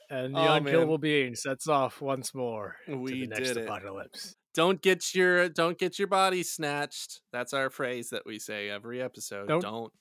and 0.10 0.36
oh, 0.36 0.40
the 0.42 0.48
Oh, 0.48 0.48
man. 0.48 0.58
unkillable 0.58 0.98
being 0.98 1.36
sets 1.36 1.68
off 1.68 2.02
once 2.02 2.34
more 2.36 2.76
to 2.88 3.06
the 3.08 3.28
next 3.28 3.54
did 3.54 3.58
apocalypse. 3.58 4.36
Don't 4.54 4.82
get 4.82 5.16
your 5.16 5.48
don't 5.50 5.78
get 5.78 5.98
your 5.98 6.08
body 6.08 6.44
snatched. 6.44 7.22
That's 7.32 7.54
our 7.54 7.70
phrase 7.70 8.10
that 8.10 8.24
we 8.26 8.40
say 8.40 8.70
every 8.70 9.02
episode. 9.02 9.48
Don't- 9.48 9.62
don't 9.62 9.92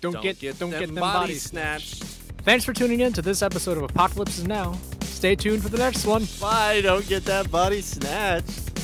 Don't, 0.00 0.22
get, 0.22 0.40
don't 0.40 0.70
them 0.70 0.80
get 0.80 0.86
them 0.86 0.94
body 0.96 1.34
snatched. 1.34 2.02
Thanks 2.44 2.64
for 2.64 2.72
tuning 2.72 3.00
in 3.00 3.12
to 3.14 3.22
this 3.22 3.42
episode 3.42 3.76
of 3.76 3.82
Apocalypses 3.82 4.46
Now. 4.46 4.78
Stay 5.02 5.34
tuned 5.34 5.62
for 5.62 5.68
the 5.68 5.78
next 5.78 6.04
one. 6.06 6.26
Bye. 6.40 6.80
Don't 6.82 7.06
get 7.08 7.24
that 7.24 7.50
body 7.50 7.80
snatched. 7.80 8.75